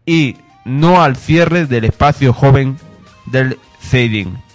y 0.06 0.36
no 0.64 1.02
al 1.02 1.16
cierre 1.16 1.66
del 1.66 1.84
espacio 1.84 2.32
joven 2.32 2.78
del 3.26 3.58
Fading. 3.80 4.49